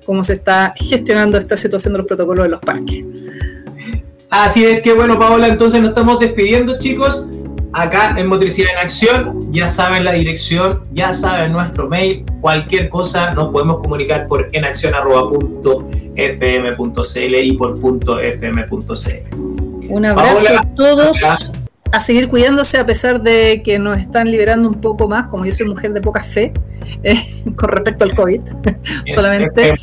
cómo 0.06 0.24
se 0.24 0.34
está 0.34 0.72
gestionando 0.78 1.40
esta 1.40 1.58
situación 1.58 1.94
de 1.94 1.98
los 1.98 2.08
protocolos 2.08 2.46
de 2.46 2.50
los 2.50 2.60
parques. 2.60 3.04
Así 4.30 4.66
es 4.66 4.84
que 4.84 4.94
bueno, 4.94 5.18
Paola, 5.18 5.48
entonces 5.48 5.82
nos 5.82 5.90
estamos 5.90 6.20
despidiendo, 6.20 6.78
chicos. 6.78 7.28
Acá 7.74 8.16
en 8.20 8.28
Motricidad 8.28 8.70
en 8.74 8.80
Acción, 8.80 9.52
ya 9.52 9.68
saben 9.68 10.04
la 10.04 10.12
dirección, 10.12 10.84
ya 10.92 11.14
saben 11.14 11.54
nuestro 11.54 11.88
mail, 11.90 12.24
cualquier 12.40 12.90
cosa 12.90 13.34
nos 13.34 13.52
podemos 13.52 13.80
comunicar 13.80 14.28
por 14.28 14.50
enacción.fm.cl 16.26 17.36
y 17.36 17.54
por 17.54 17.78
.fm.cl. 17.78 19.36
Un 19.90 20.06
abrazo 20.06 20.48
a 20.58 20.66
todos. 20.76 21.18
A 21.92 22.00
seguir 22.00 22.30
cuidándose 22.30 22.78
a 22.78 22.86
pesar 22.86 23.22
de 23.22 23.62
que 23.64 23.78
nos 23.78 23.98
están 24.00 24.32
liberando 24.32 24.70
un 24.70 24.80
poco 24.80 25.10
más, 25.10 25.28
como 25.28 25.46
yo 25.46 25.52
soy 25.52 25.68
mujer 25.68 25.92
de 25.92 26.00
poca 26.00 26.24
fe, 26.24 26.54
eh, 27.04 27.44
con 27.56 27.70
respecto 27.70 28.06
al 28.06 28.16
COVID, 28.16 28.42
solamente. 29.08 29.74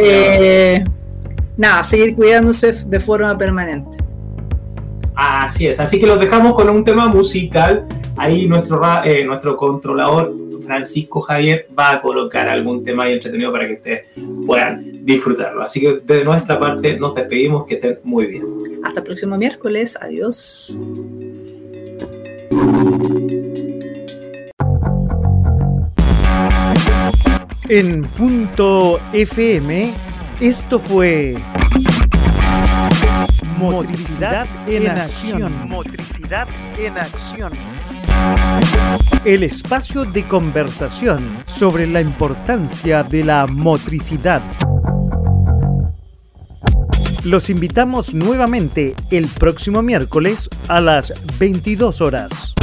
Eh, 0.00 0.82
nada, 1.56 1.84
seguir 1.84 2.16
cuidándose 2.16 2.72
de 2.72 3.00
forma 3.00 3.36
permanente. 3.36 3.98
Así 5.14 5.66
es, 5.66 5.78
así 5.78 6.00
que 6.00 6.06
los 6.06 6.18
dejamos 6.18 6.54
con 6.54 6.70
un 6.70 6.84
tema 6.84 7.08
musical. 7.08 7.86
Ahí 8.16 8.46
nuestro, 8.46 8.80
eh, 9.04 9.24
nuestro 9.24 9.56
controlador 9.56 10.32
Francisco 10.64 11.20
Javier 11.20 11.66
va 11.78 11.92
a 11.92 12.02
colocar 12.02 12.48
algún 12.48 12.84
tema 12.84 13.04
ahí 13.04 13.14
entretenido 13.14 13.52
para 13.52 13.66
que 13.66 13.74
ustedes 13.74 14.06
puedan 14.46 15.04
disfrutarlo. 15.04 15.62
Así 15.62 15.80
que 15.80 15.98
de 16.04 16.24
nuestra 16.24 16.58
parte 16.58 16.96
nos 16.98 17.14
despedimos, 17.14 17.66
que 17.66 17.74
estén 17.74 17.98
muy 18.04 18.26
bien. 18.26 18.44
Hasta 18.84 19.00
el 19.00 19.06
próximo 19.06 19.36
miércoles, 19.36 19.96
adiós. 20.00 20.78
En 27.68 28.02
punto 28.02 29.00
FM, 29.12 29.94
esto 30.40 30.78
fue 30.78 31.36
Motricidad 33.56 34.46
en 34.68 34.88
acción. 34.88 35.68
Motricidad 35.68 36.48
en 36.76 36.98
acción. 36.98 37.52
El 39.24 39.42
espacio 39.42 40.04
de 40.04 40.26
conversación 40.26 41.44
sobre 41.46 41.86
la 41.86 42.00
importancia 42.00 43.02
de 43.02 43.24
la 43.24 43.46
motricidad. 43.46 44.42
Los 47.24 47.50
invitamos 47.50 48.14
nuevamente 48.14 48.96
el 49.10 49.28
próximo 49.28 49.80
miércoles 49.80 50.48
a 50.66 50.80
las 50.80 51.12
22 51.38 52.00
horas. 52.00 52.54